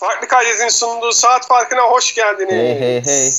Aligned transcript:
Farklı 0.00 0.28
Kaydet'in 0.28 0.68
sunduğu 0.68 1.12
saat 1.12 1.46
farkına 1.46 1.82
hoş 1.82 2.14
geldiniz. 2.14 2.52
Hey 2.52 2.80
hey 2.80 3.02
hey. 3.04 3.30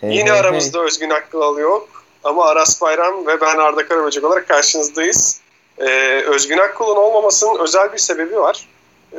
Hey, 0.00 0.18
Yine 0.18 0.30
hey, 0.30 0.40
aramızda 0.40 0.80
Özgün 0.80 1.10
Aklıal 1.10 1.58
yok. 1.58 2.04
Ama 2.24 2.44
Aras 2.44 2.80
Bayram 2.80 3.26
ve 3.26 3.40
ben 3.40 3.56
Arda 3.56 3.88
Karaböcek 3.88 4.24
olarak 4.24 4.48
karşınızdayız. 4.48 5.40
Ee, 5.78 6.22
Özgün 6.26 6.58
Akkul'un 6.58 6.96
olmamasının 6.96 7.58
özel 7.58 7.92
bir 7.92 7.98
sebebi 7.98 8.36
var. 8.36 8.68
Ee, 9.12 9.16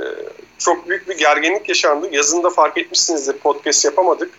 çok 0.57 0.89
büyük 0.89 1.09
bir 1.09 1.17
gerginlik 1.17 1.69
yaşandı. 1.69 2.09
Yazında 2.11 2.49
fark 2.49 2.77
etmişsinizdir 2.77 3.37
podcast 3.37 3.85
yapamadık. 3.85 4.31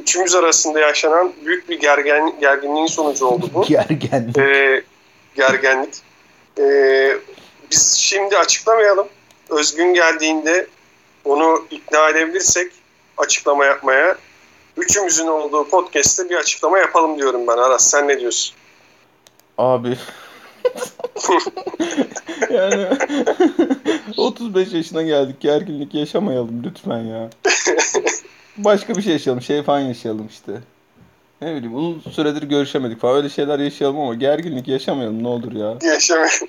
Üçümüz 0.00 0.34
arasında 0.34 0.80
yaşanan 0.80 1.32
büyük 1.44 1.68
bir 1.68 1.80
gergen, 1.80 2.40
gerginliğin 2.40 2.86
sonucu 2.86 3.26
oldu 3.26 3.50
bu. 3.54 3.64
hey. 3.68 3.68
Gergen. 3.68 4.32
Ee, 4.38 4.82
gergenlik. 5.36 5.94
Ee, 6.58 7.16
biz 7.70 7.94
şimdi 7.98 8.38
açıklamayalım. 8.38 9.08
Özgün 9.50 9.94
geldiğinde 9.94 10.66
onu 11.24 11.66
ikna 11.70 12.08
edebilirsek 12.08 12.72
açıklama 13.16 13.64
yapmaya 13.64 14.16
üçümüzün 14.76 15.26
olduğu 15.26 15.68
podcast'te 15.68 16.30
bir 16.30 16.36
açıklama 16.36 16.78
yapalım 16.78 17.18
diyorum 17.18 17.46
ben 17.46 17.58
Aras. 17.58 17.90
Sen 17.90 18.08
ne 18.08 18.20
diyorsun? 18.20 18.54
Abi. 19.58 19.98
yani 22.50 22.86
35 24.16 24.72
yaşına 24.72 25.02
geldik. 25.02 25.40
Gerginlik 25.40 25.94
yaşamayalım 25.94 26.62
lütfen 26.64 26.98
ya. 26.98 27.30
Başka 28.56 28.94
bir 28.94 29.02
şey 29.02 29.12
yaşayalım. 29.12 29.42
Şey 29.42 29.62
falan 29.62 29.80
yaşayalım 29.80 30.26
işte. 30.26 30.52
Ne 31.42 31.54
bileyim 31.54 31.74
uzun 31.76 32.10
süredir 32.10 32.42
görüşemedik 32.42 33.00
falan. 33.00 33.16
Öyle 33.16 33.28
şeyler 33.28 33.58
yaşayalım 33.58 34.00
ama 34.00 34.14
gerginlik 34.14 34.68
yaşamayalım 34.68 35.22
ne 35.22 35.28
olur 35.28 35.52
ya. 35.52 35.92
Yaşamayalım. 35.92 36.48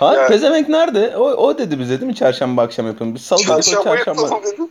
Ha 0.00 0.14
Ya- 0.14 0.26
pezevenk 0.26 0.68
nerede? 0.68 1.16
O, 1.16 1.22
o 1.22 1.58
dedi 1.58 1.78
bize 1.78 2.00
değil 2.00 2.10
mi? 2.10 2.14
Çarşamba 2.14 2.62
akşam 2.62 2.86
yapalım. 2.86 3.14
Biz 3.14 3.22
salı 3.22 3.38
dedik 3.40 3.50
o 3.52 3.56
Çarşamba 3.62 3.96
çarşamba. 3.96 4.22
yapalım 4.22 4.44
dedim. 4.44 4.68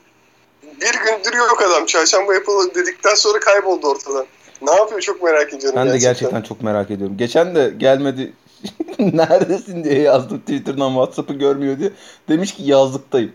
Bir 0.63 0.93
gündür 0.93 1.37
yok 1.37 1.61
adam. 1.67 1.85
Çarşamba 1.85 2.33
yapalım 2.33 2.71
dedikten 2.75 3.15
sonra 3.15 3.39
kayboldu 3.39 3.87
ortadan. 3.87 4.25
Ne 4.61 4.71
yapıyor 4.71 5.01
çok 5.01 5.23
merak 5.23 5.53
ediyorum. 5.53 5.79
Ben 5.79 5.89
de 5.93 5.97
gerçekten 5.97 6.41
çok 6.41 6.61
merak 6.61 6.91
ediyorum. 6.91 7.17
Geçen 7.17 7.55
de 7.55 7.73
gelmedi 7.77 8.33
neredesin 8.99 9.83
diye 9.83 10.01
yazdım 10.01 10.39
Twitter'dan 10.39 10.89
WhatsApp'ı 10.89 11.33
görmüyor 11.33 11.79
diye. 11.79 11.91
Demiş 12.29 12.53
ki 12.55 12.63
yazlıktayım. 12.63 13.33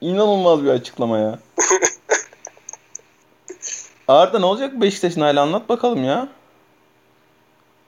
İnanılmaz 0.00 0.64
bir 0.64 0.68
açıklama 0.68 1.18
ya. 1.18 1.38
Arda 4.08 4.38
ne 4.38 4.46
olacak 4.46 4.80
Beşiktaş'ın 4.80 5.20
hali 5.20 5.40
anlat 5.40 5.68
bakalım 5.68 6.04
ya. 6.04 6.28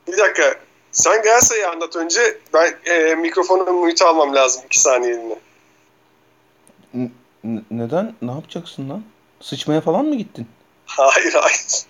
Bir 0.08 0.18
dakika. 0.18 0.54
Sen 0.92 1.22
Galatasaray'ı 1.22 1.68
anlat 1.70 1.96
önce. 1.96 2.38
Ben 2.54 2.74
e, 2.84 3.14
mikrofonu 3.14 3.72
mute 3.72 4.04
almam 4.04 4.34
lazım 4.34 4.62
iki 4.66 4.80
saniyeliğine. 4.80 5.36
N- 6.94 7.62
neden? 7.70 8.14
Ne 8.22 8.30
yapacaksın 8.30 8.90
lan? 8.90 9.02
Sıçmaya 9.40 9.80
falan 9.80 10.04
mı 10.06 10.14
gittin? 10.14 10.46
Hayır 10.86 11.32
hayır. 11.34 11.86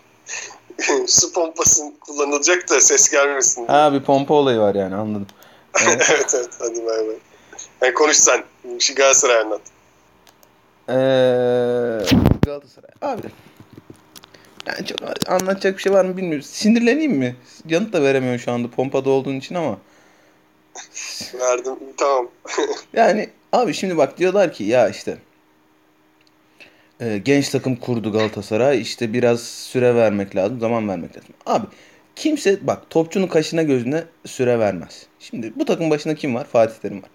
Su 1.09 1.33
pompası 1.33 1.83
kullanılacak 2.01 2.71
da 2.71 2.81
ses 2.81 3.11
gelmesin 3.11 3.67
diye. 3.69 3.79
Ha 3.79 3.93
bir 3.93 4.03
pompa 4.03 4.35
olayı 4.35 4.59
var 4.59 4.75
yani 4.75 4.95
anladım. 4.95 5.27
Evet. 5.87 6.11
evet 6.15 6.35
evet 6.35 6.51
hadi 6.59 6.87
bay 6.87 6.99
bay. 7.07 7.17
Yani 7.83 7.95
konuş 7.95 8.17
sen. 8.17 8.45
Şu 8.81 8.95
Galatasaray 8.95 9.37
anlat. 9.41 9.61
Ee, 10.89 10.95
Galatasaray. 12.47 12.91
Abi. 13.03 13.29
Yani 14.69 14.87
çok 14.87 14.99
anlatacak 15.29 15.77
bir 15.77 15.83
şey 15.83 15.93
var 15.93 16.05
mı 16.05 16.17
bilmiyorum. 16.17 16.43
Sinirleneyim 16.43 17.13
mi? 17.13 17.37
Yanıt 17.69 17.93
da 17.93 18.03
veremiyorum 18.03 18.41
şu 18.41 18.53
anda 18.53 18.71
pompada 18.71 19.11
olduğun 19.11 19.37
için 19.37 19.55
ama. 19.55 19.79
Verdim. 21.41 21.75
Tamam. 21.97 22.29
Yani 22.93 23.29
abi 23.53 23.75
şimdi 23.75 23.97
bak 23.97 24.19
diyorlar 24.19 24.53
ki 24.53 24.65
ya 24.65 24.89
işte 24.89 25.19
e, 27.01 27.19
genç 27.19 27.49
takım 27.49 27.77
kurdu 27.77 28.13
Galatasaray 28.13 28.81
işte 28.81 29.13
biraz 29.13 29.41
süre 29.43 29.95
vermek 29.95 30.37
lazım 30.37 30.61
zaman 30.61 30.89
vermek 30.89 31.17
lazım. 31.17 31.35
Abi 31.47 31.67
kimse 32.17 32.67
bak 32.67 32.91
topçunun 32.91 33.27
kaşına 33.27 33.63
gözüne 33.63 34.05
süre 34.27 34.59
vermez. 34.59 35.07
Şimdi 35.19 35.53
bu 35.57 35.65
takım 35.65 35.91
başında 35.91 36.15
kim 36.15 36.35
var? 36.35 36.45
Fatih 36.45 36.75
Terim 36.83 37.03
var. 37.03 37.11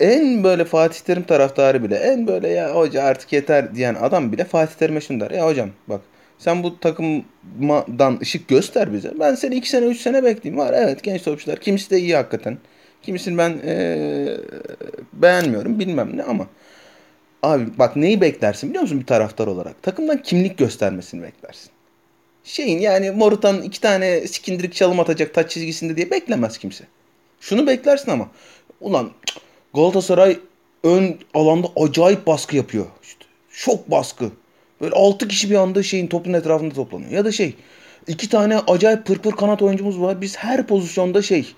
En 0.00 0.44
böyle 0.44 0.64
Fatih 0.64 1.00
Terim 1.00 1.22
taraftarı 1.22 1.84
bile 1.84 1.96
en 1.96 2.26
böyle 2.26 2.48
ya 2.48 2.74
hoca 2.74 3.02
artık 3.02 3.32
yeter 3.32 3.74
diyen 3.74 3.94
adam 3.94 4.32
bile 4.32 4.44
Fatih 4.44 4.74
Terim'e 4.74 5.00
şunu 5.00 5.20
der. 5.20 5.30
Ya 5.30 5.46
hocam 5.46 5.70
bak 5.88 6.00
sen 6.44 6.62
bu 6.62 6.80
takımdan 6.80 8.18
ışık 8.22 8.48
göster 8.48 8.92
bize. 8.92 9.12
Ben 9.20 9.34
seni 9.34 9.54
2 9.54 9.68
sene 9.68 9.86
3 9.86 10.00
sene 10.00 10.24
bekleyeyim. 10.24 10.64
Var 10.64 10.72
evet 10.76 11.02
genç 11.02 11.22
topçular. 11.22 11.60
Kimisi 11.60 11.90
de 11.90 11.98
iyi 11.98 12.16
hakikaten. 12.16 12.58
Kimisini 13.02 13.38
ben 13.38 13.58
eee, 13.66 14.36
beğenmiyorum 15.12 15.78
bilmem 15.78 16.16
ne 16.16 16.22
ama 16.22 16.46
abi 17.42 17.78
bak 17.78 17.96
neyi 17.96 18.20
beklersin 18.20 18.68
biliyor 18.68 18.82
musun 18.82 19.00
bir 19.00 19.06
taraftar 19.06 19.46
olarak? 19.46 19.82
Takımdan 19.82 20.22
kimlik 20.22 20.58
göstermesini 20.58 21.22
beklersin. 21.22 21.70
Şeyin 22.44 22.78
yani 22.78 23.10
Morutan'ın 23.10 23.62
iki 23.62 23.80
tane 23.80 24.26
sikindirik 24.26 24.74
çalım 24.74 25.00
atacak 25.00 25.34
taç 25.34 25.50
çizgisinde 25.50 25.96
diye 25.96 26.10
beklemez 26.10 26.58
kimse. 26.58 26.84
Şunu 27.40 27.66
beklersin 27.66 28.10
ama 28.10 28.28
ulan 28.80 29.10
Galatasaray 29.74 30.38
ön 30.84 31.18
alanda 31.34 31.68
acayip 31.76 32.26
baskı 32.26 32.56
yapıyor. 32.56 32.86
İşte 33.02 33.24
şok 33.50 33.90
baskı. 33.90 34.30
Böyle 34.80 34.94
6 34.94 35.28
kişi 35.28 35.50
bir 35.50 35.54
anda 35.54 35.82
şeyin 35.82 36.06
topun 36.06 36.32
etrafında 36.32 36.74
toplanıyor. 36.74 37.10
Ya 37.10 37.24
da 37.24 37.32
şey 37.32 37.54
iki 38.06 38.28
tane 38.28 38.58
acayip 38.58 39.06
pırpır 39.06 39.32
kanat 39.32 39.62
oyuncumuz 39.62 40.00
var. 40.00 40.20
Biz 40.20 40.36
her 40.36 40.66
pozisyonda 40.66 41.22
şey 41.22 41.54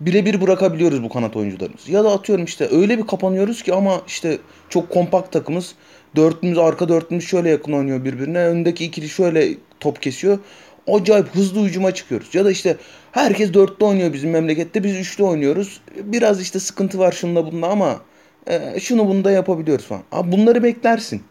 birebir 0.00 0.40
bırakabiliyoruz 0.40 1.02
bu 1.02 1.08
kanat 1.08 1.36
oyuncularımız. 1.36 1.88
Ya 1.88 2.04
da 2.04 2.12
atıyorum 2.12 2.44
işte 2.44 2.68
öyle 2.70 2.98
bir 2.98 3.06
kapanıyoruz 3.06 3.62
ki 3.62 3.74
ama 3.74 4.02
işte 4.06 4.38
çok 4.68 4.90
kompakt 4.90 5.32
takımız. 5.32 5.74
Dörtlümüz 6.16 6.58
arka 6.58 6.88
dörtlümüz 6.88 7.24
şöyle 7.24 7.50
yakın 7.50 7.72
oynuyor 7.72 8.04
birbirine. 8.04 8.38
Öndeki 8.38 8.84
ikili 8.84 9.08
şöyle 9.08 9.48
top 9.80 10.02
kesiyor. 10.02 10.38
Acayip 10.86 11.34
hızlı 11.34 11.64
hücuma 11.64 11.94
çıkıyoruz. 11.94 12.34
Ya 12.34 12.44
da 12.44 12.50
işte 12.50 12.76
herkes 13.12 13.54
dörtlü 13.54 13.84
oynuyor 13.86 14.12
bizim 14.12 14.30
memlekette. 14.30 14.84
Biz 14.84 14.96
üçlü 14.96 15.24
oynuyoruz. 15.24 15.80
Biraz 15.96 16.40
işte 16.40 16.60
sıkıntı 16.60 16.98
var 16.98 17.12
şununla 17.12 17.52
bunda 17.52 17.68
ama 17.68 18.00
e, 18.46 18.80
şunu 18.80 19.08
bunu 19.08 19.24
da 19.24 19.30
yapabiliyoruz 19.30 19.84
falan. 19.84 20.02
Abi 20.12 20.32
bunları 20.32 20.62
beklersin. 20.62 21.22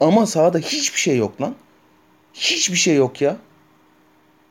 Ama 0.00 0.26
sahada 0.26 0.58
hiçbir 0.58 0.98
şey 1.00 1.16
yok 1.16 1.42
lan. 1.42 1.54
Hiçbir 2.34 2.76
şey 2.76 2.94
yok 2.94 3.20
ya. 3.20 3.36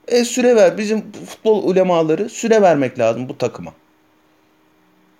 E 0.07 0.25
süre 0.25 0.55
ver. 0.55 0.77
Bizim 0.77 1.11
futbol 1.11 1.63
ulemaları 1.63 2.29
süre 2.29 2.61
vermek 2.61 2.99
lazım 2.99 3.29
bu 3.29 3.37
takıma. 3.37 3.73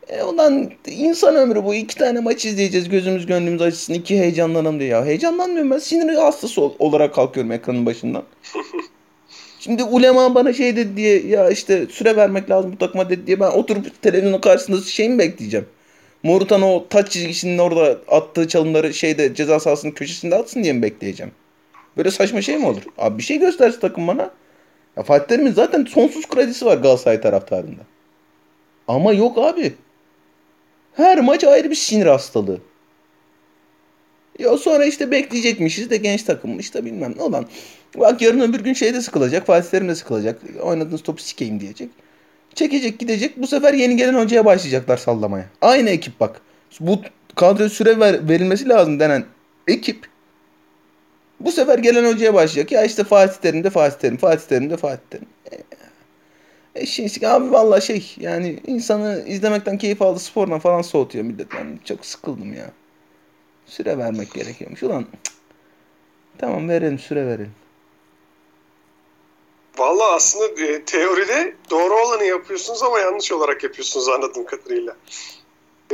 E 0.08 0.24
ulan 0.24 0.72
insan 0.88 1.36
ömrü 1.36 1.64
bu. 1.64 1.76
iki 1.76 1.96
tane 1.96 2.20
maç 2.20 2.46
izleyeceğiz. 2.46 2.90
Gözümüz 2.90 3.26
gönlümüz 3.26 3.62
açsın. 3.62 3.94
iki 3.94 4.20
heyecanlanalım 4.20 4.80
diye. 4.80 4.90
Ya 4.90 5.06
heyecanlanmıyorum 5.06 5.72
ben. 5.72 5.78
Sinir 5.80 6.16
hastası 6.16 6.62
ol- 6.62 6.76
olarak 6.80 7.16
kalkıyorum 7.16 7.52
ekranın 7.52 7.86
başından. 7.86 8.24
Şimdi 9.60 9.84
ulema 9.84 10.36
bana 10.36 10.54
şey 10.54 10.76
dedi 10.76 10.98
diye 10.98 11.28
ya 11.28 11.50
işte 11.50 11.88
süre 11.92 12.16
vermek 12.16 12.50
lazım 12.50 12.72
bu 12.74 12.78
takıma 12.78 13.10
dedi 13.10 13.28
diye 13.28 13.40
ben 13.40 13.52
oturup 13.52 14.02
televizyonun 14.02 14.42
karşısında 14.42 14.82
şey 14.82 15.10
mi 15.10 15.20
bekleyeceğim? 15.20 15.66
Morutan 16.24 16.62
o 16.62 16.88
taç 16.90 17.12
çizgisinin 17.12 17.58
orada 17.58 17.98
attığı 18.08 18.48
çalımları 18.48 18.94
şeyde 18.94 19.36
ceza 19.36 19.60
sahasının 19.60 19.92
köşesinde 19.92 20.36
atsın 20.36 20.64
diye 20.64 20.74
mi 20.74 20.82
bekleyeceğim? 20.82 21.32
Böyle 21.98 22.12
saçma 22.12 22.42
şey 22.42 22.58
mi 22.58 22.66
olur? 22.66 22.82
Abi 22.98 23.18
bir 23.18 23.24
şey 23.24 23.40
göstersin 23.40 23.80
takım 23.80 24.08
bana. 24.08 24.32
Ya 24.98 25.04
Fatih 25.04 25.28
Terim'in 25.28 25.52
zaten 25.52 25.86
sonsuz 25.86 26.28
kredisi 26.28 26.66
var 26.66 26.78
Galatasaray 26.78 27.22
taraftarında. 27.22 27.82
Ama 28.88 29.14
yok 29.14 29.38
abi. 29.38 29.74
Her 30.94 31.20
maç 31.20 31.44
ayrı 31.44 31.70
bir 31.70 31.76
sinir 31.76 32.06
hastalığı. 32.06 32.60
Ya 34.40 34.58
sonra 34.58 34.86
işte 34.86 35.12
bekleyecekmişiz 35.12 35.90
de 35.90 35.98
genç 35.98 36.24
takım 36.24 36.60
işte 36.60 36.86
bilmem 36.86 37.14
ne 37.18 37.24
olan. 37.24 37.46
Bak 37.98 38.22
yarın 38.22 38.40
öbür 38.40 38.60
gün 38.60 38.74
şeyde 38.74 39.02
sıkılacak. 39.02 39.48
Fatih 39.48 39.70
Terim 39.70 39.90
de 39.90 39.96
sıkılacak. 39.96 40.42
Oynadığınız 40.62 41.04
topu 41.04 41.22
sikeyim 41.22 41.60
diyecek. 41.60 41.90
Çekecek 42.56 43.00
gidecek. 43.00 43.38
Bu 43.38 43.48
sefer 43.48 43.74
yeni 43.74 43.98
gelen 43.98 44.14
hocaya 44.14 44.46
başlayacaklar 44.46 44.98
sallamaya. 44.98 45.46
Aynı 45.62 45.90
ekip 45.90 46.20
bak. 46.20 46.42
Bu 46.80 47.02
kadro 47.36 47.70
süre 47.70 48.00
ver, 48.00 48.30
verilmesi 48.30 48.70
lazım 48.70 49.00
denen 49.00 49.26
ekip 49.68 50.08
bu 51.40 51.52
sefer 51.52 51.80
gelen 51.80 52.14
hocaya 52.14 52.34
başlayacak. 52.34 52.72
Ya 52.72 52.84
işte 52.84 53.04
Fatih 53.04 53.42
Terim 53.42 53.64
de 53.64 53.70
Fatih 53.70 53.98
Terim, 53.98 54.18
Fatih 54.18 54.48
Terim 54.48 54.70
de 54.70 54.78
Fatih 54.78 55.04
Terim. 55.10 55.28
E, 55.52 55.58
e 56.82 56.86
şey, 56.86 57.10
abi 57.24 57.52
vallahi 57.52 57.86
şey 57.86 58.16
yani 58.20 58.60
insanı 58.68 59.24
izlemekten 59.28 59.78
keyif 59.78 60.02
aldı 60.02 60.20
spordan 60.20 60.60
falan 60.60 60.82
soğutuyor 60.82 61.26
millet. 61.26 61.48
Ben 61.54 61.80
çok 61.86 62.06
sıkıldım 62.06 62.54
ya. 62.54 62.72
Süre 63.66 63.98
vermek 63.98 64.34
gerekiyormuş. 64.34 64.84
Ulan 64.84 65.06
cık. 65.26 65.34
tamam 66.38 66.70
verelim 66.70 67.00
süre 67.00 67.28
verelim. 67.28 67.54
Valla 69.80 70.14
aslında 70.14 70.46
e, 70.46 70.84
teoride 70.86 71.54
doğru 71.70 71.94
olanı 71.94 72.24
yapıyorsunuz 72.24 72.84
ama 72.84 73.00
yanlış 73.00 73.32
olarak 73.32 73.64
yapıyorsunuz 73.64 74.10
anladığım 74.10 74.46
kadarıyla. 74.46 74.96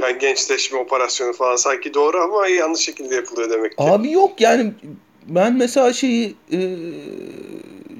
Yani 0.01 0.19
gençleşme 0.19 0.79
operasyonu 0.79 1.33
falan 1.33 1.55
sanki 1.55 1.93
doğru 1.93 2.21
ama 2.21 2.47
yanlış 2.47 2.81
şekilde 2.81 3.15
yapılıyor 3.15 3.49
demek 3.49 3.77
ki. 3.77 3.83
Abi 3.83 4.11
yok 4.11 4.41
yani 4.41 4.73
ben 5.27 5.53
mesela 5.53 5.93
şeyi 5.93 6.35
e, 6.51 6.59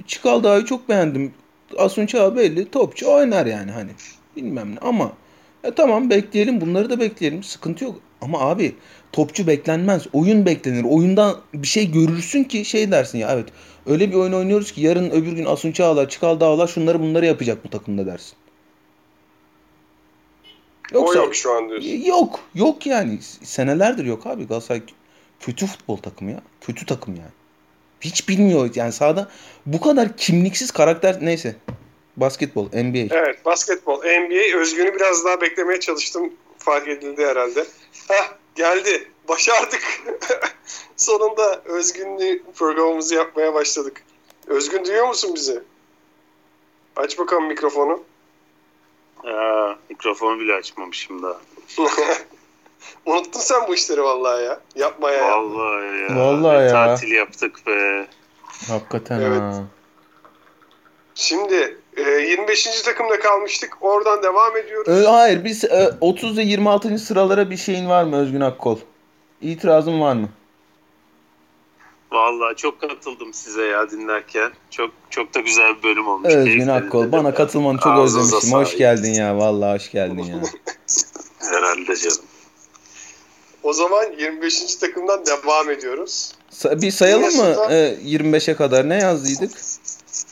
Çikaldağ'ı 0.07 0.65
çok 0.65 0.89
beğendim. 0.89 1.33
Asunç 1.77 2.15
abi 2.15 2.39
belli 2.39 2.71
topçu 2.71 3.11
oynar 3.11 3.45
yani 3.45 3.71
hani 3.71 3.89
bilmem 4.35 4.75
ne 4.75 4.79
ama 4.79 5.11
E 5.65 5.71
tamam 5.71 6.09
bekleyelim 6.09 6.61
bunları 6.61 6.89
da 6.89 6.99
bekleyelim. 6.99 7.43
Sıkıntı 7.43 7.83
yok. 7.83 7.95
Ama 8.21 8.39
abi 8.39 8.75
topçu 9.11 9.47
beklenmez. 9.47 10.03
Oyun 10.13 10.45
beklenir. 10.45 10.83
Oyundan 10.83 11.35
bir 11.53 11.67
şey 11.67 11.91
görürsün 11.91 12.43
ki 12.43 12.65
şey 12.65 12.91
dersin 12.91 13.17
ya 13.17 13.29
evet. 13.33 13.45
Öyle 13.87 14.11
bir 14.11 14.15
oyun 14.15 14.33
oynuyoruz 14.33 14.71
ki 14.71 14.81
yarın 14.81 15.09
öbür 15.09 15.31
gün 15.31 15.45
Asun 15.45 15.71
Çağlar, 15.71 16.09
Çıkal 16.09 16.39
Dağlar 16.39 16.67
şunları 16.67 16.99
bunları 16.99 17.25
yapacak 17.25 17.65
bu 17.65 17.69
takımda 17.69 18.05
dersin. 18.05 18.35
Yoksa, 20.91 21.19
o 21.19 21.23
yok 21.23 21.35
şu 21.35 21.51
an 21.51 21.69
diyorsun. 21.69 21.89
Yok. 21.89 22.39
Yok 22.55 22.85
yani. 22.85 23.19
Senelerdir 23.43 24.05
yok 24.05 24.27
abi. 24.27 24.47
Galatasaray 24.47 24.81
kötü 25.39 25.67
futbol 25.67 25.97
takımı 25.97 26.31
ya. 26.31 26.41
Kötü 26.61 26.85
takım 26.85 27.15
yani. 27.15 27.31
Hiç 28.01 28.29
bilmiyor 28.29 28.69
yani 28.75 28.91
sahada 28.91 29.29
bu 29.65 29.81
kadar 29.81 30.17
kimliksiz 30.17 30.71
karakter 30.71 31.17
neyse. 31.21 31.55
Basketbol, 32.17 32.65
NBA. 32.65 33.15
Evet, 33.15 33.45
basketbol, 33.45 33.97
NBA. 33.97 34.57
Özgün'ü 34.57 34.95
biraz 34.95 35.25
daha 35.25 35.41
beklemeye 35.41 35.79
çalıştım. 35.79 36.33
Fark 36.57 36.87
edildi 36.87 37.25
herhalde. 37.25 37.65
Heh, 38.07 38.31
geldi. 38.55 39.07
Başardık. 39.27 39.81
Sonunda 40.97 41.61
Özgün'lü 41.65 42.43
programımızı 42.55 43.15
yapmaya 43.15 43.53
başladık. 43.53 44.03
Özgün 44.47 44.85
duyuyor 44.85 45.07
musun 45.07 45.31
bizi? 45.35 45.63
Aç 46.95 47.19
bakalım 47.19 47.47
mikrofonu. 47.47 48.03
Aa, 49.23 49.73
mikrofonu 49.89 50.39
bile 50.39 50.53
açmamışım 50.53 51.23
daha. 51.23 51.37
Unuttun 53.05 53.39
sen 53.39 53.67
bu 53.67 53.75
işleri 53.75 54.03
vallahi 54.03 54.43
ya. 54.43 54.59
Yapma 54.75 55.11
ya. 55.11 55.31
Vallahi 55.31 56.01
ya. 56.11 56.15
Vallahi 56.17 56.63
ya. 56.63 56.69
Tatil 56.71 57.11
yaptık 57.11 57.67
be. 57.67 58.07
Hakikaten 58.67 59.19
Evet. 59.21 59.39
ha. 59.41 59.63
Şimdi 61.15 61.77
e, 61.97 62.01
25. 62.01 62.81
takımda 62.81 63.19
kalmıştık. 63.19 63.77
Oradan 63.81 64.23
devam 64.23 64.57
ediyoruz. 64.57 64.87
Ö, 64.87 65.05
hayır 65.05 65.43
biz 65.43 65.63
e, 65.63 65.91
30 66.01 66.37
ve 66.37 66.41
26. 66.41 66.97
sıralara 66.97 67.49
bir 67.49 67.57
şeyin 67.57 67.89
var 67.89 68.03
mı 68.03 68.17
Özgün 68.21 68.41
Akkol? 68.41 68.77
İtirazın 69.41 70.01
var 70.01 70.13
mı? 70.13 70.29
Vallahi 72.15 72.55
çok 72.55 72.81
katıldım 72.81 73.33
size 73.33 73.63
ya 73.63 73.91
dinlerken. 73.91 74.51
Çok 74.71 74.91
çok 75.09 75.33
da 75.35 75.39
güzel 75.39 75.77
bir 75.77 75.83
bölüm 75.83 76.07
olmuş. 76.07 76.33
Özgün 76.33 76.67
Akkol 76.67 77.11
bana 77.11 77.27
ya. 77.27 77.33
katılmanı 77.33 77.77
çok 77.77 77.87
Ağzınıza 77.93 78.37
özlemişim. 78.37 78.59
Hoş 78.59 78.77
geldin 78.77 79.13
ya. 79.13 79.37
Vallahi 79.37 79.75
hoş 79.75 79.91
geldin 79.91 80.23
ya. 80.23 80.35
Herhalde 81.51 81.95
canım. 81.95 82.17
O 83.63 83.73
zaman 83.73 84.05
25. 84.19 84.75
takımdan 84.75 85.25
devam 85.25 85.69
ediyoruz. 85.69 86.31
Sa- 86.51 86.81
bir 86.81 86.91
sayalım 86.91 87.35
mı 87.37 87.55
e, 87.69 87.97
25'e 88.05 88.55
kadar 88.55 88.89
ne 88.89 88.95
yazdıydık? 88.97 89.51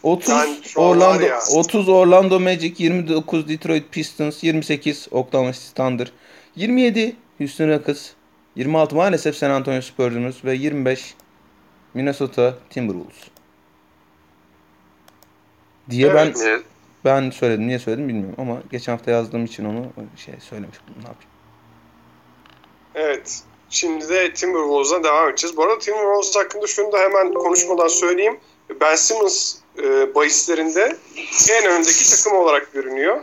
30 0.04 0.30
Ben 0.30 0.56
şu 0.64 0.82
an 0.82 0.90
var 0.90 0.96
Orlando 0.96 1.24
ya. 1.26 1.40
30 1.56 1.90
Orlando 1.90 2.40
Magic, 2.40 2.74
29 2.78 3.48
Detroit 3.48 3.92
Pistons, 3.92 4.44
28 4.44 5.08
Oklahoma 5.12 5.54
City 5.54 5.66
Thunder, 5.76 6.12
27 6.56 7.16
Houston 7.38 7.70
Rockets, 7.70 8.10
26 8.56 8.96
maalesef 8.96 9.36
San 9.36 9.50
Antonio 9.50 9.82
Spurs'umuz 9.82 10.46
ve 10.46 10.56
25 10.56 11.16
Minnesota 11.94 12.58
Timberwolves. 12.70 13.24
Diye 15.90 16.08
Evet. 16.08 16.36
ben 16.38 16.46
Ne? 16.46 16.60
ben 17.06 17.30
söyledim. 17.30 17.68
Niye 17.68 17.80
söyledim 17.80 18.08
bilmiyorum 18.08 18.36
ama 18.38 18.62
geçen 18.72 18.92
hafta 18.92 19.12
yazdığım 19.12 19.46
için 19.46 19.66
onu 19.66 19.88
şey 20.18 20.34
söylemiş 20.40 20.78
oldum. 20.78 20.96
Ne 21.02 21.08
yapayım? 21.08 21.30
Evet. 22.96 23.40
Şimdi 23.70 24.10
de 24.10 24.34
Timberwolves'dan 24.34 25.04
devam 25.04 25.30
edeceğiz. 25.30 25.58
Bu 25.58 25.64
arada 25.64 25.80
Timberwolves 25.80 26.36
hakkında 26.36 26.68
şunu 26.68 26.92
da 26.92 27.00
hemen 27.00 27.34
konuşmadan 27.34 27.88
söyleyeyim. 27.88 28.40
Ben 28.82 28.96
Simmons 28.96 29.56
e, 29.84 30.16
bahislerinde 30.16 30.98
en 31.52 31.66
öndeki 31.66 32.10
takım 32.10 32.38
olarak 32.40 32.74
görünüyor. 32.74 33.22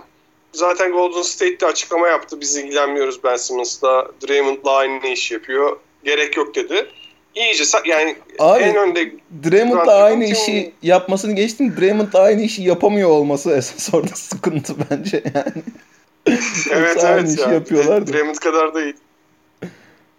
Zaten 0.53 0.93
Golden 0.93 1.23
State 1.23 1.61
de 1.61 1.67
açıklama 1.67 2.09
yaptı. 2.09 2.41
Biz 2.41 2.57
ilgilenmiyoruz 2.57 3.25
Ben 3.25 3.37
Simmons'la. 3.37 4.09
Draymond'la 4.29 4.77
aynı 4.77 5.07
iş 5.07 5.31
yapıyor. 5.31 5.77
Gerek 6.05 6.37
yok 6.37 6.55
dedi. 6.55 6.87
İyice 7.35 7.65
yani 7.87 8.17
Abi, 8.39 8.63
en 8.63 8.77
önde 8.77 9.13
Draymond'la 9.45 9.95
aynı 9.95 10.25
takım 10.25 10.33
işi 10.33 10.73
yapmasını 10.83 11.33
geçtim. 11.33 11.77
Draymond'la 11.81 12.21
aynı 12.21 12.43
işi 12.43 12.63
yapamıyor 12.63 13.09
olması 13.09 13.51
esas 13.57 13.95
orada 13.95 14.15
sıkıntı 14.15 14.75
bence 14.91 15.23
yani. 15.35 15.63
evet 16.71 16.95
Yoksa 16.95 17.09
aynı 17.09 17.21
evet 17.21 17.39
işi 17.39 17.49
ya. 17.49 17.53
yapıyorlardı. 17.53 18.13
Draymond 18.13 18.35
kadar 18.35 18.75
değil. 18.75 18.95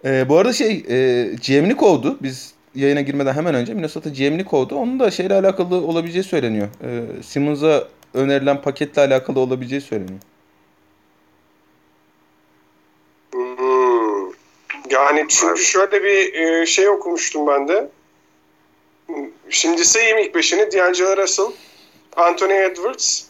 Ee, 0.05 0.29
bu 0.29 0.37
arada 0.37 0.53
şey 0.53 0.71
e, 0.89 1.23
GM'li 1.47 1.77
kovdu. 1.77 2.17
Biz 2.21 2.53
yayına 2.75 3.01
girmeden 3.01 3.33
hemen 3.33 3.55
önce 3.55 3.73
Minnesota 3.73 4.09
GM'li 4.09 4.45
kovdu. 4.45 4.75
Onun 4.75 4.99
da 4.99 5.11
şeyle 5.11 5.33
alakalı 5.33 5.75
olabileceği 5.75 6.23
söyleniyor. 6.23 6.67
Ee, 6.83 7.23
Simmons'a 7.23 7.87
önerilen 8.13 8.61
paketle 8.61 9.01
alakalı 9.01 9.39
olabileceği 9.39 9.81
söyleniyor. 9.81 10.19
Hmm. 13.31 14.31
Yani 14.91 15.25
çünkü 15.29 15.63
şöyle 15.63 16.03
bir 16.03 16.33
e, 16.33 16.65
şey 16.65 16.89
okumuştum 16.89 17.47
ben 17.47 17.67
de. 17.67 17.89
Şimdi 19.49 19.85
sayayım 19.85 20.17
ilk 20.17 20.35
beşini. 20.35 20.71
D'Angelo 20.71 21.17
Russell, 21.17 21.51
Anthony 22.15 22.53
Edwards, 22.53 23.23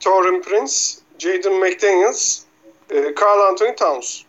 Torren 0.00 0.42
Prince, 0.42 0.74
Jaden 1.18 1.52
McDaniels, 1.52 2.40
e, 2.90 3.14
Carl 3.20 3.40
Anthony 3.40 3.74
Towns. 3.74 4.22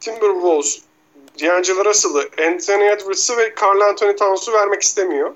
Timberwolves, 0.00 0.80
D'Angelo 1.40 1.84
Russell'ı, 1.84 2.28
Anthony 2.46 2.88
Edwards'ı 2.88 3.36
ve 3.36 3.54
Carl 3.62 3.80
Anthony 3.80 4.16
Towns'u 4.16 4.52
vermek 4.52 4.82
istemiyor. 4.82 5.34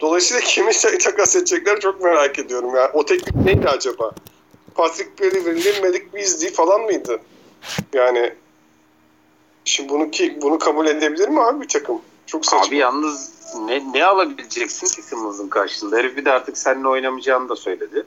Dolayısıyla 0.00 0.40
kimi 0.44 0.72
takas 0.98 1.36
edecekler 1.36 1.80
çok 1.80 2.00
merak 2.00 2.38
ediyorum. 2.38 2.76
ya. 2.76 2.90
O 2.94 3.04
teknik 3.04 3.34
neydi 3.44 3.68
acaba? 3.68 4.10
Patrick 4.74 5.10
Beverly, 5.20 5.80
Malik 5.80 6.14
Beasley 6.14 6.52
falan 6.52 6.80
mıydı? 6.80 7.20
Yani 7.92 8.34
şimdi 9.66 9.88
bunu 9.88 10.10
ki 10.10 10.38
bunu 10.42 10.58
kabul 10.58 10.86
edebilir 10.86 11.28
mi 11.28 11.42
abi 11.42 11.60
bir 11.60 11.68
takım? 11.68 12.02
Çok 12.26 12.46
saçma. 12.46 12.66
Abi 12.66 12.76
yalnız 12.76 13.32
ne, 13.66 13.92
ne 13.92 14.04
alabileceksin 14.04 14.86
ki 14.86 15.02
Simmons'ın 15.02 15.48
karşılığında? 15.48 15.96
Herif 15.96 16.16
bir 16.16 16.24
de 16.24 16.32
artık 16.32 16.58
seninle 16.58 16.88
oynamayacağını 16.88 17.48
da 17.48 17.56
söyledi. 17.56 18.06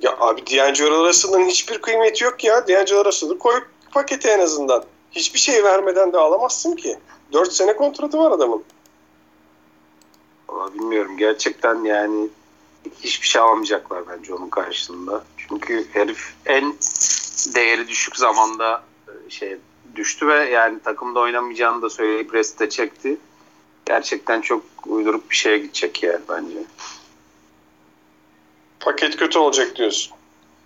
Ya 0.00 0.16
abi 0.18 0.46
D'Angelo 0.46 1.08
Russell'ın 1.08 1.44
hiçbir 1.44 1.78
kıymeti 1.78 2.24
yok 2.24 2.44
ya. 2.44 2.68
D'Angelo 2.68 3.04
Russell'ı 3.04 3.38
koy 3.38 3.64
pakete 3.90 4.30
en 4.30 4.38
azından. 4.38 4.84
Hiçbir 5.12 5.38
şey 5.38 5.64
vermeden 5.64 6.12
de 6.12 6.18
alamazsın 6.18 6.76
ki. 6.76 6.98
4 7.32 7.52
sene 7.52 7.76
kontratı 7.76 8.18
var 8.18 8.32
adamın. 8.32 8.64
Valla 10.48 10.74
bilmiyorum 10.74 11.16
gerçekten 11.16 11.84
yani 11.84 12.28
hiçbir 13.02 13.26
şey 13.26 13.42
alamayacaklar 13.42 14.02
bence 14.08 14.34
onun 14.34 14.48
karşılığında. 14.48 15.24
Çünkü 15.36 15.86
herif 15.92 16.34
en 16.46 16.74
değeri 17.54 17.88
düşük 17.88 18.16
zamanda 18.16 18.82
şey 19.30 19.56
düştü 19.96 20.28
ve 20.28 20.48
yani 20.48 20.80
takımda 20.80 21.20
oynamayacağını 21.20 21.82
da 21.82 21.90
söyleyip 21.90 22.34
reste 22.34 22.68
çekti. 22.68 23.16
Gerçekten 23.86 24.40
çok 24.40 24.62
uyduruk 24.86 25.30
bir 25.30 25.36
şeye 25.36 25.58
gidecek 25.58 26.02
yani 26.02 26.20
bence. 26.28 26.56
Paket 28.80 29.16
kötü 29.16 29.38
olacak 29.38 29.76
diyorsun. 29.76 30.12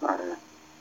Yani 0.02 0.34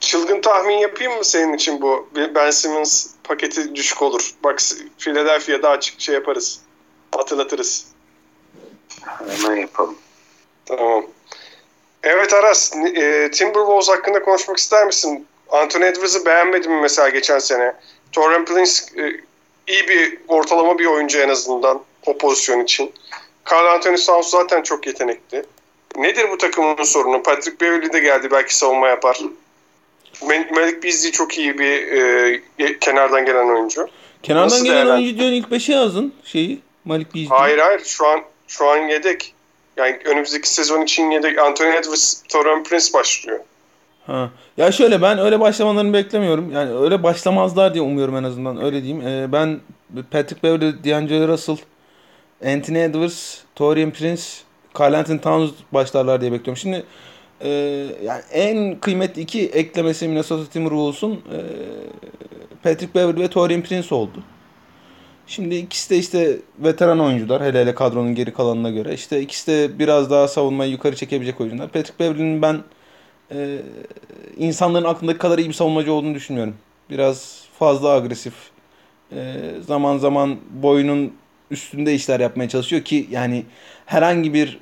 Çılgın 0.04 0.42
tahmin 0.42 0.78
yapayım 0.78 1.14
mı 1.14 1.26
senin 1.26 1.54
için 1.54 1.82
bu? 1.82 2.10
Ben 2.36 2.52
Simmons 2.52 3.08
paketi 3.24 3.76
düşük 3.76 4.02
olur. 4.02 4.34
Bak 4.44 4.62
Philadelphia'da 4.98 5.70
açık 5.70 6.02
şey 6.02 6.16
yaparız. 6.16 6.62
Hatırlatırız. 7.12 7.88
hemen 9.02 9.56
yapalım. 9.56 9.96
Tamam. 10.66 11.06
Evet 12.04 12.34
Aras, 12.34 12.76
e, 12.76 13.32
Timberwolves 13.32 13.90
hakkında 13.90 14.24
konuşmak 14.24 14.58
ister 14.58 14.86
misin? 14.86 15.28
Anthony 15.54 15.86
Edwards'ı 15.86 16.26
beğenmedin 16.26 16.72
mi 16.72 16.82
mesela 16.82 17.10
geçen 17.10 17.40
sene? 17.40 17.74
Torren 18.12 18.46
Prince 18.46 18.72
e, 18.98 19.04
iyi 19.68 19.88
bir 19.88 20.18
ortalama 20.28 20.80
bir 20.80 20.86
oyuncu 20.86 21.20
en 21.20 21.30
azından 21.30 21.82
o 22.06 22.18
pozisyon 22.18 22.60
için. 22.64 22.92
Carl 23.52 23.66
Anthony 23.76 23.96
Towns 23.96 24.30
zaten 24.30 24.62
çok 24.64 24.88
yetenekli. 24.88 25.44
Nedir 25.98 26.26
bu 26.32 26.38
takımın 26.38 26.84
sorunu? 26.84 27.24
Patrick 27.24 27.60
Beverly 27.66 27.94
de 27.94 28.00
geldi 28.00 28.32
belki 28.32 28.56
savunma 28.56 28.88
yapar. 28.88 29.20
Mal- 30.22 30.50
Malik 30.52 30.84
Beasley 30.84 31.12
çok 31.12 31.38
iyi 31.38 31.60
bir 31.60 31.92
e, 32.60 32.80
kenardan 32.80 33.26
gelen 33.26 33.48
oyuncu. 33.56 33.88
Kenardan 34.24 34.46
Nasıl 34.48 34.64
gelen 34.66 34.76
değerlen- 34.88 34.96
oyuncu 34.98 35.18
diyorsun 35.18 35.36
ilk 35.36 35.48
5'e 35.52 35.74
yazdın 35.76 36.14
şeyi. 36.26 36.60
Malik 36.86 37.08
Beasley. 37.16 37.28
Hayır 37.38 37.58
hayır 37.58 37.82
şu 37.86 38.08
an 38.08 38.22
şu 38.48 38.68
an 38.70 38.78
yedek. 38.78 39.34
Yani 39.78 40.00
önümüzdeki 40.06 40.50
sezon 40.50 40.82
için 40.82 41.12
yedek 41.12 41.40
Anthony 41.40 41.76
Edwards, 41.76 42.24
Torren 42.30 42.64
Prince 42.64 42.94
başlıyor. 42.94 43.40
Ha. 44.08 44.30
Ya 44.58 44.72
şöyle 44.72 45.02
ben 45.02 45.18
öyle 45.20 45.40
başlamalarını 45.40 45.94
beklemiyorum. 45.94 46.52
Yani 46.52 46.72
öyle 46.72 47.04
başlamazlar 47.04 47.74
diye 47.74 47.84
umuyorum 47.84 48.16
en 48.16 48.24
azından. 48.24 48.64
Öyle 48.64 48.84
diyeyim. 48.84 49.08
Ee, 49.08 49.32
ben 49.32 49.60
Patrick 50.12 50.44
Beverly, 50.44 50.84
D'Angelo 50.84 51.28
Russell, 51.28 51.58
Anthony 52.46 52.84
Edwards, 52.84 53.38
Torian 53.56 53.92
Prince, 53.92 54.24
Carl 54.80 54.94
Anthony 54.94 55.20
Towns 55.20 55.52
başlarlar 55.72 56.22
diye 56.22 56.32
bekliyorum. 56.32 56.58
Şimdi 56.58 56.84
e, 57.42 57.50
yani 58.04 58.22
en 58.32 58.80
kıymetli 58.80 59.22
iki 59.22 59.46
eklemesi 59.50 60.08
Minnesota 60.08 60.50
Timberwolves'un 60.50 61.12
e, 61.12 61.40
Patrick 62.64 62.96
Beverly 62.96 63.20
ve 63.20 63.28
Torian 63.28 63.62
Prince 63.62 63.96
oldu. 63.96 64.24
Şimdi 65.28 65.56
ikisi 65.56 65.90
de 65.90 65.98
işte 65.98 66.38
veteran 66.60 67.00
oyuncular. 67.00 67.44
Hele 67.44 67.62
hele 67.62 67.76
kadronun 67.76 68.16
geri 68.16 68.34
kalanına 68.34 68.70
göre. 68.70 68.94
İşte 68.94 69.22
ikisi 69.22 69.52
de 69.52 69.80
biraz 69.80 70.12
daha 70.12 70.28
savunmayı 70.28 70.72
yukarı 70.72 70.96
çekebilecek 70.96 71.42
oyuncular. 71.42 71.68
Patrick 71.68 72.00
Beverly'nin 72.00 72.42
ben 72.42 72.64
e, 73.32 73.60
insanların 74.38 74.86
aklındaki 74.86 75.18
kadar 75.18 75.38
iyi 75.38 75.48
bir 75.48 75.54
savunmacı 75.54 75.94
olduğunu 75.94 76.16
düşünmüyorum. 76.16 76.56
Biraz 76.90 77.44
fazla 77.60 77.90
agresif. 77.90 78.34
E, 79.12 79.36
zaman 79.68 79.98
zaman 79.98 80.38
boyunun 80.50 81.14
üstünde 81.52 81.94
işler 81.94 82.20
yapmaya 82.20 82.50
çalışıyor 82.50 82.82
ki 82.82 83.08
yani 83.12 83.46
herhangi 83.86 84.34
bir 84.34 84.60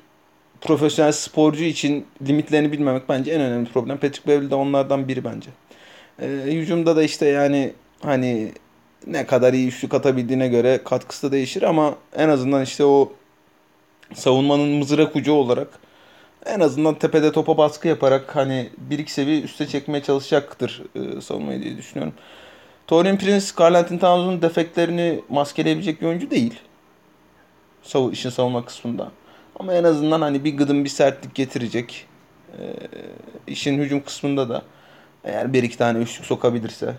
profesyonel 0.60 1.12
sporcu 1.12 1.64
için 1.64 2.06
limitlerini 2.26 2.72
bilmemek 2.72 3.08
bence 3.08 3.32
en 3.32 3.40
önemli 3.40 3.68
problem. 3.68 3.98
Patrick 3.98 4.28
Beverly 4.28 4.50
de 4.50 4.54
onlardan 4.54 5.08
biri 5.08 5.24
bence. 5.24 5.50
E, 6.22 6.26
hücumda 6.46 6.96
da 6.96 7.02
işte 7.02 7.26
yani 7.26 7.72
hani 8.02 8.52
ne 9.06 9.26
kadar 9.26 9.52
iyi 9.52 9.68
üçlük 9.68 9.94
atabildiğine 9.94 10.48
göre 10.48 10.80
katkısı 10.84 11.26
da 11.26 11.32
değişir 11.32 11.62
ama 11.62 11.94
en 12.16 12.28
azından 12.28 12.62
işte 12.62 12.84
o 12.84 13.12
savunmanın 14.14 14.68
mızrak 14.68 15.16
ucu 15.16 15.32
olarak 15.32 15.68
en 16.46 16.60
azından 16.60 16.94
tepede 16.94 17.32
topa 17.32 17.58
baskı 17.58 17.88
yaparak 17.88 18.36
hani 18.36 18.70
bir 18.76 18.98
iki 18.98 19.12
seviye 19.12 19.40
üste 19.40 19.66
çekmeye 19.66 20.02
çalışacaktır 20.02 20.82
e, 20.94 21.20
savunmayı 21.20 21.62
diye 21.62 21.76
düşünüyorum. 21.76 22.14
Torian 22.86 23.18
Prince, 23.18 23.46
Carl 23.60 23.74
Anthony 23.74 23.98
Towns'un 23.98 24.42
defeklerini 24.42 25.20
maskeleyebilecek 25.28 26.00
bir 26.00 26.06
oyuncu 26.06 26.30
değil. 26.30 26.60
Sav 27.82 28.12
işin 28.12 28.30
savunma 28.30 28.64
kısmında. 28.64 29.10
Ama 29.60 29.74
en 29.74 29.84
azından 29.84 30.20
hani 30.20 30.44
bir 30.44 30.56
gıdım 30.56 30.84
bir 30.84 30.88
sertlik 30.88 31.34
getirecek. 31.34 32.06
E, 32.58 32.62
işin 33.46 33.78
hücum 33.78 34.02
kısmında 34.02 34.48
da 34.48 34.62
eğer 35.24 35.52
bir 35.52 35.62
iki 35.62 35.78
tane 35.78 35.98
üçlük 35.98 36.26
sokabilirse 36.26 36.94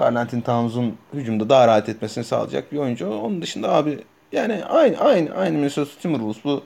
Carl 0.00 0.16
Anthony 0.16 0.42
Towns'un 0.42 0.98
hücumda 1.14 1.48
daha 1.48 1.68
rahat 1.68 1.88
etmesini 1.88 2.24
sağlayacak 2.24 2.72
bir 2.72 2.78
oyuncu. 2.78 3.10
Onun 3.10 3.42
dışında 3.42 3.72
abi 3.72 3.98
yani 4.32 4.64
aynı 4.64 4.96
aynı 4.96 5.34
aynı 5.34 5.52
Minnesota 5.52 5.90
Timberwolves 6.02 6.44
bu 6.44 6.62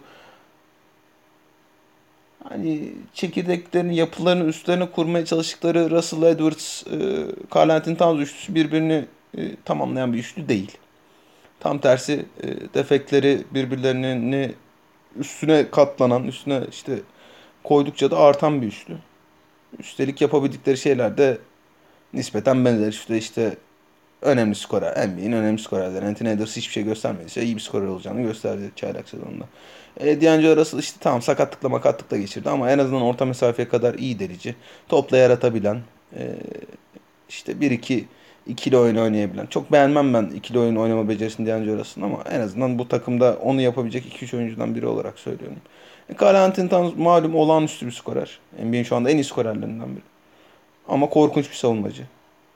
hani 2.44 2.92
çekirdeklerin 3.14 3.90
yapılarının 3.90 4.48
üstlerine 4.48 4.90
kurmaya 4.90 5.24
çalıştıkları 5.24 5.90
Russell 5.90 6.22
Edwards, 6.22 6.86
e, 6.86 6.96
Carl 7.54 7.68
Anthony 7.68 7.96
Towns 7.96 8.20
üçlüsü 8.20 8.54
birbirini 8.54 9.04
e, 9.38 9.56
tamamlayan 9.64 10.12
bir 10.12 10.18
üçlü 10.18 10.48
değil. 10.48 10.78
Tam 11.60 11.78
tersi 11.78 12.26
e, 12.42 12.74
defekleri 12.74 13.44
birbirlerinin 13.54 14.54
üstüne 15.16 15.70
katlanan, 15.70 16.24
üstüne 16.24 16.60
işte 16.70 16.98
koydukça 17.64 18.10
da 18.10 18.18
artan 18.18 18.62
bir 18.62 18.66
üçlü. 18.66 18.96
Üstelik 19.78 20.20
yapabildikleri 20.20 20.76
şeyler 20.76 21.18
de 21.18 21.38
nispeten 22.14 22.64
benzer. 22.64 22.88
İşte 22.88 23.18
işte 23.18 23.56
önemli 24.22 24.54
skorer. 24.54 25.08
NBA'in 25.08 25.32
önemli 25.32 25.58
skorerleri. 25.58 26.06
Anthony 26.06 26.30
Edwards 26.30 26.56
hiçbir 26.56 26.72
şey 26.72 26.84
göstermediyse 26.84 27.42
iyi 27.42 27.56
bir 27.56 27.60
skorer 27.60 27.86
olacağını 27.86 28.22
gösterdi 28.22 28.70
çaylak 28.76 29.08
sezonunda. 29.08 29.44
E, 30.00 30.20
D'Angelo 30.20 30.56
Russell 30.56 30.78
işte 30.78 30.98
tamam 31.00 31.22
sakatlıkla 31.22 31.68
makatlıkla 31.68 32.16
geçirdi 32.16 32.50
ama 32.50 32.70
en 32.70 32.78
azından 32.78 33.02
orta 33.02 33.24
mesafeye 33.24 33.68
kadar 33.68 33.94
iyi 33.94 34.18
delici. 34.18 34.54
Topla 34.88 35.16
yaratabilen 35.16 35.80
e, 36.16 36.34
işte 37.28 37.60
bir 37.60 37.70
iki 37.70 38.04
ikili 38.46 38.76
oyun 38.76 38.96
oynayabilen. 38.96 39.46
Çok 39.46 39.72
beğenmem 39.72 40.14
ben 40.14 40.26
ikili 40.26 40.58
oyun 40.58 40.76
oynama 40.76 41.08
becerisini 41.08 41.46
D'Angelo 41.46 41.78
Russell'ın 41.78 42.06
ama 42.06 42.22
en 42.30 42.40
azından 42.40 42.78
bu 42.78 42.88
takımda 42.88 43.38
onu 43.42 43.60
yapabilecek 43.60 44.22
2-3 44.22 44.36
oyuncudan 44.36 44.74
biri 44.74 44.86
olarak 44.86 45.18
söylüyorum. 45.18 45.58
E, 46.08 46.14
Carl 46.20 46.34
Anthony 46.34 46.68
Towns 46.68 46.96
malum 46.96 47.34
olağanüstü 47.34 47.86
bir 47.86 47.92
skorer. 47.92 48.38
NBA'in 48.64 48.82
şu 48.82 48.96
anda 48.96 49.10
en 49.10 49.16
iyi 49.16 49.24
skorerlerinden 49.24 49.96
biri. 49.96 50.04
Ama 50.88 51.08
korkunç 51.08 51.50
bir 51.50 51.56
savunmacı. 51.56 52.02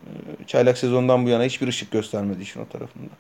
E, 0.02 0.10
çaylak 0.46 0.78
sezondan 0.78 1.26
bu 1.26 1.28
yana 1.28 1.44
hiçbir 1.44 1.68
ışık 1.68 1.90
göstermedi 1.90 2.42
işin 2.42 2.60
o 2.60 2.66
tarafında. 2.66 3.10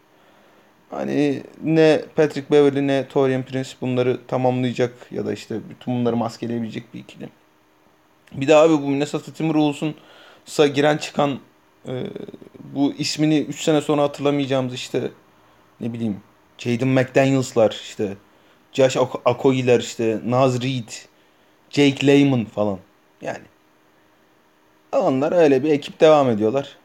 Hani 0.92 1.42
ne 1.64 2.02
Patrick 2.16 2.50
Beverly 2.50 2.86
ne 2.86 3.08
Torian 3.08 3.42
Prince 3.42 3.70
bunları 3.80 4.26
tamamlayacak 4.26 4.92
ya 5.10 5.26
da 5.26 5.32
işte 5.32 5.60
bütün 5.70 5.94
bunları 5.94 6.16
maskeleyebilecek 6.16 6.94
bir 6.94 7.00
ikili. 7.00 7.28
Bir 8.32 8.48
daha 8.48 8.62
abi 8.62 8.72
bu 8.72 8.88
Minnesota 8.88 9.32
Timberwolves'un 9.32 9.94
sa 10.44 10.66
giren 10.66 10.96
çıkan 10.96 11.38
e, 11.88 12.04
bu 12.74 12.92
ismini 12.92 13.40
3 13.40 13.60
sene 13.62 13.80
sonra 13.80 14.02
hatırlamayacağımız 14.02 14.74
işte 14.74 15.10
ne 15.80 15.92
bileyim 15.92 16.20
Jaden 16.58 16.88
McDaniels'lar 16.88 17.70
işte 17.70 18.16
Josh 18.72 18.96
Okoye'ler 19.24 19.80
işte 19.80 20.20
Naz 20.24 20.62
Reed, 20.62 20.88
Jake 21.70 22.06
Layman 22.06 22.44
falan. 22.44 22.78
Yani 23.22 23.44
onlar 24.92 25.32
öyle 25.32 25.64
bir 25.64 25.70
ekip 25.70 26.00
devam 26.00 26.30
ediyorlar. 26.30 26.76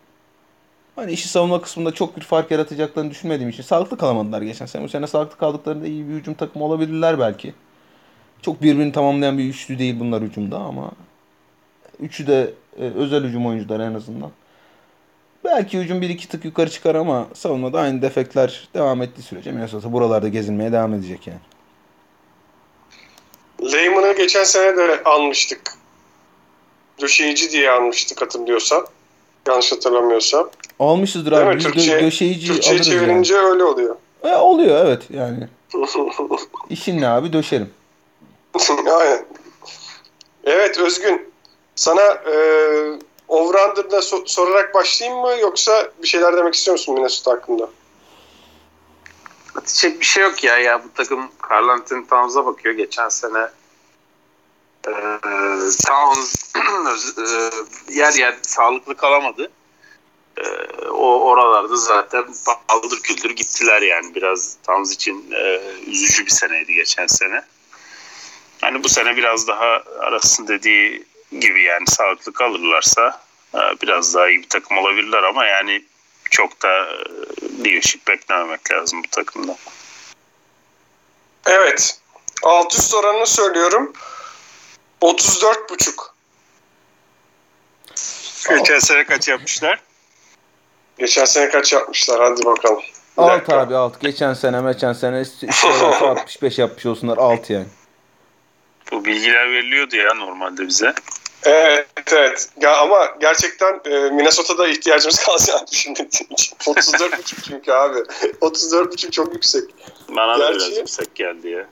Hani 0.97 1.11
işi 1.11 1.29
savunma 1.29 1.61
kısmında 1.61 1.91
çok 1.93 2.17
bir 2.17 2.21
fark 2.21 2.51
yaratacaklarını 2.51 3.11
düşünmediğim 3.11 3.49
için 3.49 3.63
sağlıklı 3.63 3.97
kalamadılar 3.97 4.41
geçen 4.41 4.65
sene. 4.65 4.83
Bu 4.83 4.89
sene 4.89 5.07
sağlıklı 5.07 5.37
kaldıklarında 5.37 5.87
iyi 5.87 6.09
bir 6.09 6.13
hücum 6.13 6.33
takımı 6.33 6.65
olabilirler 6.65 7.19
belki. 7.19 7.53
Çok 8.41 8.61
birbirini 8.61 8.91
tamamlayan 8.91 9.37
bir 9.37 9.43
üçlü 9.43 9.79
değil 9.79 9.99
bunlar 9.99 10.21
hücumda 10.21 10.57
ama 10.57 10.91
üçü 11.99 12.27
de 12.27 12.53
e, 12.79 12.83
özel 12.83 13.23
hücum 13.23 13.47
oyuncuları 13.47 13.83
en 13.83 13.93
azından. 13.93 14.31
Belki 15.43 15.79
hücum 15.79 16.01
bir 16.01 16.09
iki 16.09 16.27
tık 16.27 16.45
yukarı 16.45 16.69
çıkar 16.69 16.95
ama 16.95 17.27
savunmada 17.33 17.79
aynı 17.79 18.01
defekler 18.01 18.69
devam 18.73 19.01
ettiği 19.01 19.21
sürece 19.21 19.51
Minnesota 19.51 19.93
buralarda 19.93 20.27
gezinmeye 20.27 20.71
devam 20.71 20.93
edecek 20.93 21.27
yani. 21.27 21.39
Lehman'ı 23.73 24.17
geçen 24.17 24.43
sene 24.43 24.77
de 24.77 25.03
almıştık. 25.03 25.73
Döşeyici 27.01 27.51
diye 27.51 27.71
almıştık 27.71 28.21
hatırlıyorsan. 28.21 28.87
Yanlış 29.47 29.71
hatırlamıyorsam. 29.71 30.49
Almışızdır 30.79 31.31
abi. 31.31 31.57
Biz 31.57 31.63
Türkçe, 31.63 31.91
dö- 31.91 32.01
döşeyici 32.01 32.47
Türkçe 32.47 32.71
alırız 32.71 32.87
çevirince 32.87 33.33
yani. 33.35 33.45
öyle 33.47 33.63
oluyor. 33.63 33.95
E, 34.23 34.35
oluyor 34.35 34.85
evet 34.85 35.03
yani. 35.09 35.47
İşin 36.69 37.01
ne 37.01 37.07
abi 37.07 37.33
döşerim. 37.33 37.69
Aynen. 38.99 39.25
Evet 40.43 40.77
Özgün. 40.79 41.33
Sana 41.75 42.01
e, 42.01 42.33
Overunder'da 43.27 43.97
so- 43.97 44.27
sorarak 44.27 44.73
başlayayım 44.75 45.21
mı 45.21 45.31
yoksa 45.41 45.91
bir 46.01 46.07
şeyler 46.07 46.37
demek 46.37 46.53
istiyor 46.55 46.73
musun 46.77 46.95
Minnesota 46.95 47.31
hakkında? 47.31 47.69
Atacak 49.55 49.99
bir 49.99 50.05
şey 50.05 50.23
yok 50.23 50.43
ya. 50.43 50.57
ya 50.57 50.83
bu 50.83 50.87
takım 50.95 51.29
Carl 51.51 51.67
Anthony 51.69 52.05
Towns'a 52.07 52.45
bakıyor. 52.45 52.75
Geçen 52.75 53.09
sene 53.09 53.47
e, 54.87 54.91
Towns 55.87 56.55
e, 57.17 57.49
yer 57.93 58.13
yer 58.13 58.35
sağlıklı 58.41 58.97
kalamadı. 58.97 59.51
E, 60.37 60.87
o 60.87 61.21
oralarda 61.21 61.75
zaten 61.75 62.25
paldır 62.67 62.99
küldür 62.99 63.31
gittiler 63.31 63.81
yani. 63.81 64.15
Biraz 64.15 64.57
Towns 64.67 64.93
için 64.93 65.31
e, 65.31 65.61
üzücü 65.87 66.25
bir 66.25 66.31
seneydi 66.31 66.73
geçen 66.73 67.07
sene. 67.07 67.41
Hani 68.61 68.83
bu 68.83 68.89
sene 68.89 69.15
biraz 69.17 69.47
daha 69.47 69.83
arasın 69.99 70.47
dediği 70.47 71.03
gibi 71.31 71.63
yani 71.63 71.87
sağlıklı 71.87 72.33
kalırlarsa 72.33 73.21
e, 73.55 73.59
biraz 73.81 74.15
daha 74.15 74.29
iyi 74.29 74.41
bir 74.41 74.49
takım 74.49 74.77
olabilirler 74.77 75.23
ama 75.23 75.45
yani 75.45 75.83
çok 76.31 76.61
da 76.61 76.87
değişik 77.41 78.07
beklememek 78.07 78.71
lazım 78.71 79.03
bu 79.03 79.09
takımda. 79.09 79.57
Evet. 81.45 81.99
Alt 82.43 82.73
üst 82.73 82.93
oranını 82.93 83.27
söylüyorum. 83.27 83.93
34 85.01 85.69
buçuk. 85.69 86.15
Geçen 88.49 88.79
sene 88.79 89.05
kaç 89.05 89.27
yapmışlar? 89.27 89.81
Geçen 90.97 91.25
sene 91.25 91.49
kaç 91.49 91.73
yapmışlar? 91.73 92.21
Hadi 92.21 92.45
bakalım. 92.45 92.81
Alt 93.17 93.49
abi 93.49 93.75
alt. 93.75 94.01
Geçen 94.01 94.33
sene, 94.33 94.71
geçen 94.71 94.93
sene 94.93 95.21
işte 95.21 95.47
65 96.01 96.57
yapmış 96.59 96.85
olsunlar. 96.85 97.17
Alt 97.17 97.49
yani. 97.49 97.65
Bu 98.91 99.05
bilgiler 99.05 99.51
veriliyordu 99.51 99.95
ya 99.95 100.13
normalde 100.13 100.67
bize. 100.67 100.93
Evet 101.43 101.87
evet. 102.11 102.49
Ya 102.61 102.77
ama 102.77 103.15
gerçekten 103.19 103.81
e, 103.85 103.89
Minnesota'da 103.89 104.67
ihtiyacımız 104.67 105.19
kalacağını 105.25 105.67
düşündüğüm 105.67 106.05
için. 106.05 106.27
34.5 106.59 107.49
çünkü 107.49 107.71
abi. 107.71 107.99
34.5 108.41 109.11
çok 109.11 109.33
yüksek. 109.33 109.63
Bana 110.09 110.37
Gerçi, 110.37 110.53
da 110.53 110.59
biraz 110.59 110.77
yüksek 110.77 111.15
geldi 111.15 111.49
ya. 111.49 111.67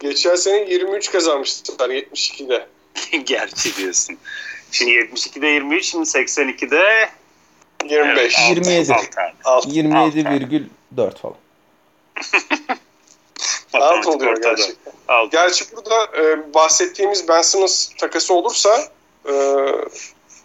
Geçen 0.00 0.34
sene 0.36 0.70
23 0.70 1.10
kazanmıştılar 1.12 1.90
72'de. 1.90 2.66
Gerçi 3.24 3.76
diyorsun. 3.76 4.18
Şimdi 4.72 4.90
72'de 4.92 5.46
23, 5.46 5.84
şimdi 5.84 6.08
82'de 6.08 7.08
25. 7.88 8.38
Evet, 8.52 8.66
27. 9.66 10.18
27,4 10.96 11.18
falan. 11.18 11.34
Alt 13.82 14.06
oluyor 14.06 14.42
gerçekten. 14.42 14.92
Alt. 15.08 15.32
Gerçi 15.32 15.64
burada 15.76 16.06
e, 16.22 16.54
bahsettiğimiz 16.54 17.28
Ben 17.28 17.42
Simmons 17.42 17.88
takası 17.88 18.34
olursa 18.34 18.78
e, 19.28 19.32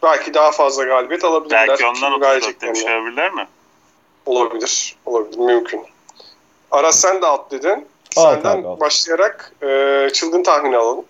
belki 0.03 0.33
daha 0.33 0.51
fazla 0.51 0.83
galibiyet 0.83 1.23
alabilirler. 1.23 1.67
Belki 1.67 1.85
ondan 1.85 2.11
otuz 2.13 2.61
demiş 2.61 2.83
olabilirler 2.83 3.31
mi? 3.31 3.47
Olabilir. 4.25 4.95
Olabilir. 5.05 5.37
Mümkün. 5.37 5.81
Aras 6.71 6.99
sen 6.99 7.21
de 7.21 7.25
alt 7.25 7.51
dedin. 7.51 7.85
Alt 8.15 8.33
Senden 8.33 8.57
abi, 8.59 8.67
alt. 8.67 8.79
başlayarak 8.79 9.53
e, 9.61 10.09
çılgın 10.13 10.43
tahmini 10.43 10.77
alalım. 10.77 11.05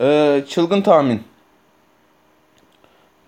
Ee, 0.00 0.44
çılgın 0.48 0.82
tahmin. 0.82 1.22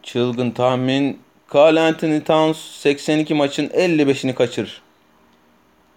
Çılgın 0.03 0.51
tahmin. 0.51 1.23
Carl 1.55 1.77
Anthony 1.77 2.25
Towns 2.25 2.59
82 2.59 3.35
maçın 3.35 3.69
55'ini 3.69 4.35
kaçırır. 4.35 4.83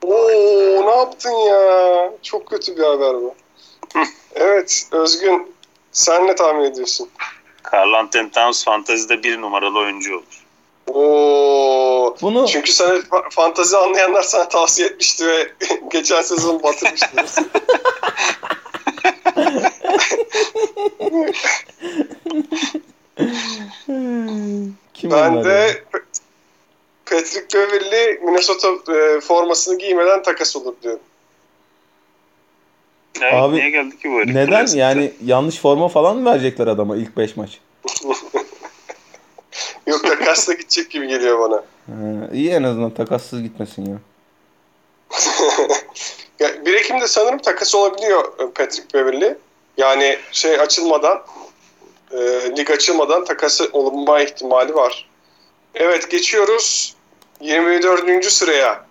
Oo 0.04 0.28
ne 0.86 0.92
yaptın 0.96 1.32
ya? 1.32 2.12
Çok 2.22 2.48
kötü 2.48 2.78
bir 2.78 2.84
haber 2.84 3.14
bu. 3.14 3.36
evet 4.36 4.88
Özgün 4.92 5.54
Sen 5.92 6.28
ne 6.28 6.36
tahmin 6.36 6.64
ediyorsun? 6.64 7.10
Carl 7.74 7.94
Anthony 7.94 8.30
Towns 8.30 8.64
fantezide 8.66 9.24
bir 9.24 9.42
numaralı 9.42 9.80
oyuncu 9.80 10.16
olur. 10.16 10.44
Oo. 10.88 12.16
Bunu 12.22 12.48
Çünkü 12.48 12.72
sana 12.74 12.94
fa- 12.94 13.30
fantazi 13.30 13.78
anlayanlar 13.78 14.22
sana 14.22 14.50
tavsiye 14.50 14.88
etmişti 14.88 15.28
ve 15.28 15.52
geçen 15.92 16.22
sezon 16.22 16.64
batırmıştı. 16.64 17.08
kim 25.04 25.12
ben 25.12 25.44
de 25.44 25.84
Patrick 27.06 27.58
Beverly 27.58 28.20
Minnesota 28.24 28.68
e, 28.68 29.22
formasını 29.22 29.78
giymeden 29.78 30.24
takas 30.24 30.56
olur 30.56 30.74
diyorum. 30.84 31.02
Evet, 33.22 33.34
Abi, 33.34 33.56
niye 33.56 33.70
geldi 33.70 33.98
ki 33.98 34.12
bu 34.12 34.20
herif? 34.20 34.36
Neden? 34.36 34.68
Yani 34.68 35.12
yanlış 35.26 35.60
forma 35.60 35.88
falan 35.88 36.18
mı 36.18 36.32
verecekler 36.32 36.68
adama 36.68 36.96
ilk 36.96 37.18
5 37.18 37.38
maç? 37.38 37.60
Yok 39.88 40.04
takasla 40.04 40.54
gidecek 40.54 40.92
gibi 40.92 41.08
geliyor 41.08 41.40
bana. 41.40 41.56
Ha, 41.56 42.30
iyi 42.34 42.50
en 42.50 42.64
azından 42.64 42.94
takassız 42.94 43.42
gitmesin 43.42 43.86
ya. 43.86 43.98
Ya, 46.40 46.66
1 46.66 46.74
Ekim'de 46.74 47.08
sanırım 47.08 47.38
takas 47.38 47.76
olabiliyor 47.76 48.38
Patrick 48.38 48.94
Beverly. 48.94 49.36
Yani 49.78 50.18
şey 50.32 50.60
açılmadan 50.60 51.22
e, 52.14 52.52
lig 52.58 52.72
açılmadan 52.72 53.26
takası 53.26 53.70
olunma 53.74 54.22
ihtimali 54.22 54.76
var. 54.76 55.10
Evet 55.76 56.12
geçiyoruz 56.12 56.96
24. 57.42 58.26
sıraya. 58.26 58.86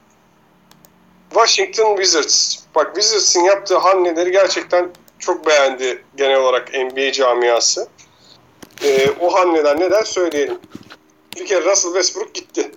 Washington 1.30 1.96
Wizards. 1.96 2.58
Bak 2.74 2.94
Wizards'ın 2.94 3.44
yaptığı 3.44 3.76
hamleleri 3.76 4.30
gerçekten 4.32 4.90
çok 5.18 5.46
beğendi 5.46 6.04
genel 6.16 6.36
olarak 6.36 6.74
NBA 6.74 7.12
camiası. 7.12 7.88
E, 8.84 9.10
o 9.20 9.34
hamleden 9.34 9.80
neden 9.80 10.02
söyleyelim. 10.02 10.58
Bir 11.36 11.46
kere 11.46 11.70
Russell 11.70 11.92
Westbrook 11.92 12.34
gitti. 12.34 12.70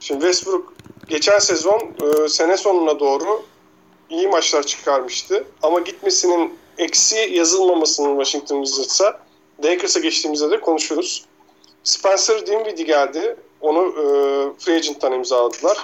Şimdi 0.00 0.20
Westbrook 0.20 0.74
geçen 1.08 1.38
sezon 1.38 1.94
e, 2.02 2.28
sene 2.28 2.56
sonuna 2.56 3.00
doğru 3.00 3.42
iyi 4.10 4.28
maçlar 4.28 4.62
çıkarmıştı. 4.62 5.44
Ama 5.62 5.80
gitmesinin 5.80 6.58
eksi 6.80 7.16
yazılmamasının 7.32 8.24
Washington 8.24 8.64
Wizards'a 8.64 9.20
Lakers'a 9.64 10.00
geçtiğimizde 10.00 10.50
de 10.50 10.60
konuşuruz. 10.60 11.24
Spencer 11.84 12.46
Dinwiddie 12.46 12.84
geldi. 12.84 13.36
Onu 13.60 13.88
e, 13.88 14.04
free 14.58 14.76
agent'tan 14.76 15.12
imzaladılar. 15.12 15.78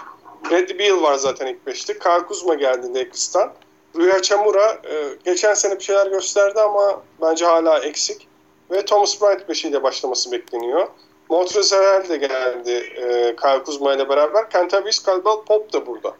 Bradley 0.44 0.78
Beal 0.78 1.02
var 1.02 1.14
zaten 1.14 1.46
ilk 1.46 1.66
beşte. 1.66 1.98
Kyle 1.98 2.26
Kuzma 2.28 2.54
geldi 2.54 2.94
Lakers'tan. 2.94 3.52
Rui 3.96 4.10
Hachimura 4.10 4.80
e, 4.90 5.08
geçen 5.24 5.54
sene 5.54 5.78
bir 5.78 5.84
şeyler 5.84 6.06
gösterdi 6.06 6.60
ama 6.60 7.02
bence 7.22 7.44
hala 7.44 7.78
eksik. 7.78 8.28
Ve 8.70 8.84
Thomas 8.84 9.22
Bryant 9.22 9.48
beşiyle 9.48 9.82
başlaması 9.82 10.32
bekleniyor. 10.32 10.88
Montrezl 11.28 12.08
de 12.08 12.16
geldi 12.16 12.70
e, 12.70 13.36
Kyle 13.36 13.62
Kuzma 13.64 13.94
ile 13.94 14.08
beraber. 14.08 14.50
Kentavious 14.50 15.06
Caldwell 15.06 15.44
Pop 15.46 15.72
da 15.72 15.86
burada. 15.86 16.14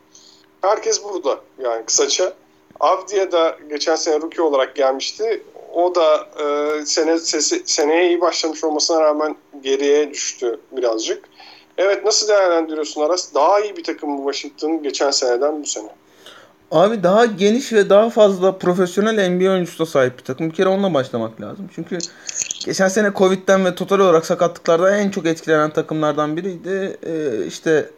Herkes 0.63 1.05
burada 1.05 1.41
yani 1.59 1.85
kısaca. 1.87 2.33
Avdiya 2.81 3.33
da 3.33 3.57
geçen 3.71 3.97
sene 3.97 4.21
rookie 4.21 4.43
olarak 4.43 4.75
gelmişti. 4.77 5.43
O 5.75 5.95
da 5.95 6.27
e, 6.43 6.87
sene 6.87 7.19
sesi, 7.19 7.63
seneye 7.67 8.09
iyi 8.09 8.21
başlamış 8.21 8.65
olmasına 8.65 9.01
rağmen 9.01 9.37
geriye 9.63 10.11
düştü 10.11 10.61
birazcık. 10.73 11.25
Evet 11.79 12.05
nasıl 12.05 12.29
değerlendiriyorsun 12.29 13.01
Aras? 13.01 13.35
Daha 13.35 13.61
iyi 13.61 13.77
bir 13.77 13.85
takım 13.85 14.19
bu 14.19 14.33
Washington 14.33 14.83
geçen 14.83 15.11
seneden 15.11 15.63
bu 15.63 15.67
sene. 15.67 15.89
Abi 16.71 17.03
daha 17.03 17.25
geniş 17.25 17.73
ve 17.73 17.91
daha 17.91 18.11
fazla 18.11 18.59
profesyonel 18.59 19.29
NBA 19.29 19.51
oyuncusuna 19.51 19.87
sahip 19.87 20.19
bir 20.19 20.25
takım. 20.25 20.51
Bir 20.51 20.55
kere 20.55 20.69
onunla 20.69 20.95
başlamak 20.95 21.41
lazım. 21.41 21.71
Çünkü 21.75 21.99
geçen 22.65 22.89
sene 22.89 23.13
Covid'den 23.15 23.65
ve 23.65 23.75
total 23.75 23.99
olarak 24.01 24.27
sakatlıklardan 24.27 24.99
en 24.99 25.11
çok 25.11 25.27
etkilenen 25.27 25.71
takımlardan 25.71 26.37
biriydi. 26.37 26.97
Ee, 27.07 27.47
işte 27.47 27.91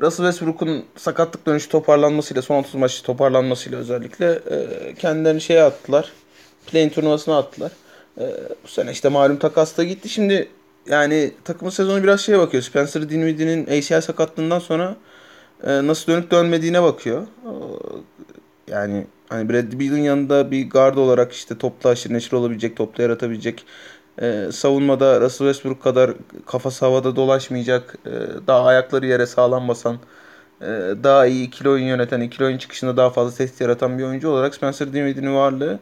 Russell 0.00 0.26
Westbrook'un 0.26 0.84
sakatlık 0.96 1.46
dönüşü 1.46 1.68
toparlanmasıyla, 1.68 2.42
son 2.42 2.58
30 2.58 2.74
maçı 2.74 3.02
toparlanmasıyla 3.02 3.78
özellikle 3.78 4.26
e, 4.50 4.94
kendilerini 4.94 5.40
şeye 5.40 5.62
attılar. 5.62 6.12
Play-in 6.66 6.88
turnuvasına 6.88 7.38
attılar. 7.38 7.72
E, 8.18 8.24
bu 8.64 8.68
sene 8.68 8.90
işte 8.92 9.08
malum 9.08 9.36
takas 9.36 9.76
da 9.76 9.84
gitti. 9.84 10.08
Şimdi 10.08 10.48
yani 10.86 11.32
takımın 11.44 11.70
sezonu 11.70 12.02
biraz 12.02 12.20
şeye 12.20 12.38
bakıyor. 12.38 12.62
Spencer 12.62 13.10
Dinwiddie'nin 13.10 13.66
ACL 13.66 14.00
sakatlığından 14.00 14.58
sonra 14.58 14.96
e, 15.64 15.86
nasıl 15.86 16.12
dönüp 16.12 16.30
dönmediğine 16.30 16.82
bakıyor. 16.82 17.22
E, 17.22 17.52
yani 18.72 19.06
hani 19.28 19.48
Brad 19.48 19.80
Beal'ın 19.80 19.98
yanında 19.98 20.50
bir 20.50 20.70
guard 20.70 20.96
olarak 20.96 21.32
işte 21.32 21.58
topla 21.58 21.90
aşırı 21.90 22.12
neşir 22.12 22.32
olabilecek, 22.32 22.76
topla 22.76 23.02
yaratabilecek 23.02 23.64
e, 24.22 24.52
savunmada 24.52 25.20
Russell 25.20 25.46
Westbrook 25.46 25.82
kadar 25.82 26.10
kafası 26.46 26.84
havada 26.84 27.16
dolaşmayacak, 27.16 27.94
e, 28.06 28.10
daha 28.46 28.66
ayakları 28.66 29.06
yere 29.06 29.26
sağlam 29.26 29.68
basan, 29.68 29.98
e, 30.60 30.66
daha 31.04 31.26
iyi 31.26 31.46
ikili 31.46 31.68
oyun 31.68 31.84
yöneten, 31.84 32.20
ikili 32.20 32.44
oyun 32.44 32.58
çıkışında 32.58 32.96
daha 32.96 33.10
fazla 33.10 33.36
tehdit 33.36 33.60
yaratan 33.60 33.98
bir 33.98 34.04
oyuncu 34.04 34.28
olarak 34.28 34.54
Spencer 34.54 34.92
Dinwiddie'nin 34.92 35.34
varlığı 35.34 35.78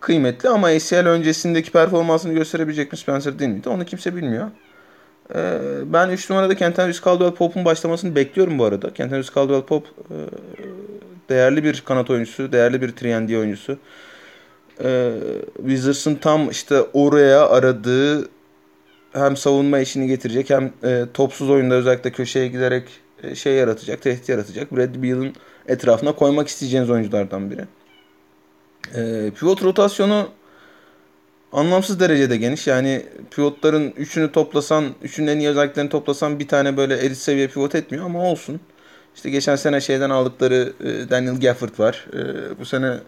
kıymetli 0.00 0.48
ama 0.48 0.66
ACL 0.66 1.06
öncesindeki 1.06 1.72
performansını 1.72 2.32
gösterebilecek 2.32 2.92
mi 2.92 2.98
Spencer 2.98 3.38
Dinwiddie 3.38 3.72
onu 3.72 3.84
kimse 3.84 4.16
bilmiyor. 4.16 4.50
Ee, 5.34 5.58
ben 5.86 6.08
3 6.08 6.30
numarada 6.30 6.54
Kentavious 6.54 7.04
Caldwell 7.04 7.34
Pope'un 7.34 7.64
başlamasını 7.64 8.14
bekliyorum 8.16 8.58
bu 8.58 8.64
arada. 8.64 8.92
Kentavious 8.94 9.34
Caldwell 9.34 9.62
Pope 9.62 9.88
e, 10.10 10.16
değerli 11.28 11.64
bir 11.64 11.80
kanat 11.80 12.10
oyuncusu, 12.10 12.52
değerli 12.52 12.82
bir 12.82 12.88
3 12.88 13.02
oyuncusu. 13.02 13.78
Ee, 14.82 15.12
Wizards'ın 15.56 16.14
tam 16.14 16.50
işte 16.50 16.80
oraya 16.92 17.48
aradığı 17.48 18.28
hem 19.12 19.36
savunma 19.36 19.78
işini 19.78 20.06
getirecek 20.06 20.50
hem 20.50 20.72
e, 20.84 21.04
topsuz 21.14 21.50
oyunda 21.50 21.74
özellikle 21.74 22.12
köşeye 22.12 22.48
giderek 22.48 22.84
e, 23.22 23.34
şey 23.34 23.54
yaratacak, 23.54 24.02
tehdit 24.02 24.28
yaratacak. 24.28 24.76
Brad 24.76 25.02
Beal'ın 25.02 25.32
etrafına 25.68 26.12
koymak 26.12 26.48
isteyeceğiniz 26.48 26.90
oyunculardan 26.90 27.50
biri. 27.50 27.64
E, 28.94 29.30
pivot 29.30 29.62
rotasyonu 29.62 30.28
anlamsız 31.52 32.00
derecede 32.00 32.36
geniş. 32.36 32.66
Yani 32.66 33.02
pivotların 33.30 33.92
üçünü 33.96 34.32
toplasan, 34.32 34.84
üçünün 35.02 35.26
en 35.26 35.38
iyi 35.38 35.48
özelliklerini 35.48 35.90
toplasan 35.90 36.38
bir 36.38 36.48
tane 36.48 36.76
böyle 36.76 36.96
elit 36.96 37.18
seviye 37.18 37.48
pivot 37.48 37.74
etmiyor 37.74 38.04
ama 38.04 38.30
olsun. 38.30 38.60
İşte 39.14 39.30
geçen 39.30 39.56
sene 39.56 39.80
şeyden 39.80 40.10
aldıkları 40.10 40.72
e, 40.80 41.10
Daniel 41.10 41.40
Gafford 41.40 41.78
var. 41.78 42.06
E, 42.12 42.18
bu 42.58 42.64
sene 42.64 42.98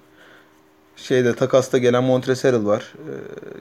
şeyde 0.96 1.34
takasta 1.34 1.78
gelen 1.78 2.04
Montrezl 2.04 2.46
Harrell 2.46 2.66
var. 2.66 2.94
E, 2.98 3.12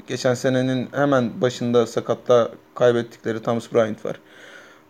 geçen 0.07 0.33
senenin 0.33 0.89
hemen 0.91 1.41
başında 1.41 1.87
sakatla 1.87 2.51
kaybettikleri 2.75 3.43
Thomas 3.43 3.73
Bryant 3.73 4.05
var. 4.05 4.19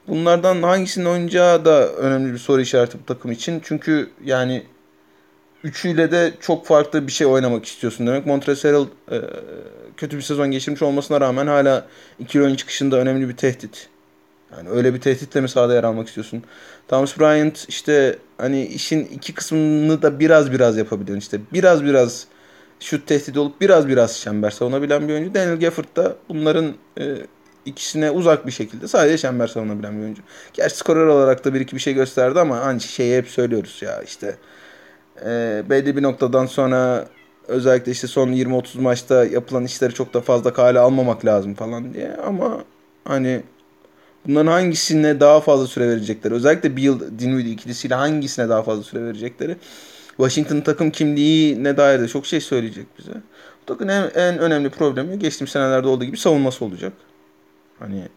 Bunlardan 0.08 0.64
hangisinin 0.64 1.06
oynayacağı 1.06 1.66
da 1.66 1.88
önemli 1.94 2.34
bir 2.34 2.38
soru 2.38 2.62
işareti 2.62 3.00
bu 3.00 3.06
takım 3.06 3.32
için. 3.32 3.62
Çünkü 3.64 4.10
yani 4.24 4.64
üçüyle 5.64 6.12
de 6.12 6.34
çok 6.40 6.66
farklı 6.66 7.08
bir 7.08 7.12
şey 7.12 7.28
oynamak 7.28 7.66
istiyorsun 7.66 8.08
demek. 8.08 8.26
Montrezl 8.26 8.68
Harrell 8.68 8.86
e, 9.12 9.22
kötü 9.98 10.18
bir 10.18 10.22
sezon 10.22 10.52
geçirmiş 10.52 10.82
olmasına 10.82 11.22
rağmen 11.22 11.48
hala 11.48 11.88
iki 12.20 12.42
oyun 12.42 12.56
çıkışında 12.56 12.98
önemli 12.98 13.30
bir 13.30 13.38
tehdit. 13.38 13.90
Yani 14.58 14.70
öyle 14.70 14.94
bir 14.94 15.02
tehditle 15.02 15.42
mi 15.42 15.50
sahada 15.50 15.74
yer 15.74 15.84
almak 15.84 16.08
istiyorsun? 16.08 16.44
Thomas 16.88 17.20
Bryant 17.20 17.66
işte 17.70 18.20
hani 18.38 18.66
işin 18.66 19.06
iki 19.06 19.34
kısmını 19.34 20.02
da 20.02 20.20
biraz 20.20 20.52
biraz 20.52 20.78
yapabiliyorsun. 20.78 21.20
İşte 21.20 21.40
biraz 21.54 21.84
biraz 21.84 22.28
şut 22.80 23.08
tehdidi 23.08 23.40
olup 23.40 23.62
biraz 23.62 23.88
biraz 23.88 24.20
çember 24.20 24.52
savunabilen 24.52 25.08
bir 25.08 25.14
oyuncu. 25.14 25.34
Daniel 25.34 25.60
Gafford 25.60 25.96
da 25.96 26.16
bunların 26.30 26.74
e, 27.00 27.16
ikisine 27.66 28.12
uzak 28.12 28.48
bir 28.48 28.52
şekilde 28.52 28.88
sadece 28.88 29.18
çember 29.18 29.48
savunabilen 29.48 29.98
bir 29.98 30.04
oyuncu. 30.04 30.22
Gerçi 30.54 30.78
skorer 30.78 31.06
olarak 31.06 31.46
da 31.46 31.54
bir 31.54 31.62
iki 31.62 31.76
bir 31.76 31.82
şey 31.82 31.94
gösterdi 31.94 32.40
ama 32.40 32.60
hani 32.60 32.82
şeyi 32.82 33.18
hep 33.18 33.28
söylüyoruz 33.28 33.80
ya 33.82 34.02
işte 34.02 34.38
e, 35.26 35.64
belli 35.70 35.98
bir 35.98 36.04
noktadan 36.04 36.46
sonra 36.46 37.08
özellikle 37.48 37.92
işte 37.92 38.08
son 38.08 38.30
20-30 38.30 38.82
maçta 38.82 39.26
yapılan 39.26 39.66
işleri 39.66 39.94
çok 39.94 40.14
da 40.14 40.22
fazla 40.22 40.54
kale 40.54 40.80
almamak 40.80 41.26
lazım 41.26 41.54
falan 41.54 41.94
diye 41.94 42.14
ama 42.14 42.64
hani 43.06 43.42
bunların 44.28 44.52
hangisine 44.52 45.20
daha 45.20 45.42
fazla 45.42 45.68
süre 45.68 45.90
verecekleri 45.90 46.34
özellikle 46.34 46.78
Beal 46.78 47.00
Dinwiddie 47.20 47.52
ikilisiyle 47.52 47.96
hangisine 47.96 48.50
daha 48.50 48.64
fazla 48.64 48.84
süre 48.84 49.04
verecekleri 49.04 49.58
Washington 50.18 50.62
takım 50.62 50.92
kimliğine 50.92 51.78
dair 51.78 52.00
de 52.00 52.08
çok 52.08 52.26
şey 52.26 52.42
söyleyecek 52.42 52.86
bize. 53.00 53.12
Bu 53.62 53.66
takımın 53.66 53.92
en, 53.92 54.10
en 54.16 54.40
önemli 54.40 54.70
problemi 54.70 55.20
geçtiğim 55.20 55.48
senelerde 55.48 55.88
olduğu 55.88 56.04
gibi 56.04 56.18
savunması 56.18 56.66
olacak. 56.66 56.94
Hani 57.80 58.08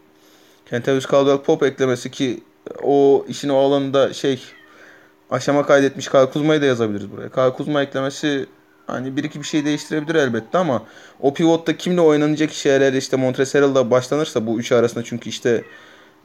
Kentavious 0.69 1.11
Caldwell 1.11 1.41
Pop 1.41 1.63
eklemesi 1.63 2.11
ki 2.11 2.43
o 2.83 3.25
işin 3.27 3.49
o 3.49 3.57
alanında 3.57 4.13
şey 4.13 4.41
aşama 5.29 5.65
kaydetmiş 5.65 6.07
Kyle 6.07 6.29
Kuzma'yı 6.29 6.61
da 6.61 6.65
yazabiliriz 6.65 7.11
buraya. 7.11 7.29
Kyle 7.29 7.53
Kuzma 7.53 7.81
eklemesi 7.81 8.45
hani 8.87 9.17
bir 9.17 9.23
iki 9.23 9.39
bir 9.39 9.45
şey 9.45 9.65
değiştirebilir 9.65 10.15
elbette 10.15 10.57
ama 10.57 10.83
o 11.19 11.33
pivotta 11.33 11.77
kimle 11.77 12.01
oynanacak 12.01 12.51
şeyler 12.51 12.93
işte 12.93 13.17
Montrezl 13.17 13.91
başlanırsa 13.91 14.45
bu 14.45 14.59
üçü 14.59 14.75
arasında 14.75 15.03
çünkü 15.03 15.29
işte 15.29 15.63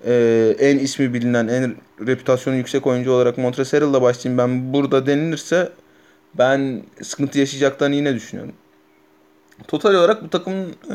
e, 0.07 0.57
en 0.59 0.79
ismi 0.79 1.15
bilinen, 1.15 1.49
en 1.49 1.77
reputasyonu 2.07 2.57
yüksek 2.57 2.87
oyuncu 2.87 3.13
olarak 3.13 3.39
Montrezl 3.39 4.01
başlayayım 4.03 4.39
ben 4.39 4.73
burada 4.73 5.07
denilirse 5.07 5.73
ben 6.39 6.83
sıkıntı 7.03 7.39
yaşayacaklarını 7.39 7.95
yine 7.95 8.15
düşünüyorum. 8.15 8.55
Total 9.69 9.95
olarak 9.95 10.25
bu 10.25 10.31
takımın 10.31 10.69
e, 10.69 10.95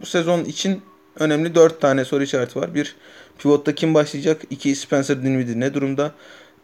bu 0.00 0.06
sezon 0.06 0.44
için 0.44 0.82
önemli 1.18 1.54
4 1.54 1.80
tane 1.80 2.04
soru 2.04 2.22
işareti 2.22 2.60
var. 2.60 2.74
Bir 2.74 2.96
pivotta 3.38 3.74
kim 3.74 3.94
başlayacak? 3.94 4.42
2 4.50 4.74
Spencer 4.74 5.22
Dinwiddie 5.22 5.60
ne 5.60 5.74
durumda? 5.74 6.12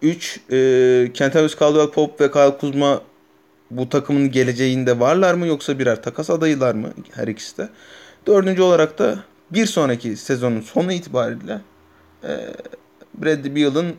3 0.03 0.40
e, 0.53 1.11
Kentavius 1.14 1.59
Caldwell 1.59 1.90
Pope 1.90 2.25
ve 2.25 2.31
Kyle 2.31 2.59
Kuzma 2.59 3.03
bu 3.70 3.88
takımın 3.88 4.31
geleceğinde 4.31 5.01
varlar 5.01 5.35
mı 5.35 5.47
yoksa 5.47 5.79
birer 5.79 6.03
takas 6.03 6.31
adayılar 6.31 6.75
mı? 6.75 6.90
Her 7.12 7.29
ikisi 7.29 7.59
de. 7.59 7.68
Dördüncü 8.27 8.62
olarak 8.62 8.99
da 8.99 9.18
bir 9.51 9.66
sonraki 9.66 10.16
sezonun 10.16 10.61
sonu 10.61 10.92
itibariyle 10.92 11.61
e, 12.29 12.55
Bradley 13.15 13.57
Beal'ın 13.57 13.95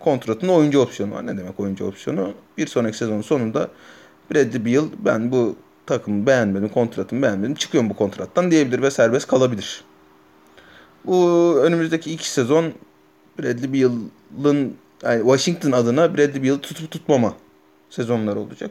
kontratında 0.00 0.52
oyuncu 0.52 0.80
opsiyonu 0.80 1.14
var. 1.14 1.26
Ne 1.26 1.38
demek 1.38 1.60
oyuncu 1.60 1.86
opsiyonu? 1.86 2.34
Bir 2.58 2.66
sonraki 2.66 2.96
sezonun 2.96 3.22
sonunda 3.22 3.68
Bradley 4.30 4.64
Beal 4.64 4.84
ben 4.98 5.32
bu 5.32 5.56
takımı 5.86 6.26
beğenmedim, 6.26 6.68
kontratımı 6.68 7.22
beğenmedim, 7.22 7.54
çıkıyorum 7.54 7.90
bu 7.90 7.96
kontrattan 7.96 8.50
diyebilir 8.50 8.82
ve 8.82 8.90
serbest 8.90 9.26
kalabilir. 9.26 9.84
Bu 11.04 11.54
önümüzdeki 11.62 12.12
iki 12.12 12.30
sezon 12.30 12.72
Bradley 13.38 13.72
Beal'ın 13.72 14.76
yani 15.02 15.20
Washington 15.20 15.72
adına 15.72 16.16
Bradley 16.16 16.42
Beal'ı 16.42 16.60
tutup 16.60 16.90
tutmama 16.90 17.34
sezonlar 17.90 18.36
olacak. 18.36 18.70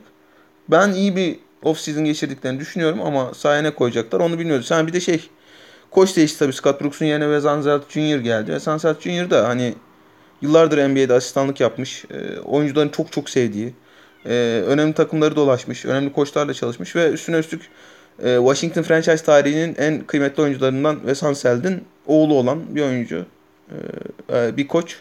Ben 0.69 0.91
iyi 0.91 1.15
bir 1.15 1.39
off 1.63 1.79
season 1.79 2.05
geçirdiklerini 2.05 2.59
düşünüyorum 2.59 3.01
ama 3.01 3.33
sahaya 3.33 3.61
ne 3.61 3.71
koyacaklar 3.71 4.19
onu 4.19 4.39
bilmiyoruz. 4.39 4.67
Sen 4.67 4.87
bir 4.87 4.93
de 4.93 4.99
şey 4.99 5.29
koç 5.95 6.17
değişti 6.17 6.39
tabii 6.39 6.53
Scott 6.53 6.81
Brooks'un 6.81 7.05
yerine 7.05 7.23
Wes 7.23 7.45
Unseld 7.45 7.81
Jr. 7.89 8.19
geldi. 8.19 8.45
Wes 8.45 8.67
Unseld 8.67 9.01
Jr. 9.01 9.29
da 9.29 9.47
hani 9.47 9.75
yıllardır 10.41 10.89
NBA'de 10.89 11.13
asistanlık 11.13 11.59
yapmış. 11.59 12.05
E, 12.05 12.39
oyuncuların 12.39 12.89
çok 12.89 13.11
çok 13.11 13.29
sevdiği. 13.29 13.73
E, 14.25 14.63
önemli 14.67 14.93
takımları 14.93 15.35
dolaşmış. 15.35 15.85
Önemli 15.85 16.13
koçlarla 16.13 16.53
çalışmış 16.53 16.95
ve 16.95 17.09
üstüne 17.09 17.37
üstlük 17.37 17.61
e, 18.23 18.35
Washington 18.37 18.81
franchise 18.81 19.25
tarihinin 19.25 19.75
en 19.77 19.99
kıymetli 19.99 20.43
oyuncularından 20.43 20.95
Wes 20.95 21.23
Unseld'in 21.23 21.83
oğlu 22.05 22.33
olan 22.33 22.75
bir 22.75 22.81
oyuncu. 22.81 23.25
E, 24.29 24.37
e, 24.37 24.57
bir 24.57 24.67
koç. 24.67 24.99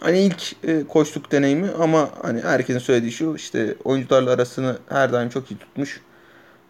Hani 0.00 0.18
ilk 0.18 0.64
e, 0.64 0.86
koçluk 0.88 1.32
deneyimi 1.32 1.68
ama 1.78 2.10
hani 2.22 2.40
herkesin 2.40 2.78
söylediği 2.78 3.12
şu 3.12 3.34
işte 3.36 3.74
oyuncularla 3.84 4.30
arasını 4.30 4.76
her 4.88 5.12
daim 5.12 5.28
çok 5.28 5.50
iyi 5.50 5.58
tutmuş. 5.58 6.00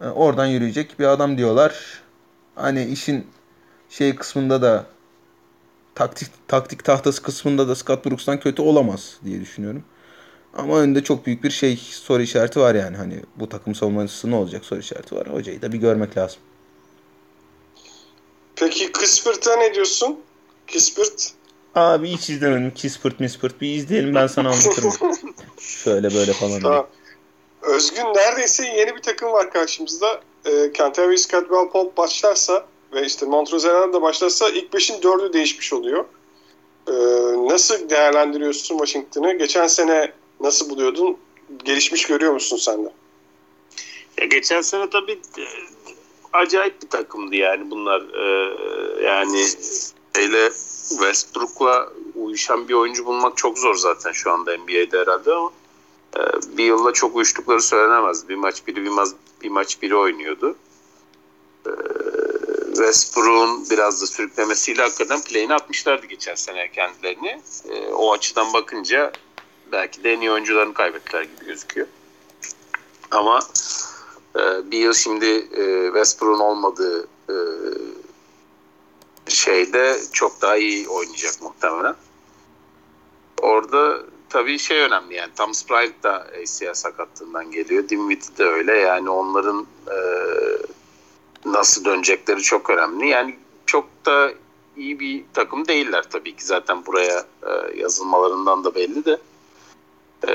E, 0.01 0.07
oradan 0.07 0.45
yürüyecek 0.45 0.99
bir 0.99 1.05
adam 1.05 1.37
diyorlar. 1.37 2.01
Hani 2.55 2.85
işin 2.85 3.25
şey 3.91 4.15
kısmında 4.15 4.61
da 4.61 4.85
taktik 5.95 6.47
taktik 6.47 6.83
tahtası 6.83 7.21
kısmında 7.23 7.67
da 7.67 7.75
Scott 7.75 8.05
Brooks'tan 8.05 8.39
kötü 8.39 8.61
olamaz 8.61 9.17
diye 9.25 9.41
düşünüyorum. 9.41 9.83
Ama 10.53 10.79
önünde 10.79 11.03
çok 11.03 11.25
büyük 11.25 11.43
bir 11.43 11.51
şey 11.51 11.77
soru 11.91 12.21
işareti 12.21 12.59
var 12.59 12.75
yani 12.75 12.97
hani 12.97 13.21
bu 13.35 13.49
takım 13.49 13.75
savunması 13.75 14.31
ne 14.31 14.35
olacak 14.35 14.65
soru 14.65 14.79
işareti 14.79 15.15
var. 15.15 15.27
Hocayı 15.33 15.61
da 15.61 15.71
bir 15.71 15.77
görmek 15.77 16.17
lazım. 16.17 16.39
Peki 18.55 18.91
Kispirt'e 18.91 19.59
ne 19.59 19.73
diyorsun? 19.73 20.19
Kispirt? 20.67 21.31
Abi 21.75 22.09
hiç 22.09 22.29
izlemedim. 22.29 22.71
Kispert 22.71 23.19
mispert 23.19 23.61
bir 23.61 23.75
izleyelim 23.75 24.15
ben 24.15 24.27
sana 24.27 24.49
anlatırım. 24.49 24.93
Şöyle 25.59 26.13
böyle 26.13 26.33
falan. 26.33 26.61
Tamam. 26.61 26.87
Özgün 27.61 28.03
neredeyse 28.03 28.67
yeni 28.67 28.95
bir 28.95 29.01
takım 29.01 29.31
var 29.31 29.51
karşımızda. 29.51 30.21
E, 30.45 30.73
Canterbury 30.73 31.17
Scotwell 31.17 31.69
Pope 31.69 31.97
başlarsa 31.97 32.65
ve 32.93 33.05
işte 33.05 33.25
Montrezl 33.25 33.67
da 33.67 34.01
başlarsa 34.01 34.49
ilk 34.49 34.73
beşin 34.73 35.01
dördü 35.01 35.33
değişmiş 35.33 35.73
oluyor. 35.73 36.05
E, 36.87 36.93
nasıl 37.47 37.89
değerlendiriyorsun 37.89 38.77
Washington'ı? 38.77 39.33
Geçen 39.33 39.67
sene 39.67 40.11
nasıl 40.39 40.69
buluyordun? 40.69 41.17
Gelişmiş 41.63 42.07
görüyor 42.07 42.33
musun 42.33 42.57
sen 42.57 42.85
de? 42.85 42.91
Ya 44.17 44.25
geçen 44.25 44.61
sene 44.61 44.89
tabii 44.89 45.19
e, 45.37 45.45
acayip 46.33 46.81
bir 46.81 46.87
takımdı 46.87 47.35
yani 47.35 47.71
bunlar. 47.71 48.01
E, 48.01 48.53
yani 49.05 49.45
hele 50.13 50.49
Westbrook'la 50.89 51.89
uyuşan 52.15 52.67
bir 52.67 52.73
oyuncu 52.73 53.05
bulmak 53.05 53.37
çok 53.37 53.59
zor 53.59 53.75
zaten 53.75 54.11
şu 54.11 54.31
anda 54.31 54.57
NBA'de 54.57 54.99
herhalde 54.99 55.33
ama 55.33 55.51
e, 56.17 56.19
bir 56.57 56.63
yılda 56.63 56.93
çok 56.93 57.15
uyuştukları 57.15 57.61
söylenemez. 57.61 58.29
Bir 58.29 58.35
maç 58.35 58.67
biri 58.67 58.83
bir 58.83 58.89
maç, 58.89 59.09
bir 59.43 59.49
maç 59.49 59.81
biri 59.81 59.95
oynuyordu. 59.95 60.55
E, 62.81 62.83
Westbrook'un 62.83 63.69
biraz 63.69 64.01
da 64.01 64.07
sürüklemesiyle 64.07 64.81
hakikaten 64.81 65.21
play'ini 65.21 65.53
atmışlardı 65.53 66.05
geçen 66.05 66.35
sene 66.35 66.71
kendilerini. 66.71 67.41
E, 67.69 67.87
o 67.93 68.13
açıdan 68.13 68.53
bakınca 68.53 69.11
belki 69.71 70.03
de 70.03 70.13
en 70.13 70.21
iyi 70.21 70.31
oyuncularını 70.31 70.73
kaybettiler 70.73 71.21
gibi 71.21 71.45
gözüküyor. 71.45 71.87
Ama 73.11 73.39
bir 74.63 74.77
yıl 74.77 74.93
şimdi 74.93 75.47
Westbrook'un 75.93 76.39
olmadığı 76.39 77.07
şeyde 79.27 79.97
çok 80.13 80.41
daha 80.41 80.57
iyi 80.57 80.89
oynayacak 80.89 81.41
muhtemelen. 81.41 81.95
Orada 83.41 83.99
tabii 84.29 84.59
şey 84.59 84.79
önemli 84.79 85.15
yani 85.15 85.31
Tom 85.37 85.53
Sprite 85.53 86.03
da 86.03 86.27
ACL 86.41 86.73
sakatlığından 86.73 87.51
geliyor. 87.51 87.89
Dinwiddie 87.89 88.37
de 88.37 88.43
öyle 88.43 88.77
yani 88.77 89.09
onların 89.09 89.67
e, 89.87 89.97
nasıl 91.45 91.85
dönecekleri 91.85 92.41
çok 92.41 92.69
önemli. 92.69 93.07
Yani 93.07 93.35
çok 93.65 94.05
da 94.05 94.31
iyi 94.77 94.99
bir 94.99 95.23
takım 95.33 95.67
değiller 95.67 96.03
tabii 96.09 96.35
ki 96.35 96.45
zaten 96.45 96.85
buraya 96.85 97.25
e, 97.43 97.79
yazılmalarından 97.79 98.63
da 98.63 98.75
belli 98.75 99.05
de. 99.05 99.17
E, 100.27 100.33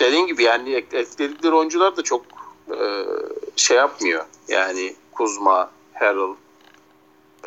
dediğim 0.00 0.26
gibi 0.26 0.42
yani 0.42 0.74
ekledikleri 0.74 1.54
oyuncular 1.54 1.96
da 1.96 2.02
çok 2.02 2.24
e, 2.70 3.04
şey 3.56 3.76
yapmıyor. 3.76 4.24
Yani 4.48 4.94
Kuzma, 5.12 5.70
Harrell, 5.92 6.34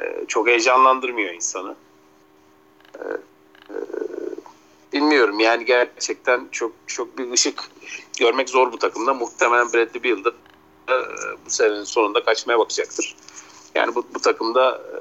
ee, 0.01 0.25
çok 0.27 0.47
heyecanlandırmıyor 0.47 1.33
insanı. 1.33 1.75
Ee, 2.95 3.03
e, 3.69 3.75
bilmiyorum 4.93 5.39
yani 5.39 5.65
gerçekten 5.65 6.47
çok 6.51 6.71
çok 6.87 7.17
bir 7.17 7.31
ışık 7.31 7.63
görmek 8.19 8.49
zor 8.49 8.71
bu 8.71 8.79
takımda. 8.79 9.13
Muhtemelen 9.13 9.73
Bradley 9.73 10.03
Beal 10.03 10.25
e, 10.25 10.33
bu 11.45 11.49
senenin 11.49 11.83
sonunda 11.83 12.23
kaçmaya 12.23 12.59
bakacaktır. 12.59 13.15
Yani 13.75 13.95
bu, 13.95 14.05
bu 14.13 14.19
takımda 14.19 14.71
e, 14.71 14.97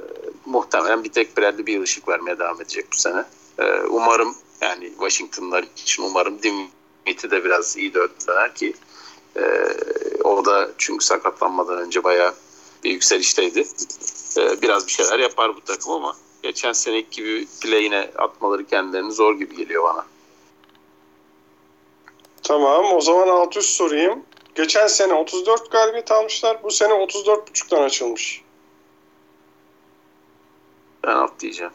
muhtemelen 0.46 1.04
bir 1.04 1.12
tek 1.12 1.36
Bradley 1.38 1.66
Beal 1.66 1.82
ışık 1.82 2.08
vermeye 2.08 2.38
devam 2.38 2.60
edecek 2.60 2.86
bu 2.92 2.96
sene. 2.96 3.24
E, 3.58 3.72
umarım 3.88 4.34
yani 4.60 4.90
Washington'lar 4.90 5.64
için 5.76 6.02
umarım 6.02 6.42
Dinwiddie 6.42 7.30
de 7.30 7.44
biraz 7.44 7.76
iyi 7.76 7.94
döner 7.94 8.54
ki 8.54 8.74
e, 9.36 9.42
o 10.24 10.44
da 10.44 10.70
çünkü 10.78 11.04
sakatlanmadan 11.04 11.78
önce 11.78 12.04
bayağı 12.04 12.34
bir 12.84 12.90
yükselişteydi. 12.90 13.66
Ee, 14.38 14.62
biraz 14.62 14.86
bir 14.86 14.92
şeyler 14.92 15.18
yapar 15.18 15.56
bu 15.56 15.60
takım 15.60 15.92
ama 15.92 16.16
geçen 16.42 16.72
seneki 16.72 17.10
gibi 17.10 17.46
play'ine 17.62 18.10
atmaları 18.18 18.66
kendilerini 18.66 19.12
zor 19.12 19.34
gibi 19.34 19.56
geliyor 19.56 19.84
bana. 19.84 20.06
Tamam 22.42 22.84
o 22.92 23.00
zaman 23.00 23.28
alt 23.28 23.56
üst 23.56 23.70
sorayım. 23.70 24.22
Geçen 24.58 24.86
sene 24.86 25.14
34 25.14 25.70
galibiyet 25.70 26.10
almışlar. 26.10 26.62
Bu 26.62 26.70
sene 26.70 26.92
34.5'tan 26.92 27.84
açılmış. 27.84 28.42
Ben 31.04 31.12
alt 31.12 31.40
diyeceğim. 31.40 31.72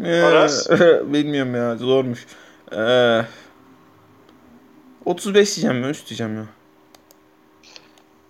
Ee, 0.00 0.02
bilmiyorum 1.12 1.54
ya 1.54 1.76
zormuş. 1.76 2.26
Ee, 2.72 3.20
35 5.04 5.56
diyeceğim 5.56 5.82
ben 5.82 5.88
üst 5.88 6.08
diyeceğim 6.08 6.36
ya. 6.36 6.46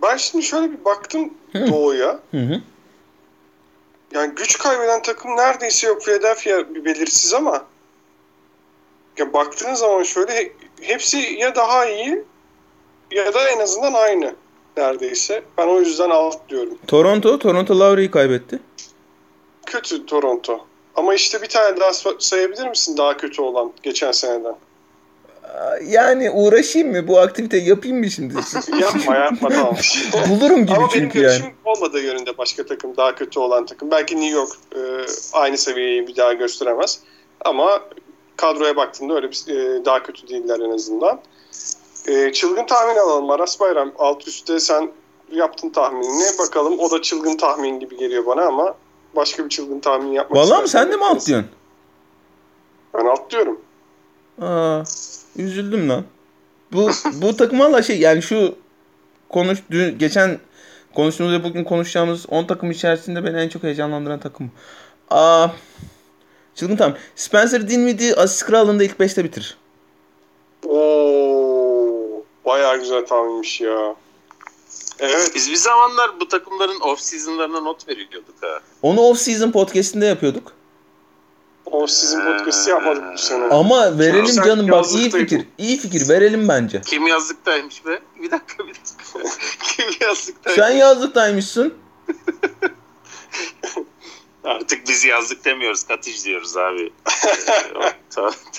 Ben 0.03 0.17
şimdi 0.17 0.45
şöyle 0.45 0.73
bir 0.73 0.85
baktım 0.85 1.35
hı. 1.53 1.67
Doğu'ya. 1.67 2.21
Hı 2.31 2.41
hı. 2.41 2.61
Yani 4.13 4.35
güç 4.35 4.59
kaybeden 4.59 5.03
takım 5.03 5.37
neredeyse 5.37 5.87
yok. 5.87 6.03
Philadelphia 6.03 6.75
bir 6.75 6.85
belirsiz 6.85 7.35
ama 7.35 7.65
ya 9.17 9.33
baktığınız 9.33 9.79
zaman 9.79 10.03
şöyle 10.03 10.53
hepsi 10.81 11.19
ya 11.19 11.55
daha 11.55 11.87
iyi 11.87 12.25
ya 13.11 13.35
da 13.35 13.49
en 13.49 13.59
azından 13.59 13.93
aynı 13.93 14.35
neredeyse. 14.77 15.43
Ben 15.59 15.69
o 15.69 15.81
yüzden 15.81 16.11
alt 16.11 16.49
diyorum. 16.49 16.79
Toronto, 16.87 17.39
Toronto 17.39 17.79
Lowry'i 17.79 18.11
kaybetti. 18.11 18.59
Kötü 19.67 20.07
Toronto. 20.07 20.61
Ama 20.95 21.15
işte 21.15 21.43
bir 21.43 21.49
tane 21.49 21.81
daha 21.81 21.93
sayabilir 22.19 22.69
misin 22.69 22.97
daha 22.97 23.17
kötü 23.17 23.43
olan 23.43 23.73
geçen 23.83 24.13
seneden? 24.13 24.55
yani 25.87 26.31
uğraşayım 26.31 26.91
mı? 26.91 27.09
Bu 27.09 27.19
aktiviteyi 27.19 27.69
yapayım 27.69 27.99
mı 27.99 28.11
şimdi? 28.11 28.35
Yapma 28.81 29.17
yapma 29.17 29.49
tamam. 29.49 29.77
Bulurum 30.31 30.67
gibi 30.67 30.77
Ama 30.77 30.89
çünkü 30.93 31.23
benim 31.23 31.31
yani. 31.31 31.55
olmadığı 31.65 32.01
yönünde 32.01 32.39
başka 32.39 32.67
takım 32.67 32.97
daha 32.97 33.15
kötü 33.15 33.41
olan 33.41 33.67
takım. 33.67 33.91
Belki 33.91 34.21
New 34.21 34.37
York 34.37 34.51
e, 34.77 34.81
aynı 35.33 35.59
seviyeyi 35.59 36.07
bir 36.07 36.17
daha 36.17 36.33
gösteremez. 36.33 37.01
Ama 37.41 37.81
kadroya 38.37 38.77
baktığında 38.77 39.15
öyle 39.15 39.31
bir, 39.31 39.55
e, 39.57 39.85
daha 39.85 40.03
kötü 40.03 40.29
değiller 40.29 40.61
en 40.61 40.71
azından. 40.71 41.21
E, 42.09 42.33
çılgın 42.33 42.67
tahmin 42.67 42.97
alalım. 42.97 43.31
Aras 43.31 43.61
Bayram 43.61 43.93
alt 43.99 44.29
üstte 44.29 44.61
sen 44.61 44.93
yaptın 45.33 45.71
tahminini. 45.71 46.39
Bakalım 46.39 46.79
o 46.79 46.91
da 46.91 47.03
çılgın 47.03 47.37
tahmin 47.37 47.81
gibi 47.81 47.97
geliyor 47.97 48.27
bana 48.27 48.43
ama 48.43 48.75
başka 49.17 49.45
bir 49.45 49.49
çılgın 49.49 49.81
tahmin 49.81 50.13
yapmak 50.13 50.43
Vallahi 50.43 50.63
mi 50.63 50.69
sen 50.69 50.93
de 50.93 50.97
mi 50.97 51.05
alt 51.05 51.29
Ben 52.95 53.07
alt 53.07 53.31
diyorum. 53.31 53.61
Aa, 54.41 54.83
üzüldüm 55.37 55.89
lan. 55.89 56.05
bu 56.73 56.91
bu 57.15 57.37
takım 57.37 57.61
valla 57.61 57.83
şey 57.83 57.99
yani 57.99 58.23
şu 58.23 58.55
konuş 59.29 59.59
dün, 59.71 59.99
geçen 59.99 60.39
konuştuğumuz 60.95 61.33
ve 61.33 61.45
bugün 61.45 61.65
konuşacağımız 61.65 62.27
10 62.29 62.45
takım 62.45 62.71
içerisinde 62.71 63.25
beni 63.25 63.37
en 63.37 63.49
çok 63.49 63.63
heyecanlandıran 63.63 64.21
takım. 64.21 64.51
Aa, 65.11 65.49
çılgın 66.55 66.77
tamam. 66.77 66.97
Spencer 67.17 67.69
Dinwiddie 67.69 68.15
asist 68.15 68.47
krallığında 68.47 68.85
ilk 68.85 69.01
5'te 69.01 69.25
bitir. 69.25 69.59
Bayağı 72.49 72.77
güzel 72.77 73.07
tahminmiş 73.07 73.61
ya. 73.61 73.95
Evet. 74.99 75.33
Biz 75.35 75.51
bir 75.51 75.57
zamanlar 75.57 76.21
bu 76.21 76.29
takımların 76.29 76.81
off 76.81 77.01
season'larına 77.01 77.61
not 77.61 77.89
veriyorduk 77.89 78.35
ha. 78.41 78.61
Onu 78.83 79.01
off 79.01 79.19
season 79.19 79.51
podcast'inde 79.51 80.07
yapıyorduk. 80.07 80.53
O 81.67 81.87
sizin 81.87 82.21
podcast'ı 82.21 82.71
yapmadık 82.71 83.05
bu 83.15 83.19
sene. 83.19 83.45
Ama 83.45 83.99
verelim 83.99 84.27
Sen 84.27 84.43
canım 84.43 84.69
bak 84.69 84.93
iyi 84.93 85.11
fikir. 85.11 85.47
İyi 85.59 85.79
fikir 85.79 86.09
verelim 86.09 86.49
bence. 86.49 86.81
Kim 86.87 87.07
yazlıktaymış 87.07 87.87
be? 87.87 88.01
Bir 88.23 88.31
dakika 88.31 88.67
bir 88.67 88.75
dakika. 88.75 89.19
Kim 89.77 89.87
yazlıktaymış? 90.01 90.63
Sen 90.63 90.71
yazlıktaymışsın. 90.71 91.75
Artık 94.49 94.89
biz 94.89 95.05
yazlık 95.05 95.45
demiyoruz. 95.45 95.85
Katış 95.85 96.25
diyoruz 96.25 96.57
abi. 96.57 96.93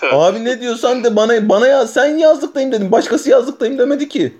Ee. 0.04 0.06
Abi 0.15 0.45
ne 0.45 0.62
diyorsan 0.62 1.04
de 1.04 1.15
bana 1.15 1.49
bana 1.49 1.67
ya 1.67 1.88
sen 1.88 2.17
yazlıktayım 2.17 2.71
dedim. 2.71 2.91
Başkası 2.91 3.30
yazlıktayım 3.30 3.78
demedi 3.78 4.10
ki. 4.10 4.34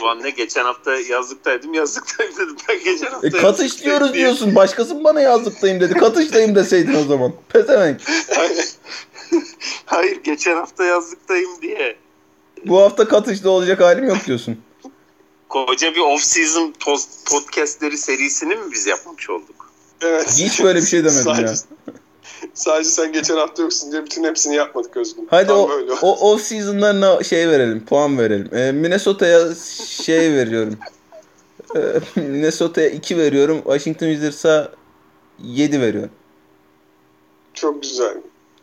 Ulan 0.00 0.22
ne 0.22 0.30
geçen 0.30 0.64
hafta 0.64 0.96
yazlıktaydım 0.96 1.74
yazlıktayım 1.74 2.32
dedim. 2.36 2.56
Ben 2.68 2.84
geçen 2.84 3.06
hafta 3.06 3.26
E, 3.28 3.30
katış 3.30 3.84
diyoruz 3.84 4.12
diye. 4.14 4.24
diyorsun. 4.24 4.54
Başkası 4.54 4.94
mı 4.94 5.04
bana 5.04 5.20
yazlıktayım 5.20 5.80
dedi. 5.80 5.94
Katıştayım 5.94 6.54
deseydin 6.54 6.94
o 6.94 7.04
zaman. 7.04 7.32
Pezevenk. 7.48 8.00
Hayır 9.86 10.16
geçen 10.24 10.56
hafta 10.56 10.84
yazlıktayım 10.84 11.50
diye. 11.62 11.96
Bu 12.66 12.80
hafta 12.80 13.08
katışta 13.08 13.50
olacak 13.50 13.80
halim 13.80 14.04
yok 14.04 14.18
diyorsun. 14.26 14.60
Koca 15.48 15.94
bir 15.94 16.00
off-season 16.00 16.72
podcastleri 17.30 17.98
serisini 17.98 18.56
mi 18.56 18.72
biz 18.72 18.86
yapmış 18.86 19.30
olduk? 19.30 19.71
Evet. 20.02 20.28
Hiç 20.38 20.62
böyle 20.62 20.80
bir 20.80 20.86
şey 20.86 21.00
demedim 21.04 21.22
sadece, 21.22 21.42
ya. 21.46 21.54
Sadece 22.54 22.88
sen 22.90 23.12
geçen 23.12 23.36
hafta 23.36 23.62
yoksun 23.62 23.92
diye 23.92 24.04
bütün 24.04 24.24
hepsini 24.24 24.54
yapmadık 24.56 24.96
Özgün. 24.96 25.26
Hadi 25.30 25.46
Tam 25.46 25.58
o, 25.58 25.68
böyle. 25.68 25.92
o 25.92 26.32
off 26.32 26.42
season'larına 26.42 27.22
şey 27.22 27.48
verelim. 27.48 27.84
Puan 27.86 28.18
verelim. 28.18 28.54
Ee, 28.54 28.72
Minnesota'ya 28.72 29.54
şey 29.96 30.32
veriyorum. 30.32 30.78
Ee, 31.76 31.80
Minnesota'ya 32.20 32.88
2 32.88 33.16
veriyorum. 33.18 33.62
Washington 33.64 34.06
Wizards'a 34.06 34.72
7 35.44 35.80
veriyorum. 35.80 36.10
Çok 37.54 37.82
güzel. 37.82 38.16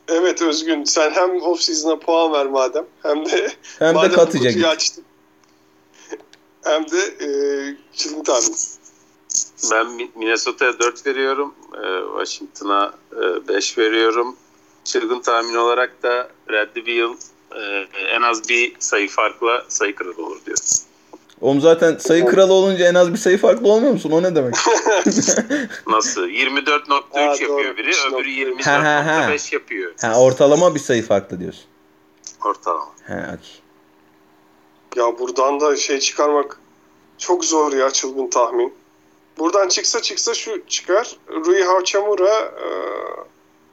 Evet 0.08 0.42
Özgün 0.42 0.84
sen 0.84 1.12
hem 1.12 1.42
off 1.42 1.62
season'a 1.62 2.00
puan 2.00 2.34
ver 2.34 2.46
madem 2.46 2.86
hem 3.04 3.26
de 3.26 3.52
Hem 3.80 3.96
de 3.96 4.00
katıca 4.00 4.26
kutuyu 4.26 4.50
git. 4.54 4.66
açtın. 4.66 5.04
Hem 6.64 6.92
de 6.92 6.98
e, 7.26 7.28
çılgın 7.98 8.24
tahmin. 8.24 8.56
Ben 9.72 9.88
Mi- 9.92 10.12
Minnesota'ya 10.16 10.80
4 10.80 11.06
veriyorum. 11.06 11.54
Ee, 11.76 12.02
Washington'a 12.18 12.94
5 13.48 13.78
veriyorum. 13.78 14.36
Çılgın 14.84 15.20
tahmin 15.20 15.56
olarak 15.56 16.04
da 16.04 16.30
Bradley 16.50 16.86
Beal 16.86 17.14
e, 17.56 17.88
en 18.16 18.22
az 18.22 18.50
bir 18.50 18.76
sayı 18.80 19.10
farkla 19.10 19.66
sayı 19.68 19.96
kralı 19.96 20.26
olur 20.26 20.38
diyor. 20.46 20.58
Oğlum 21.42 21.62
zaten 21.62 21.98
sayı 21.98 22.26
kralı 22.26 22.54
olunca 22.54 22.88
en 22.88 22.96
az 22.96 23.14
bir 23.14 23.18
sayı 23.18 23.38
farklı 23.38 23.68
olmuyor 23.68 23.92
musun? 23.94 24.12
O 24.12 24.24
ne 24.24 24.36
demek? 24.36 24.56
Nasıl? 25.88 26.28
24.3 26.28 27.02
Aa, 27.12 27.20
yapıyor 27.20 27.50
doğru. 27.50 27.78
biri, 27.78 27.92
öbürü 28.14 28.52
Üç 28.60 28.68
Ha, 28.68 28.84
ha, 28.84 29.06
ha. 29.06 29.32
24.5 29.34 29.54
yapıyor. 29.56 29.94
ha, 30.02 30.22
ortalama 30.22 30.76
bir 30.76 30.80
sayı 30.80 31.04
farklı 31.06 31.40
diyorsun. 31.40 31.64
Ortalama. 32.46 32.86
Ha, 33.08 33.38
okey. 33.38 33.62
Ya 34.96 35.20
buradan 35.20 35.60
da 35.60 35.76
şey 35.76 36.00
çıkarmak 36.00 36.60
çok 37.18 37.46
zor 37.46 37.74
ya 37.74 37.92
çılgın 37.92 38.30
tahmin. 38.30 38.74
Buradan 39.40 39.68
çıksa 39.68 40.02
çıksa 40.02 40.34
şu 40.34 40.66
çıkar. 40.68 41.18
Rui 41.30 41.64
Hachimura 41.64 42.36
e, 42.40 42.68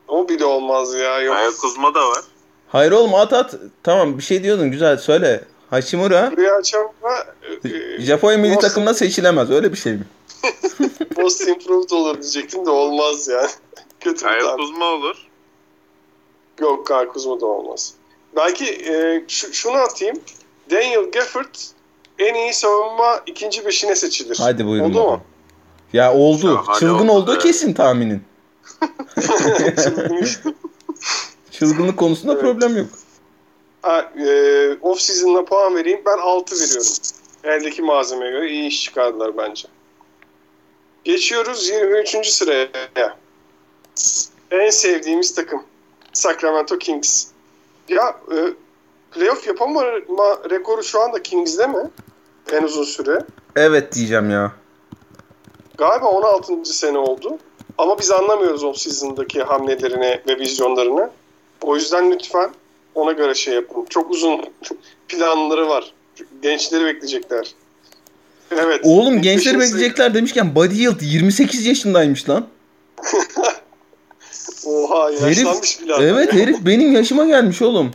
o 0.09 0.29
bile 0.29 0.45
olmaz 0.45 0.95
ya. 0.95 1.21
Yok. 1.21 1.37
Ayak 1.37 1.59
Kuzma 1.59 1.95
da 1.95 2.09
var. 2.09 2.25
Hayır 2.69 2.93
oğlum 2.93 3.15
at 3.15 3.33
at. 3.33 3.55
Tamam 3.83 4.19
bir 4.19 4.23
şey 4.23 4.43
diyordun 4.43 4.71
güzel 4.71 4.97
söyle. 4.97 5.45
Hashimura 5.71 6.33
Rui 6.37 6.49
Hachimura 6.49 7.35
e, 7.65 7.69
e, 7.69 8.01
Japonya 8.01 8.39
milli 8.39 8.55
Most- 8.55 8.61
takımına 8.61 8.95
seçilemez. 8.95 9.51
Öyle 9.51 9.73
bir 9.73 9.79
şey 9.79 9.93
mi? 9.93 10.07
most 11.17 11.49
improved 11.49 11.91
olur 11.91 12.23
diyecektim 12.23 12.67
de 12.67 12.71
olmaz 12.71 13.29
yani. 13.29 13.51
Kötü 14.01 14.23
tahmin. 14.23 14.57
Kuzma 14.57 14.85
olur. 14.85 15.27
Yok 16.61 16.87
Karkuzma 16.87 17.41
da 17.41 17.47
olmaz. 17.47 17.95
Belki 18.37 18.65
e, 18.65 19.25
şu, 19.29 19.53
şunu 19.53 19.77
atayım. 19.77 20.17
Daniel 20.71 21.11
Gafford 21.11 21.55
en 22.19 22.35
iyi 22.35 22.55
savunma 22.55 23.21
ikinci 23.27 23.67
beşine 23.67 23.97
seçilir. 23.97 24.37
Hadi 24.41 24.67
buyurun. 24.67 24.91
Oldu 24.91 25.03
mu? 25.03 25.23
Ya 25.93 26.15
oldu. 26.15 26.55
Şahane 26.67 26.79
Çılgın 26.81 27.09
oldu 27.09 27.23
olduğu 27.23 27.35
be. 27.35 27.39
kesin 27.39 27.73
tahminin. 27.73 28.23
Çılgınlık 31.51 31.97
konusunda 31.99 32.33
Evet. 32.33 32.43
problem 32.43 32.77
yok. 32.77 32.87
Ha, 33.83 34.13
e, 34.27 34.77
off 34.83 35.01
season'la 35.01 35.45
puan 35.45 35.77
vereyim. 35.77 36.01
Ben 36.07 36.19
6 36.19 36.55
veriyorum. 36.55 36.93
Eldeki 37.45 37.83
malzemeye 37.83 38.31
göre 38.31 38.51
iyi 38.51 38.69
iş 38.69 38.83
çıkardılar 38.85 39.37
bence. 39.37 39.69
Geçiyoruz 41.05 41.69
23. 41.69 42.27
sıraya. 42.29 42.69
En 44.51 44.71
sevdiğimiz 44.71 45.35
takım. 45.35 45.63
Sacramento 46.13 46.79
Kings. 46.79 47.27
Ya 47.89 48.17
e, 48.33 48.37
playoff 49.13 49.47
yapamama 49.47 49.85
rekoru 50.51 50.83
şu 50.83 51.01
anda 51.01 51.23
Kings'de 51.23 51.67
mi? 51.67 51.91
En 52.53 52.63
uzun 52.63 52.85
süre. 52.85 53.19
Evet 53.57 53.93
diyeceğim 53.95 54.31
ya. 54.31 54.53
Galiba 55.79 56.07
16. 56.09 56.65
sene 56.65 56.99
oldu. 56.99 57.39
Ama 57.79 57.99
biz 57.99 58.11
anlamıyoruz 58.11 58.65
off 58.65 58.79
season'daki 58.79 59.43
hamlelerini 59.43 60.21
ve 60.29 60.39
vizyonlarını. 60.39 61.11
O 61.63 61.77
yüzden 61.77 62.11
lütfen 62.11 62.51
ona 62.95 63.13
göre 63.13 63.35
şey 63.35 63.55
yapın. 63.55 63.87
Çok 63.91 64.11
uzun 64.11 64.45
planları 65.09 65.69
var. 65.69 65.95
Gençleri 66.43 66.85
bekleyecekler. 66.85 67.55
Evet. 68.51 68.81
Oğlum 68.85 69.23
gençleri 69.23 69.59
bekleyecekler 69.59 70.15
demişken 70.15 70.55
Buddy 70.55 70.75
Hield 70.75 71.01
28 71.01 71.67
yaşındaymış 71.67 72.29
lan. 72.29 72.47
Oha 74.67 75.11
yaşlanmış 75.11 75.83
bile 75.83 75.95
adam 75.95 76.05
Evet 76.05 76.35
ya. 76.35 76.41
herif 76.41 76.57
benim 76.67 76.93
yaşıma 76.93 77.25
gelmiş 77.25 77.63
oğlum. 77.63 77.91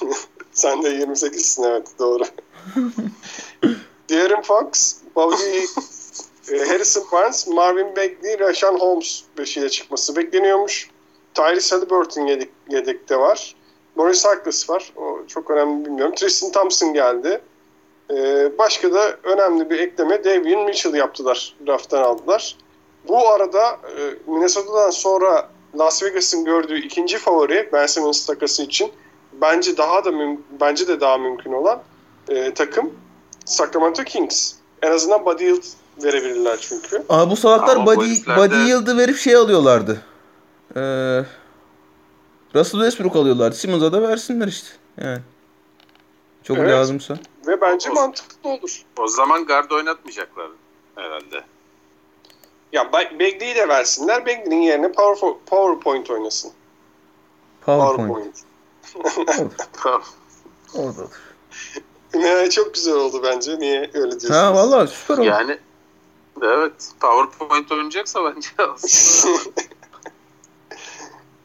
Sen 0.52 0.82
de 0.82 0.88
28'sin 0.88 1.62
evet 1.62 1.86
doğru. 1.98 2.22
De'Aaron 4.10 4.42
Fox, 4.42 4.94
Bobby 5.16 5.58
Harrison 6.50 7.04
Barnes, 7.12 7.48
Marvin 7.48 7.96
Bagley, 7.96 8.38
Rashan 8.38 8.78
Holmes 8.78 9.24
beşiyle 9.38 9.68
çıkması 9.68 10.16
bekleniyormuş. 10.16 10.90
Tyrese 11.34 11.74
Halliburton 11.74 12.26
yedek, 12.26 12.50
yedekte 12.68 13.18
var. 13.18 13.54
Morris 13.94 14.24
Harkless 14.24 14.70
var. 14.70 14.92
O 14.96 15.26
çok 15.26 15.50
önemli 15.50 15.84
bilmiyorum. 15.84 16.14
Tristan 16.14 16.52
Thompson 16.52 16.94
geldi. 16.94 17.40
Ee, 18.10 18.58
başka 18.58 18.92
da 18.92 19.16
önemli 19.22 19.70
bir 19.70 19.78
ekleme 19.78 20.24
Davion 20.24 20.64
Mitchell 20.64 20.94
yaptılar. 20.94 21.56
Draft'tan 21.66 22.02
aldılar. 22.02 22.56
Bu 23.08 23.28
arada 23.28 23.70
e, 23.70 24.30
Minnesota'dan 24.30 24.90
sonra 24.90 25.48
Las 25.78 26.02
Vegas'ın 26.02 26.44
gördüğü 26.44 26.78
ikinci 26.78 27.18
favori 27.18 27.68
Ben 27.72 27.86
Simmons 27.86 28.26
takası 28.26 28.62
için 28.62 28.92
bence 29.32 29.76
daha 29.76 30.04
da 30.04 30.10
bence 30.60 30.88
de 30.88 31.00
daha 31.00 31.18
mümkün 31.18 31.52
olan 31.52 31.82
e, 32.28 32.54
takım 32.54 32.92
Sacramento 33.44 34.04
Kings. 34.04 34.54
En 34.82 34.90
azından 34.90 35.24
Buddy 35.24 35.44
Hield 35.44 35.64
verebilirler 36.04 36.58
çünkü. 36.60 37.02
Aa 37.08 37.30
bu 37.30 37.36
salaklar 37.36 37.76
Ama 37.76 37.86
bu 37.86 37.96
Buddy, 37.96 38.06
herifler 38.06 38.36
Buddy 38.38 38.54
de- 38.54 38.58
Hield'ı 38.64 38.98
verip 38.98 39.16
şey 39.16 39.36
alıyorlardı. 39.36 40.02
Ee, 40.76 40.80
Russell 42.54 42.80
Westbrook 42.80 43.16
alıyorlardı. 43.16 43.56
Simmons'a 43.56 43.92
da 43.92 44.02
versinler 44.02 44.48
işte. 44.48 44.68
Yani. 45.00 45.20
Çok 46.42 46.58
Evet. 46.58 46.70
lazımsa. 46.70 47.14
Ve 47.46 47.60
bence 47.60 47.90
Olsun. 47.90 48.02
mantıklı 48.02 48.50
olur. 48.50 48.82
O 48.98 49.06
zaman 49.08 49.44
guard 49.44 49.70
oynatmayacaklar 49.70 50.48
herhalde. 50.94 51.44
Ya 52.72 52.82
Ba- 52.82 53.14
Bagley'i 53.14 53.54
de 53.56 53.68
versinler. 53.68 54.26
Bagley'in 54.26 54.62
yerine 54.62 54.92
Power, 54.92 55.30
PowerPoint 55.46 56.10
oynasın. 56.10 56.52
PowerPoint. 57.60 58.36
Tamam. 59.82 60.02
Orada. 60.74 61.02
Ne, 62.14 62.50
çok 62.50 62.74
güzel 62.74 62.94
oldu 62.94 63.20
bence. 63.24 63.58
Niye 63.58 63.80
öyle 63.80 64.10
diyorsunuz? 64.10 64.34
Ha 64.36 64.54
vallahi 64.54 64.88
süper 64.88 65.14
oldu. 65.18 65.24
yani 65.26 65.58
evet 66.42 66.72
PowerPoint 67.00 67.72
oynayacaksa 67.72 68.20
bence 68.24 68.48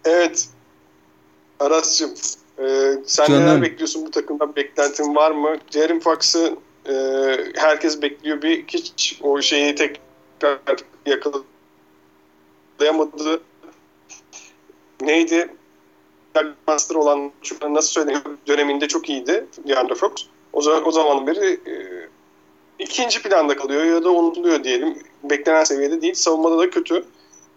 Evet. 0.06 0.50
Aras'cığım. 1.60 2.13
e, 2.60 2.93
sen 3.06 3.26
Canım. 3.26 3.41
neler 3.41 3.62
bekliyorsun 3.62 4.06
bu 4.06 4.12
takımdan? 4.12 4.56
Beklentin 4.56 5.15
var 5.15 5.32
mı? 5.32 5.58
Jaren 5.71 6.00
Fox'ı 6.00 6.56
e, 6.89 6.93
herkes 7.56 8.02
bekliyor. 8.02 8.41
Bir 8.41 8.65
hiç 8.67 9.19
o 9.21 9.41
şeyi 9.41 9.76
tekrar 9.76 10.60
yakalayamadı. 11.06 13.41
Neydi? 15.02 15.50
master 16.67 16.95
olan 16.95 17.32
nasıl 17.69 17.89
söyleyeyim 17.89 18.21
döneminde 18.47 18.88
çok 18.88 19.10
iyiydi 19.10 19.45
DeAndre 19.67 19.95
Fox. 19.95 20.12
O, 20.54 20.62
zaman, 20.62 20.88
o 20.88 20.91
zaman 20.91 21.28
beri 21.28 21.54
e, 21.54 21.73
ikinci 22.79 23.21
planda 23.21 23.57
kalıyor 23.57 23.83
ya 23.83 24.03
da 24.03 24.09
unutuluyor 24.09 24.63
diyelim. 24.63 24.97
Beklenen 25.23 25.63
seviyede 25.63 26.01
değil. 26.01 26.13
Savunmada 26.13 26.59
da 26.59 26.69
kötü. 26.69 27.03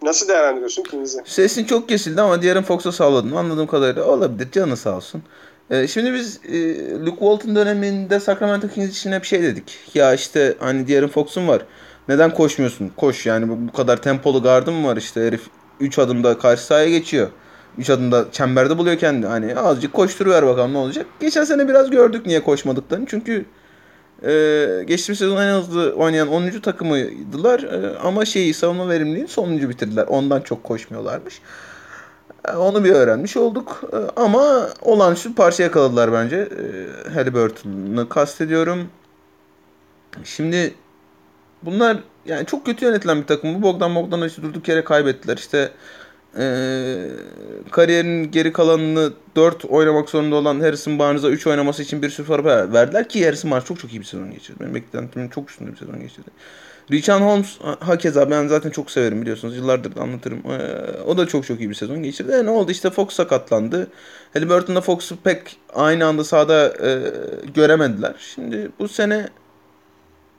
Nasıl 0.03 0.29
değerlendiriyorsun 0.29 0.83
Kings'i? 0.83 1.19
Sesin 1.25 1.65
çok 1.65 1.89
kesildi 1.89 2.21
ama 2.21 2.43
diğerin 2.43 2.63
Fox'a 2.63 2.93
sağladın. 2.93 3.33
Anladığım 3.37 3.67
kadarıyla 3.67 4.05
olabilir. 4.05 4.49
Canı 4.53 4.77
sağ 4.77 4.97
olsun. 4.97 5.23
Ee, 5.71 5.87
şimdi 5.87 6.15
biz 6.15 6.41
e, 6.49 6.91
Luke 7.01 7.19
Walton 7.19 7.57
döneminde 7.57 8.21
Sacramento 8.21 8.69
Kings 8.69 8.91
için 8.91 9.13
hep 9.13 9.25
şey 9.25 9.43
dedik. 9.43 9.79
Ya 9.95 10.15
işte 10.15 10.55
hani 10.59 10.87
diğerin 10.87 11.09
Fox'un 11.09 11.49
var. 11.49 11.63
Neden 12.09 12.35
koşmuyorsun? 12.35 12.93
Koş 12.97 13.27
yani 13.27 13.49
bu, 13.49 13.73
kadar 13.73 14.03
tempolu 14.03 14.43
gardın 14.43 14.85
var 14.85 14.97
işte 14.97 15.21
herif 15.27 15.43
3 15.81 15.99
adımda 15.99 16.39
karşı 16.39 16.63
sahaya 16.63 16.91
geçiyor. 16.91 17.29
3 17.79 17.91
adımda 17.91 18.25
çemberde 18.33 18.79
buluyor 18.79 18.99
kendini. 18.99 19.27
Hani 19.27 19.57
azıcık 19.57 19.93
koşturuver 19.93 20.47
bakalım 20.47 20.73
ne 20.73 20.79
olacak. 20.79 21.07
Geçen 21.21 21.45
sene 21.45 21.69
biraz 21.69 21.91
gördük 21.91 22.27
niye 22.27 22.43
koşmadıklarını. 22.43 23.07
Çünkü 23.07 23.45
e, 24.25 24.85
geçtiğimiz 24.87 25.19
sezon 25.19 25.43
en 25.43 25.55
hızlı 25.55 25.93
oynayan 25.93 26.29
10. 26.29 26.51
takımıydılar. 26.51 27.63
E, 27.63 27.99
ama 27.99 28.25
şeyi 28.25 28.55
savunma 28.55 28.89
verimliliğini 28.89 29.29
sonuncu 29.29 29.69
bitirdiler. 29.69 30.07
Ondan 30.09 30.41
çok 30.41 30.65
koşmuyorlarmış. 30.65 31.41
E, 32.49 32.53
onu 32.53 32.85
bir 32.85 32.91
öğrenmiş 32.91 33.37
olduk. 33.37 33.83
E, 33.93 34.21
ama 34.21 34.69
olağanüstü 34.83 35.35
parça 35.35 35.63
yakaladılar 35.63 36.13
bence. 36.13 36.37
E, 36.37 37.11
Halliburton'u 37.15 38.09
kastediyorum. 38.09 38.89
Şimdi 40.25 40.75
bunlar 41.63 41.97
yani 42.27 42.47
çok 42.47 42.67
kötü 42.67 42.85
yönetilen 42.85 43.23
bir 43.23 43.27
takım. 43.27 43.55
Bu 43.55 43.63
Bogdan 43.63 43.95
Bogdanovic'i 43.95 44.43
durduk 44.43 44.69
yere 44.69 44.85
kaybettiler. 44.85 45.37
İşte 45.37 45.71
e, 46.39 46.45
kariyerinin 47.71 48.31
geri 48.31 48.53
kalanını 48.53 49.13
4 49.37 49.65
oynamak 49.65 50.11
zorunda 50.11 50.37
olan 50.37 50.61
Harrison 50.61 50.99
Barnes'a 50.99 51.29
3 51.29 51.47
oynaması 51.47 51.83
için 51.83 52.03
bir 52.03 52.11
sürü 52.11 52.27
para 52.27 52.73
verdiler 52.73 53.09
ki 53.09 53.25
Harrison 53.25 53.51
Barnes 53.51 53.65
çok 53.65 53.81
çok 53.81 53.93
iyi 53.93 54.01
bir 54.01 54.07
sezon 54.07 54.31
geçirdi. 54.31 54.61
Benim 54.61 54.75
beklentimin 54.75 55.29
çok 55.29 55.51
üstünde 55.51 55.73
bir 55.73 55.77
sezon 55.77 56.01
geçirdi. 56.01 56.31
Richard 56.91 57.21
Holmes 57.21 57.59
hakeza 57.81 58.31
ben 58.31 58.49
zaten 58.49 58.71
çok 58.71 58.91
severim 58.91 59.23
biliyorsunuz. 59.23 59.57
Yıllardır 59.57 59.95
da 59.95 60.01
anlatırım. 60.01 60.39
Ee, 60.51 61.03
o 61.07 61.19
da 61.19 61.27
çok 61.27 61.47
çok 61.47 61.61
iyi 61.61 61.71
bir 61.71 61.75
sezon 61.75 62.03
geçirdi. 62.03 62.33
E, 62.33 62.45
ne 62.45 62.51
oldu 62.51 62.71
işte 62.71 62.91
Fox 62.91 63.15
sakatlandı. 63.15 63.87
Halliburton'da 64.33 64.81
Fox'u 64.81 65.17
pek 65.17 65.57
aynı 65.75 66.07
anda 66.07 66.25
sahada 66.25 66.67
e, 66.67 67.03
göremediler. 67.55 68.15
Şimdi 68.35 68.71
bu 68.79 68.89
sene 68.89 69.29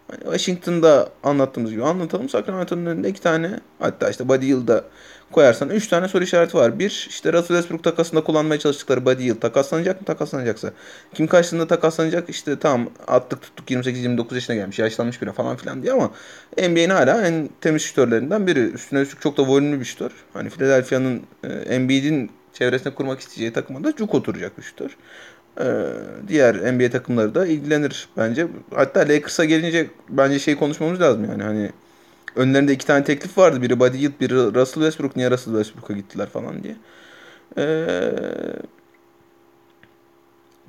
hani 0.08 0.24
Washington'da 0.24 1.10
anlattığımız 1.24 1.72
gibi 1.72 1.84
anlatalım. 1.84 2.30
Sacramento'nun 2.30 2.86
önünde 2.86 3.10
iki 3.10 3.22
tane 3.22 3.60
hatta 3.80 4.10
işte 4.10 4.30
Buddy 4.30 4.46
Yıld'a 4.46 4.84
koyarsan 5.32 5.70
3 5.70 5.88
tane 5.88 6.08
soru 6.08 6.24
işareti 6.24 6.58
var. 6.58 6.80
Bir 6.80 7.08
işte 7.10 7.34
Russell 7.34 7.58
Westbrook 7.58 7.84
takasında 7.84 8.24
kullanmaya 8.24 8.60
çalıştıkları 8.60 9.06
Buddy 9.06 9.24
Hield 9.24 9.40
takaslanacak 9.40 10.02
mı? 10.02 10.06
Takaslanacaksa. 10.06 10.72
Kim 11.14 11.28
karşısında 11.28 11.68
takaslanacak? 11.68 12.30
İşte 12.30 12.60
tamam 12.60 12.90
attık 13.08 13.42
tuttuk 13.42 13.72
28-29 13.72 14.36
yaşına 14.36 14.56
gelmiş. 14.56 14.80
Yaşlanmış 14.80 15.22
biri 15.22 15.32
falan 15.32 15.56
filan 15.56 15.84
diye 15.84 15.94
ama 15.94 16.12
NBA'nin 16.58 16.90
hala 16.90 17.28
en 17.28 17.50
temiz 17.62 17.82
şütörlerinden 17.82 18.48
biri. 18.48 18.60
Üstüne 18.60 19.00
üstlük 19.00 19.22
çok 19.22 19.38
da 19.38 19.48
volümlü 19.48 19.80
bir 19.80 19.86
şütör. 19.86 20.12
Hani 20.34 20.50
Philadelphia'nın 20.50 21.22
Embiid'in 21.70 22.32
çevresine 22.54 22.94
kurmak 22.94 23.20
isteyeceği 23.20 23.54
takıma 23.54 23.84
da 23.84 23.96
cuk 23.96 24.16
oturacak 24.16 24.58
bir 24.58 24.64
şütör. 24.64 24.98
Ee, 25.60 25.64
diğer 26.28 26.56
NBA 26.74 26.90
takımları 26.90 27.36
da 27.36 27.46
ilgilenir 27.46 28.10
bence. 28.18 28.48
Hatta 28.76 29.00
Lakers'a 29.00 29.46
gelince 29.46 29.88
bence 30.10 30.40
şey 30.40 30.56
konuşmamız 30.56 31.02
lazım 31.02 31.26
yani 31.26 31.44
hani 31.44 31.72
önlerinde 32.36 32.74
iki 32.74 32.88
tane 32.88 33.04
teklif 33.04 33.38
vardı. 33.38 33.62
Biri 33.62 33.80
Buddy 33.80 33.98
Hield, 33.98 34.20
biri 34.22 34.36
Russell 34.36 34.84
Westbrook. 34.84 35.16
Niye 35.16 35.32
Russell 35.32 35.54
Westbrook'a 35.54 35.94
gittiler 35.94 36.30
falan 36.30 36.64
diye. 36.64 36.76
Ee, 37.58 38.12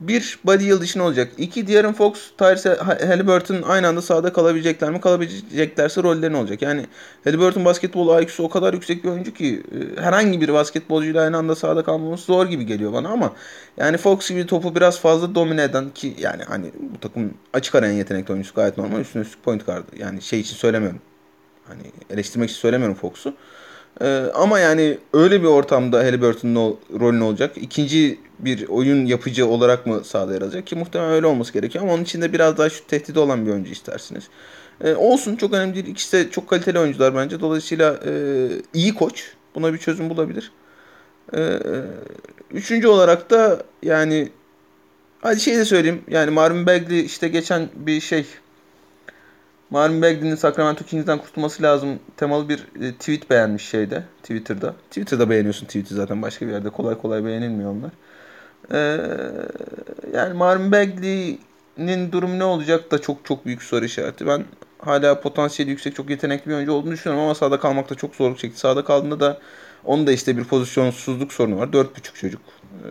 bir 0.08 0.38
Buddy 0.44 0.64
Hield 0.64 0.82
için 0.82 1.00
olacak. 1.00 1.32
İki 1.38 1.66
De'Aaron 1.66 1.92
Fox, 1.92 2.30
Tyrese 2.38 2.74
Halliburton 3.06 3.62
aynı 3.62 3.88
anda 3.88 4.02
sahada 4.02 4.32
kalabilecekler 4.32 4.90
mi? 4.90 5.00
Kalabileceklerse 5.00 6.02
rolleri 6.02 6.32
ne 6.32 6.36
olacak? 6.36 6.62
Yani 6.62 6.86
Halliburton 7.24 7.64
basketbol 7.64 8.22
IQ'su 8.22 8.44
o 8.44 8.48
kadar 8.48 8.74
yüksek 8.74 9.04
bir 9.04 9.08
oyuncu 9.08 9.34
ki 9.34 9.62
e, 9.96 10.02
herhangi 10.02 10.40
bir 10.40 10.52
basketbolcuyla 10.52 11.22
aynı 11.22 11.36
anda 11.36 11.54
sahada 11.54 11.84
kalmaması 11.84 12.24
zor 12.24 12.46
gibi 12.46 12.66
geliyor 12.66 12.92
bana 12.92 13.08
ama 13.08 13.32
yani 13.76 13.96
Fox 13.96 14.28
gibi 14.28 14.46
topu 14.46 14.74
biraz 14.74 15.00
fazla 15.00 15.34
domine 15.34 15.62
eden 15.62 15.90
ki 15.90 16.14
yani 16.18 16.42
hani 16.42 16.70
bu 16.94 17.00
takım 17.00 17.34
açık 17.52 17.74
ara 17.74 17.88
en 17.88 17.92
yetenekli 17.92 18.32
oyuncusu 18.32 18.54
gayet 18.54 18.78
normal. 18.78 19.00
Üstüne 19.00 19.22
üstlük 19.22 19.44
point 19.44 19.66
guard. 19.66 19.84
Yani 19.98 20.22
şey 20.22 20.40
için 20.40 20.56
söylemiyorum. 20.56 21.00
Hani 21.68 21.82
eleştirmek 22.10 22.50
için 22.50 22.60
söylemiyorum 22.60 22.96
Fox'u. 22.96 23.34
Ee, 24.00 24.24
ama 24.34 24.58
yani 24.58 24.98
öyle 25.12 25.42
bir 25.42 25.46
ortamda 25.46 25.98
Halliburton'un 25.98 26.78
rolü 27.00 27.20
ne 27.20 27.24
olacak? 27.24 27.52
İkinci 27.56 28.18
bir 28.38 28.68
oyun 28.68 29.06
yapıcı 29.06 29.46
olarak 29.46 29.86
mı 29.86 30.04
sahada 30.04 30.32
yer? 30.32 30.64
Ki 30.66 30.76
muhtemelen 30.76 31.12
öyle 31.12 31.26
olması 31.26 31.52
gerekiyor 31.52 31.84
ama 31.84 31.94
onun 31.94 32.02
içinde 32.02 32.32
biraz 32.32 32.58
daha 32.58 32.70
şu 32.70 32.86
tehdit 32.86 33.16
olan 33.16 33.46
bir 33.46 33.50
oyuncu 33.50 33.72
istersiniz. 33.72 34.28
Ee, 34.84 34.94
olsun 34.94 35.36
çok 35.36 35.52
önemli 35.52 35.74
değil. 35.74 35.86
İkisi 35.86 36.12
de 36.16 36.30
çok 36.30 36.48
kaliteli 36.48 36.78
oyuncular 36.78 37.14
bence. 37.14 37.40
Dolayısıyla 37.40 38.00
e, 38.06 38.12
iyi 38.74 38.94
koç 38.94 39.32
buna 39.54 39.72
bir 39.72 39.78
çözüm 39.78 40.10
bulabilir. 40.10 40.52
Ee, 41.36 41.58
üçüncü 42.50 42.88
olarak 42.88 43.30
da 43.30 43.62
yani 43.82 44.28
hadi 45.20 45.40
şey 45.40 45.56
de 45.56 45.64
söyleyeyim. 45.64 46.02
Yani 46.08 46.30
Marvin 46.30 46.66
Bagley 46.66 47.04
işte 47.04 47.28
geçen 47.28 47.68
bir 47.74 48.00
şey 48.00 48.26
Marvin 49.72 50.02
Bagley'nin 50.02 50.34
Sacramento 50.34 50.84
Kings'den 50.84 51.18
kurtulması 51.18 51.62
lazım 51.62 51.98
temalı 52.16 52.48
bir 52.48 52.58
e, 52.58 52.92
tweet 52.92 53.30
beğenmiş 53.30 53.68
şeyde 53.68 54.04
Twitter'da. 54.22 54.74
Twitter'da 54.90 55.30
beğeniyorsun 55.30 55.66
tweet'i 55.66 55.94
zaten 55.94 56.22
başka 56.22 56.46
bir 56.46 56.52
yerde 56.52 56.70
kolay 56.70 56.98
kolay 56.98 57.24
beğenilmiyor 57.24 57.70
onlar. 57.70 57.90
Ee, 58.72 58.98
yani 60.14 60.34
Marvin 60.34 60.72
Bagley'nin 60.72 62.12
durumu 62.12 62.38
ne 62.38 62.44
olacak 62.44 62.90
da 62.90 63.00
çok 63.00 63.24
çok 63.24 63.46
büyük 63.46 63.62
soru 63.62 63.84
işareti. 63.84 64.26
Ben 64.26 64.44
hala 64.78 65.20
potansiyeli 65.20 65.70
yüksek 65.70 65.96
çok 65.96 66.10
yetenekli 66.10 66.50
bir 66.50 66.54
oyuncu 66.54 66.72
olduğunu 66.72 66.92
düşünüyorum 66.92 67.24
ama 67.24 67.34
sahada 67.34 67.60
kalmakta 67.60 67.94
çok 67.94 68.14
zorluk 68.14 68.38
çekti. 68.38 68.60
Sahada 68.60 68.84
kaldığında 68.84 69.20
da 69.20 69.38
onun 69.84 70.06
da 70.06 70.12
işte 70.12 70.36
bir 70.36 70.44
pozisyonsuzluk 70.44 71.32
sorunu 71.32 71.58
var. 71.58 71.66
4.5 71.72 72.14
çocuk. 72.14 72.42
Ee, 72.72 72.88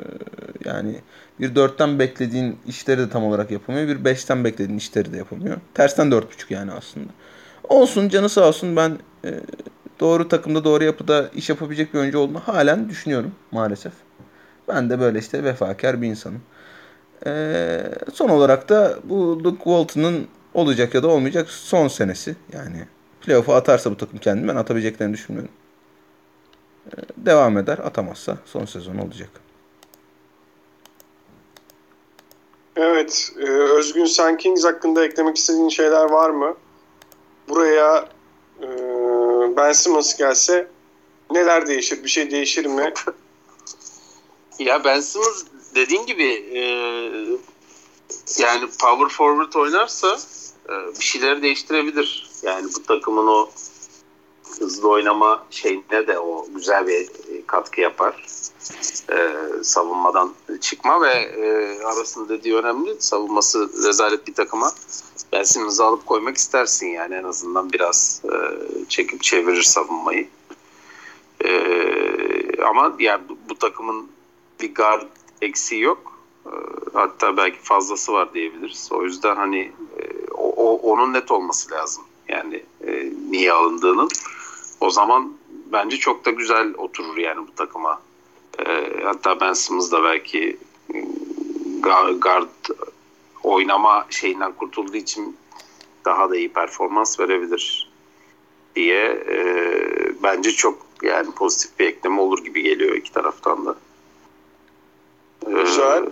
yani 0.70 0.96
bir 1.42 1.56
4'ten 1.56 2.00
beklediğin 2.00 2.58
işleri 2.68 3.00
de 3.00 3.10
tam 3.10 3.24
olarak 3.24 3.52
yapamıyor. 3.52 3.88
Bir 3.88 4.06
5'ten 4.06 4.44
beklediğin 4.44 4.78
işleri 4.78 5.14
de 5.14 5.18
yapamıyor. 5.18 5.58
Tersten 5.74 6.08
4.5 6.12 6.26
yani 6.50 6.72
aslında. 6.72 7.10
Olsun 7.64 8.10
canı 8.10 8.30
sağ 8.30 8.48
olsun 8.48 8.76
ben 8.76 9.00
e, 9.26 9.40
doğru 10.00 10.28
takımda 10.28 10.64
doğru 10.64 10.84
yapıda 10.84 11.30
iş 11.36 11.50
yapabilecek 11.50 11.94
bir 11.94 12.00
oyuncu 12.00 12.20
olduğunu 12.20 12.40
halen 12.40 12.90
düşünüyorum 12.90 13.32
maalesef. 13.52 13.94
Ben 14.68 14.90
de 14.90 15.00
böyle 15.00 15.20
işte 15.20 15.44
vefakar 15.44 16.02
bir 16.02 16.08
insanım. 16.08 16.42
E, 17.26 17.82
son 18.14 18.30
olarak 18.30 18.70
da 18.70 19.00
bu 19.04 19.44
Luke 19.44 19.64
Walton'ın 19.64 20.28
olacak 20.54 20.96
ya 20.96 21.04
da 21.04 21.08
olmayacak 21.08 21.50
son 21.50 21.88
senesi. 21.88 22.36
Yani 22.54 22.86
playoff'a 23.22 23.56
atarsa 23.56 23.92
bu 23.92 23.98
takım 23.98 24.20
kendini 24.20 24.48
ben 24.48 24.56
atabileceklerini 24.56 25.14
düşünmüyorum. 25.14 25.52
E, 26.88 26.92
devam 27.18 27.58
eder 27.58 27.78
atamazsa 27.78 28.38
son 28.46 28.66
sezon 28.66 28.98
olacak. 28.98 29.30
Evet. 32.82 33.32
E, 33.40 33.46
Özgün 33.50 34.06
sen 34.06 34.38
Kings 34.38 34.64
hakkında 34.64 35.06
eklemek 35.06 35.38
istediğin 35.38 35.70
şeyler 35.70 36.10
var 36.10 36.30
mı? 36.30 36.58
Buraya 37.50 38.10
e, 38.62 38.68
Ben 39.58 39.72
Simmons 39.72 40.18
gelse 40.18 40.68
neler 41.32 41.68
değişir? 41.68 42.04
Bir 42.04 42.10
şey 42.10 42.32
değişir 42.32 42.66
mi? 42.66 42.94
ya 44.60 44.84
Ben 44.84 45.00
Simmons 45.00 45.44
dediğin 45.76 46.06
gibi 46.06 46.26
e, 46.54 46.62
yani 48.42 48.70
power 48.82 49.10
forward 49.10 49.54
oynarsa 49.54 50.18
bir 51.00 51.04
şeyler 51.06 51.42
değiştirebilir. 51.42 52.30
Yani 52.44 52.70
bu 52.76 52.84
takımın 52.84 53.28
o 53.28 53.50
hızlı 54.60 54.90
oynama 54.90 55.46
şeyine 55.50 56.08
de 56.08 56.20
o 56.20 56.46
güzel 56.56 56.88
bir 56.88 57.10
katkı 57.48 57.82
yapar. 57.82 58.26
Ee, 59.12 59.64
savunmadan 59.64 60.34
çıkma 60.62 61.02
ve 61.02 61.14
e, 61.14 61.80
arasında 61.84 62.30
dediği 62.30 62.56
önemli. 62.56 62.96
Savunması 63.00 63.70
rezalet 63.88 64.28
bir 64.28 64.34
takıma 64.34 64.72
Ben 65.34 65.44
Simmons'ı 65.44 65.84
alıp 65.84 66.06
koymak 66.06 66.38
istersin 66.38 66.88
yani 66.88 67.16
en 67.16 67.24
azından 67.24 67.74
biraz 67.74 68.22
e, 68.26 68.36
çekip 68.90 69.24
çevirir 69.24 69.64
savunmayı. 69.64 70.28
E, 71.46 71.52
ama 72.64 72.96
yani 73.00 73.22
bu, 73.30 73.38
bu 73.50 73.56
takımın 73.56 74.08
bir 74.62 74.76
guard 74.76 75.08
eksiği 75.42 75.82
yok. 75.82 76.20
E, 76.46 76.54
hatta 76.94 77.38
belki 77.38 77.58
fazlası 77.64 78.14
var 78.14 78.34
diyebiliriz. 78.34 78.90
O 78.92 79.04
yüzden 79.04 79.36
hani 79.36 79.60
e, 80.00 80.32
o, 80.32 80.50
o, 80.50 80.92
onun 80.92 81.14
net 81.14 81.32
olması 81.32 81.72
lazım. 81.72 82.04
Yani 82.28 82.64
e, 82.88 83.12
niye 83.30 83.52
alındığının. 83.52 84.10
O 84.82 84.90
zaman 84.90 85.34
bence 85.72 85.98
çok 85.98 86.26
da 86.26 86.32
güzel 86.32 86.74
oturur 86.78 87.18
yani 87.18 87.48
bu 87.48 87.56
takıma. 87.56 88.02
E, 88.60 88.94
hatta 89.04 89.40
Ben 89.40 89.54
Simmons 89.54 89.92
da 89.92 90.04
belki 90.04 90.58
ıı, 90.96 92.20
guard 92.20 92.50
oynama 93.44 94.06
şeyinden 94.10 94.52
kurtulduğu 94.52 94.98
için 94.98 95.38
daha 96.06 96.30
da 96.30 96.38
iyi 96.38 96.50
performans 96.50 97.20
verebilir 97.20 97.92
diye 98.76 99.04
e, 99.30 99.44
bence 100.24 100.52
çok 100.52 100.86
yani 101.02 101.32
pozitif 101.32 101.80
bir 101.80 101.86
ekleme 101.88 102.22
olur 102.22 102.44
gibi 102.44 102.62
geliyor 102.62 102.96
iki 102.96 103.12
taraftan 103.12 103.66
da. 103.66 103.76
Güzel. 105.48 106.06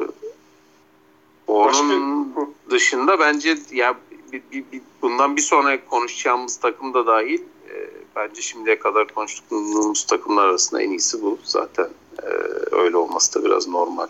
Onun 1.47 2.33
dışında 2.69 3.19
bence 3.19 3.57
ya 3.71 3.95
bir, 4.31 4.41
bir, 4.51 4.63
bir, 4.71 4.81
bundan 5.01 5.35
bir 5.35 5.41
sonra 5.41 5.85
konuşacağımız 5.85 6.57
takım 6.57 6.93
da 6.93 7.07
dahil 7.07 7.41
e, 7.69 7.89
bence 8.15 8.41
şimdiye 8.41 8.79
kadar 8.79 9.07
konuştuğumuz 9.07 10.05
takımlar 10.05 10.47
arasında 10.47 10.81
en 10.81 10.89
iyisi 10.89 11.21
bu. 11.21 11.39
Zaten 11.43 11.89
e, 12.23 12.27
öyle 12.71 12.97
olması 12.97 13.39
da 13.39 13.45
biraz 13.45 13.67
normal. 13.67 14.07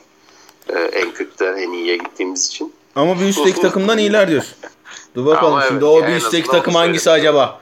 E, 0.70 0.80
en 0.80 1.12
kötüden 1.12 1.58
en 1.58 1.72
iyiye 1.72 1.98
gittiğimiz 1.98 2.48
için. 2.48 2.74
Ama 2.96 3.20
bir 3.20 3.26
üstteki 3.26 3.62
takımdan 3.62 3.98
iyiler 3.98 4.30
diyorsun. 4.30 4.58
Dur 5.16 5.26
bakalım 5.26 5.54
Ama 5.54 5.64
şimdi 5.64 5.86
evet, 5.86 5.94
o 5.94 6.00
yani 6.00 6.08
bir 6.08 6.14
en 6.14 6.18
üstteki 6.18 6.44
azından 6.44 6.58
takım 6.58 6.76
hangisi 6.76 7.12
acaba? 7.12 7.62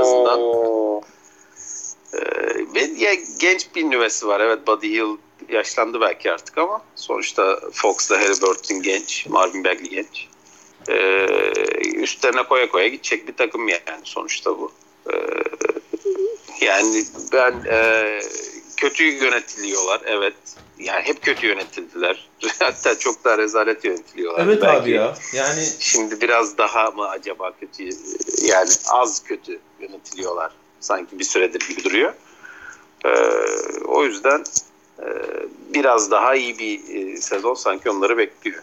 azından. 0.00 0.40
Oo. 0.40 1.00
E, 2.74 2.80
ya, 2.96 3.14
genç 3.38 3.74
bir 3.74 3.90
nüvesi 3.90 4.26
var. 4.26 4.40
Evet 4.40 4.66
Buddy 4.66 4.88
Hill 4.88 5.16
yaşlandı 5.48 6.00
belki 6.00 6.32
artık 6.32 6.58
ama 6.58 6.82
sonuçta 6.96 7.60
Fox'la 7.72 8.20
Halliburton 8.20 8.82
genç, 8.82 9.26
Marvin 9.26 9.64
Bagley 9.64 9.90
genç. 9.90 10.28
E, 10.88 11.26
üstlerine 11.94 12.42
koya 12.42 12.68
koya 12.68 12.88
gidecek 12.88 13.28
bir 13.28 13.36
takım 13.36 13.68
yani 13.68 14.00
sonuçta 14.04 14.58
bu. 14.58 14.72
E, 15.12 15.14
yani 16.60 17.04
ben 17.32 17.62
e, 17.70 18.20
kötü 18.76 19.04
yönetiliyorlar 19.04 20.00
evet. 20.06 20.34
Yani 20.78 21.02
hep 21.02 21.22
kötü 21.22 21.46
yönetildiler. 21.46 22.28
Hatta 22.58 22.98
çok 22.98 23.24
daha 23.24 23.38
rezalet 23.38 23.84
yönetiliyorlar. 23.84 24.44
Evet 24.44 24.62
Belki 24.62 24.82
abi 24.82 24.90
ya. 24.90 25.14
Yani 25.32 25.64
Şimdi 25.78 26.20
biraz 26.20 26.58
daha 26.58 26.90
mı 26.90 27.08
acaba 27.08 27.52
kötü 27.60 27.84
yani 28.42 28.70
az 28.90 29.24
kötü 29.24 29.58
yönetiliyorlar 29.80 30.52
sanki 30.80 31.18
bir 31.18 31.24
süredir 31.24 31.68
gibi 31.68 31.84
duruyor. 31.84 32.12
Ee, 33.04 33.10
o 33.84 34.04
yüzden 34.04 34.44
e, 34.98 35.06
biraz 35.74 36.10
daha 36.10 36.34
iyi 36.34 36.58
bir 36.58 36.94
e, 36.94 37.16
sezon 37.16 37.54
sanki 37.54 37.90
onları 37.90 38.18
bekliyor. 38.18 38.62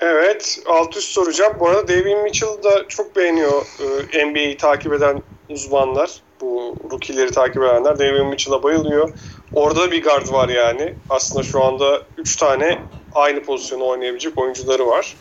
Evet, 0.00 0.58
alt 0.66 0.96
üst 0.96 1.10
soracağım. 1.10 1.56
Bu 1.60 1.68
arada 1.68 1.88
David 1.88 2.16
Mitchell 2.16 2.62
da 2.62 2.88
çok 2.88 3.16
beğeniyor 3.16 3.66
e, 4.12 4.26
NBA'yi 4.26 4.56
takip 4.56 4.92
eden 4.92 5.22
uzmanlar. 5.48 6.10
Bu 6.40 6.76
rookie'leri 6.90 7.30
takip 7.30 7.62
edenler 7.62 7.98
David 7.98 8.20
Mitchell'a 8.20 8.62
bayılıyor. 8.62 9.10
Orada 9.54 9.90
bir 9.90 10.02
guard 10.02 10.32
var 10.32 10.48
yani. 10.48 10.94
Aslında 11.10 11.42
şu 11.42 11.62
anda 11.64 12.02
3 12.18 12.36
tane 12.36 12.78
aynı 13.14 13.42
pozisyonu 13.42 13.86
oynayabilecek 13.86 14.38
oyuncuları 14.38 14.86
var. 14.86 15.16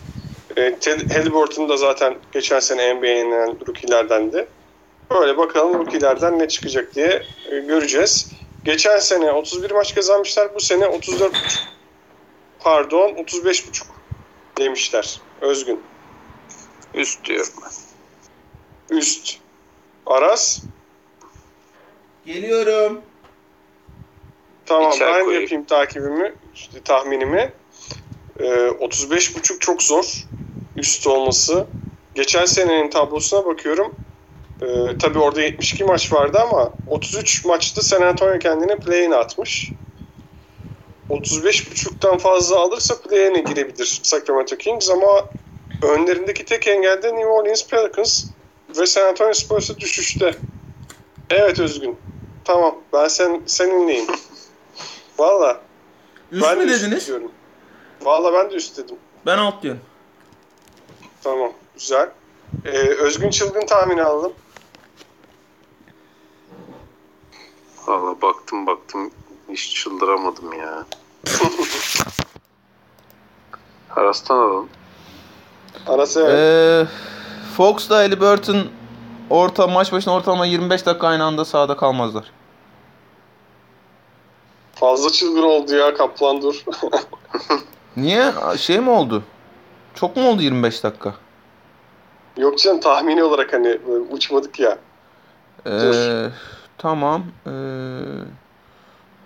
E, 0.57 0.75
Ted 0.75 1.11
Halliburton 1.11 1.69
da 1.69 1.77
zaten 1.77 2.15
geçen 2.31 2.59
sene 2.59 2.93
NBA'nin 2.93 3.59
rookie'lerdendi. 3.67 4.47
Böyle 5.11 5.37
bakalım 5.37 5.73
rookie'lerden 5.79 6.39
ne 6.39 6.47
çıkacak 6.47 6.95
diye 6.95 7.21
e, 7.51 7.59
göreceğiz. 7.59 8.31
Geçen 8.65 8.97
sene 8.97 9.31
31 9.31 9.71
maç 9.71 9.95
kazanmışlar. 9.95 10.55
Bu 10.55 10.59
sene 10.59 10.87
34 10.87 11.33
pardon 12.59 13.09
35,5 13.09 13.96
demişler. 14.57 15.21
Özgün. 15.41 15.79
Üst 16.93 17.25
diyorum 17.25 17.53
ben. 17.61 18.97
Üst. 18.97 19.37
Aras. 20.05 20.59
geliyorum. 22.25 23.01
Tamam 24.65 24.91
İçer 24.91 25.13
ben 25.13 25.23
koyayım. 25.23 25.41
yapayım 25.41 25.63
takibimi, 25.65 26.35
işte 26.55 26.81
tahminimi. 26.83 27.51
Ee, 28.39 28.43
35.5 28.43 29.59
çok 29.59 29.83
zor. 29.83 30.25
Üst 30.75 31.07
olması. 31.07 31.67
Geçen 32.15 32.45
senenin 32.45 32.89
tablosuna 32.89 33.45
bakıyorum. 33.45 33.95
Ee, 34.61 34.97
tabii 34.99 35.19
orada 35.19 35.41
72 35.41 35.83
maç 35.83 36.13
vardı 36.13 36.39
ama 36.39 36.73
33 36.87 37.45
maçta 37.45 37.81
San 37.81 38.01
Antonio 38.01 38.39
kendine 38.39 38.75
play-in 38.79 39.11
atmış. 39.11 39.71
35.5'tan 41.09 42.17
fazla 42.17 42.59
alırsa 42.59 43.01
play-in'e 43.01 43.39
girebilir 43.39 43.99
Sacramento 44.03 44.55
Kings 44.57 44.89
ama 44.89 45.25
önlerindeki 45.81 46.45
tek 46.45 46.67
engel 46.67 47.03
de 47.03 47.07
New 47.15 47.27
Orleans 47.27 47.67
Pelicans 47.67 48.23
ve 48.77 48.85
San 48.85 49.07
Antonio 49.07 49.33
Spurs'a 49.33 49.77
düşüşte. 49.77 50.35
Evet 51.29 51.59
Özgün. 51.59 51.97
Tamam 52.43 52.75
ben 52.93 53.07
sen 53.07 53.41
seninleyim. 53.45 54.07
Valla. 55.19 55.61
Üst 56.31 56.43
ben 56.43 56.57
mü 56.57 56.67
de 56.67 56.71
üst 56.73 56.83
dediniz? 56.83 57.07
diyorum. 57.07 57.31
Valla 58.01 58.33
ben 58.33 58.51
de 58.51 58.55
üst 58.55 58.77
dedim. 58.77 58.95
Ben 59.25 59.37
alt 59.37 59.63
diyorum. 59.63 59.81
Tamam. 61.23 61.53
Güzel. 61.73 62.09
Ee, 62.65 62.77
Özgün 62.79 63.29
Çılgın 63.29 63.65
tahmini 63.65 64.03
alalım. 64.03 64.33
Valla 67.87 68.21
baktım 68.21 68.67
baktım 68.67 69.11
hiç 69.49 69.75
çıldıramadım 69.75 70.53
ya. 70.53 70.85
Aras'tan 73.95 74.37
alalım. 74.37 74.69
Arası 75.87 76.21
evet. 76.21 76.39
Ee, 76.39 76.87
Fox'la 77.57 77.95
Halliburton 77.95 78.67
orta 79.29 79.67
maç 79.67 79.91
başına 79.91 80.13
ortalama 80.13 80.45
25 80.45 80.85
dakika 80.85 81.07
aynı 81.07 81.23
anda 81.23 81.45
sahada 81.45 81.77
kalmazlar. 81.77 82.31
Fazla 84.75 85.09
çılgın 85.09 85.43
oldu 85.43 85.75
ya 85.75 85.93
Kaplan 85.93 86.41
dur. 86.41 86.63
Niye? 87.97 88.31
Şey 88.57 88.79
mi 88.79 88.89
oldu? 88.89 89.23
Çok 89.95 90.15
mu 90.17 90.29
oldu 90.29 90.41
25 90.41 90.83
dakika? 90.83 91.13
Yok 92.37 92.59
canım 92.59 92.79
tahmini 92.79 93.23
olarak 93.23 93.53
hani 93.53 93.79
böyle 93.87 94.03
uçmadık 94.11 94.59
ya. 94.59 94.77
Ee, 95.67 96.29
tamam. 96.77 97.23
Ee, 97.47 97.51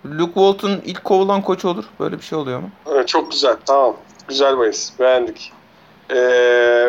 Luke 0.06 0.34
Walton 0.34 0.80
ilk 0.84 1.04
kovulan 1.04 1.42
koç 1.42 1.64
olur. 1.64 1.84
Böyle 2.00 2.18
bir 2.18 2.22
şey 2.22 2.38
oluyor 2.38 2.60
mu? 2.60 2.70
Evet, 2.92 3.08
çok 3.08 3.30
güzel. 3.30 3.56
Tamam. 3.66 3.96
Güzel 4.28 4.58
bahis. 4.58 4.92
Beğendik. 5.00 5.52
Ee, 6.10 6.88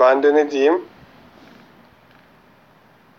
ben 0.00 0.22
de 0.22 0.34
ne 0.34 0.50
diyeyim? 0.50 0.84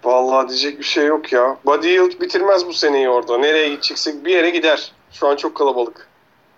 Vallahi 0.04 0.50
diyecek 0.50 0.80
bir 0.80 0.84
şey 0.84 1.06
yok 1.06 1.34
ya. 1.34 1.58
Buddy 1.66 1.88
Hield 1.88 2.22
bitirmez 2.22 2.68
bu 2.68 2.74
seneyi 2.74 3.10
orada. 3.10 3.38
Nereye 3.38 3.70
gideceksek 3.70 4.26
bir 4.26 4.36
yere 4.36 4.50
gider. 4.50 4.92
Şu 5.12 5.28
an 5.28 5.36
çok 5.36 5.56
kalabalık. 5.56 6.08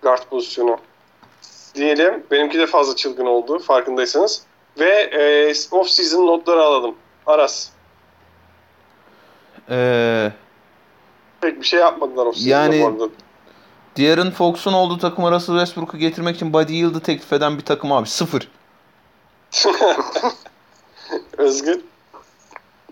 Guard 0.02 0.24
pozisyonu. 0.30 0.78
Diyelim. 1.76 2.24
Benimki 2.32 2.60
de 2.60 2.66
fazla 2.66 2.96
çılgın 2.96 3.26
oldu 3.26 3.60
farkındaysanız. 3.60 4.44
Ve 4.80 4.90
e, 4.90 5.52
off-season 5.52 6.28
notları 6.28 6.62
alalım. 6.62 6.96
Aras. 7.26 7.70
Ee, 9.70 10.32
Pek 11.42 11.60
bir 11.62 11.66
şey 11.66 11.80
yapmadılar 11.80 12.26
off-season'da 12.26 12.76
Yani- 12.76 13.00
bu. 13.00 13.12
De'Aaron 13.98 14.32
Fox'un 14.32 14.74
olduğu 14.74 14.98
takım 14.98 15.26
arası 15.26 15.46
Westbrook'u 15.52 15.98
getirmek 15.98 16.36
için 16.36 16.54
Buddy 16.54 16.74
Hield'ı 16.74 17.00
teklif 17.00 17.34
eden 17.34 17.58
bir 17.58 17.66
takım 17.66 17.92
abi. 17.92 18.08
Sıfır. 18.08 18.48
Özgün. 21.38 21.86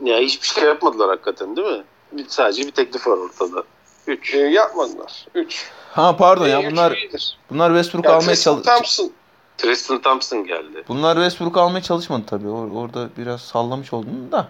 Ya 0.03 0.17
hiçbir 0.19 0.47
şey 0.47 0.63
yapmadılar 0.63 1.09
hakikaten 1.09 1.55
değil 1.55 1.67
mi? 1.67 1.83
Bir- 2.11 2.27
Sadece 2.29 2.61
bir 2.63 2.71
teklif 2.71 3.07
var 3.07 3.17
ortada. 3.17 3.63
3. 4.07 4.33
E, 4.33 4.37
yapmadılar. 4.37 5.25
3. 5.35 5.65
Ha 5.91 6.17
pardon 6.17 6.47
ya 6.47 6.71
bunlar 6.71 7.07
bunlar 7.49 7.69
Westbrook 7.69 8.05
almaya 8.05 8.35
çalış 8.35 8.65
Thompson. 8.65 9.11
Tristan 9.57 10.01
Thompson 10.01 10.43
geldi. 10.45 10.83
Bunlar 10.87 11.15
Westbrook 11.15 11.57
almaya 11.57 11.81
çalışmadı 11.81 12.23
tabii. 12.27 12.47
Or- 12.47 12.77
orada 12.77 13.09
biraz 13.17 13.41
sallamış 13.41 13.93
oldum 13.93 14.31
da. 14.31 14.47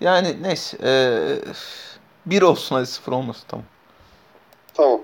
Yani 0.00 0.36
neyse. 0.42 0.78
Ee, 0.82 1.38
bir 2.30 2.42
olsun 2.42 2.76
hadi 2.76 2.86
sıfır 2.86 3.12
olmasın 3.12 3.44
tamam. 3.48 3.66
Tamam. 4.74 5.00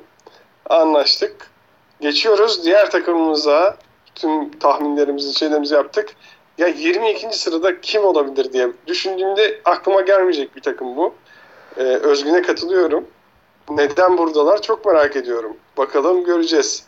Anlaştık. 0.71 1.51
Geçiyoruz 2.01 2.65
diğer 2.65 2.91
takımımıza. 2.91 3.77
Tüm 4.15 4.59
tahminlerimizi, 4.59 5.35
şeylerimizi 5.35 5.75
yaptık. 5.75 6.17
Ya 6.59 6.67
22. 6.67 7.39
sırada 7.39 7.81
kim 7.81 8.05
olabilir 8.05 8.53
diye 8.53 8.69
düşündüğümde 8.87 9.61
aklıma 9.65 10.01
gelmeyecek 10.01 10.57
bir 10.57 10.61
takım 10.61 10.97
bu. 10.97 11.15
Ee, 11.77 11.83
Özgün'e 11.83 12.43
katılıyorum. 12.43 13.07
Neden 13.71 14.19
buradalar 14.19 14.63
çok 14.63 14.87
merak 14.87 15.17
ediyorum. 15.17 15.57
Bakalım 15.77 16.25
göreceğiz. 16.25 16.87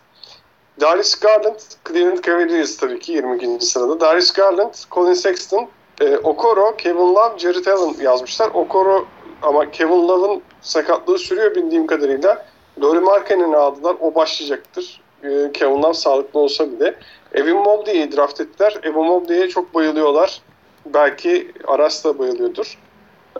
Darius 0.81 1.15
Garland, 1.15 1.61
Cleveland 1.89 2.25
Cavaliers 2.25 2.77
tabii 2.77 2.99
ki 2.99 3.13
22. 3.13 3.67
sırada. 3.67 4.01
Darius 4.01 4.33
Garland, 4.33 4.75
Colin 4.91 5.13
Sexton, 5.13 5.69
e, 6.01 6.17
Okoro, 6.17 6.77
Kevin 6.77 7.15
Love, 7.15 7.39
Jared 7.39 7.67
Allen 7.67 7.95
yazmışlar. 8.01 8.51
Okoro 8.55 9.07
ama 9.47 9.71
Kevin 9.71 10.09
Love'ın 10.09 10.43
sakatlığı 10.61 11.19
sürüyor 11.19 11.55
bildiğim 11.55 11.87
kadarıyla. 11.87 12.47
Laurie 12.83 13.01
Markkanen'i 13.01 13.57
aldılar. 13.57 13.97
O 14.01 14.15
başlayacaktır. 14.15 15.01
Ee, 15.25 15.53
Kevin 15.53 15.83
Love 15.83 15.95
sağlıklı 15.95 16.41
olsa 16.41 16.73
bile. 16.73 16.95
Evan 17.35 17.63
Mobley'i 17.63 18.17
draft 18.17 18.41
ettiler. 18.41 18.81
Evan 18.83 19.05
Mobley'e 19.05 19.49
çok 19.49 19.75
bayılıyorlar. 19.75 20.43
Belki 20.87 21.53
Aras 21.67 22.05
da 22.05 22.19
bayılıyordur. 22.19 22.79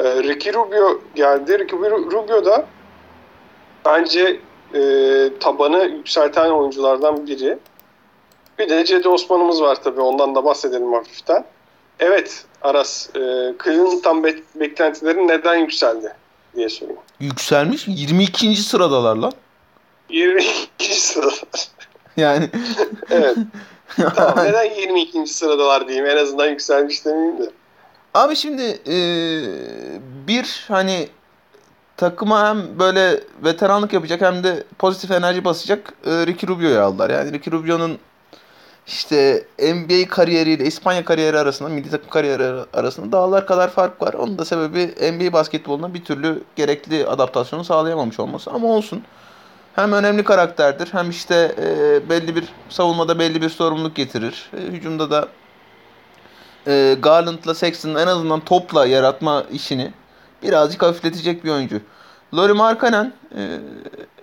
Ee, 0.01 0.23
Ricky 0.23 0.55
Rubio 0.55 1.01
geldi. 1.15 1.59
Ricky 1.59 1.91
Rubio 1.91 2.45
da 2.45 2.67
bence 3.85 4.41
e, 4.75 4.81
tabanı 5.41 5.85
yükselten 5.85 6.51
oyunculardan 6.51 7.27
biri. 7.27 7.59
Bir 8.59 8.69
de 8.69 8.85
Cedi 8.85 9.09
Osman'ımız 9.09 9.63
var 9.63 9.83
tabii. 9.83 10.01
Ondan 10.01 10.35
da 10.35 10.45
bahsedelim 10.45 10.93
hafiften. 10.93 11.45
Evet 12.01 12.45
Aras, 12.63 13.09
e, 13.17 13.19
Cleveland'dan 13.65 14.25
be- 14.25 14.43
beklentilerin 14.55 15.29
neden 15.29 15.55
yükseldi 15.57 16.13
diye 16.57 16.69
sorayım. 16.69 16.99
Yükselmiş. 17.21 17.85
22. 17.89 18.57
sıradalar 18.57 19.17
lan. 19.17 19.33
Yani 22.17 22.51
Evet. 23.11 23.37
tamam 24.17 24.35
neden 24.45 24.65
22. 24.75 25.27
sıradalar 25.27 25.89
diyeyim 25.89 26.07
en 26.07 26.17
azından 26.17 26.47
yükselmiş 26.47 27.05
demeyeyim 27.05 27.39
de. 27.39 27.51
Abi 28.15 28.37
şimdi 28.37 28.63
e, 28.87 28.97
bir 30.27 30.65
hani 30.69 31.09
takıma 31.97 32.49
hem 32.49 32.79
böyle 32.79 33.21
veteranlık 33.45 33.93
yapacak 33.93 34.21
hem 34.21 34.45
de 34.45 34.65
pozitif 34.79 35.11
enerji 35.11 35.45
basacak 35.45 35.93
e, 36.07 36.11
Ricky 36.11 36.53
Rubio'yu 36.53 36.81
aldılar. 36.81 37.11
Yani 37.11 37.33
Ricky 37.33 37.57
Rubio'nun 37.57 37.99
işte 38.87 39.45
NBA 39.59 40.09
kariyeriyle 40.09 40.65
İspanya 40.65 41.05
kariyeri 41.05 41.39
arasında, 41.39 41.69
milli 41.69 41.91
takım 41.91 42.11
kariyeri 42.11 42.65
arasında 42.75 43.13
dağlar 43.13 43.47
kadar 43.47 43.71
fark 43.71 44.03
var. 44.03 44.15
Onun 44.15 44.39
da 44.39 44.45
sebebi 44.45 44.95
NBA 45.13 45.33
basketboluna 45.33 45.95
bir 45.95 46.05
türlü 46.05 46.43
gerekli 46.57 47.07
adaptasyonu 47.07 47.65
sağlayamamış 47.65 48.21
olması. 48.21 48.51
Ama 48.51 48.69
olsun. 48.69 49.03
Hem 49.75 49.93
önemli 49.93 50.25
karakterdir 50.25 50.89
hem 50.93 51.11
işte 51.11 51.55
e, 51.59 52.09
belli 52.11 52.37
bir 52.37 52.45
savunmada 52.69 53.19
belli 53.19 53.43
bir 53.43 53.49
sorumluluk 53.49 53.97
getirir. 53.97 54.51
E, 54.57 54.61
hücumda 54.61 55.11
da 55.11 55.29
e, 56.67 56.97
Garland'la 57.03 57.55
Sexton'ın 57.55 57.95
en 57.95 58.07
azından 58.07 58.41
topla 58.41 58.87
yaratma 58.87 59.45
işini 59.53 59.93
birazcık 60.43 60.83
hafifletecek 60.83 61.45
bir 61.45 61.51
oyuncu. 61.51 61.81
Laurie 62.35 62.53
Markkanen 62.53 63.13
e, 63.37 63.41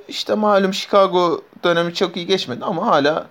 işte 0.07 0.35
malum 0.35 0.73
Chicago 0.73 1.41
dönemi 1.63 1.93
çok 1.93 2.17
iyi 2.17 2.25
geçmedi 2.25 2.65
ama 2.65 2.87
hala 2.87 3.27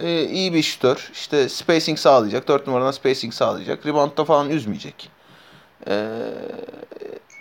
e, 0.00 0.24
iyi 0.24 0.54
bir 0.54 0.62
şutör. 0.62 1.10
İşte 1.12 1.48
spacing 1.48 1.98
sağlayacak. 1.98 2.48
4 2.48 2.66
numaradan 2.66 2.90
spacing 2.90 3.34
sağlayacak. 3.34 3.86
Reboundda 3.86 4.24
falan 4.24 4.50
üzmeyecek. 4.50 5.10
E, 5.88 6.08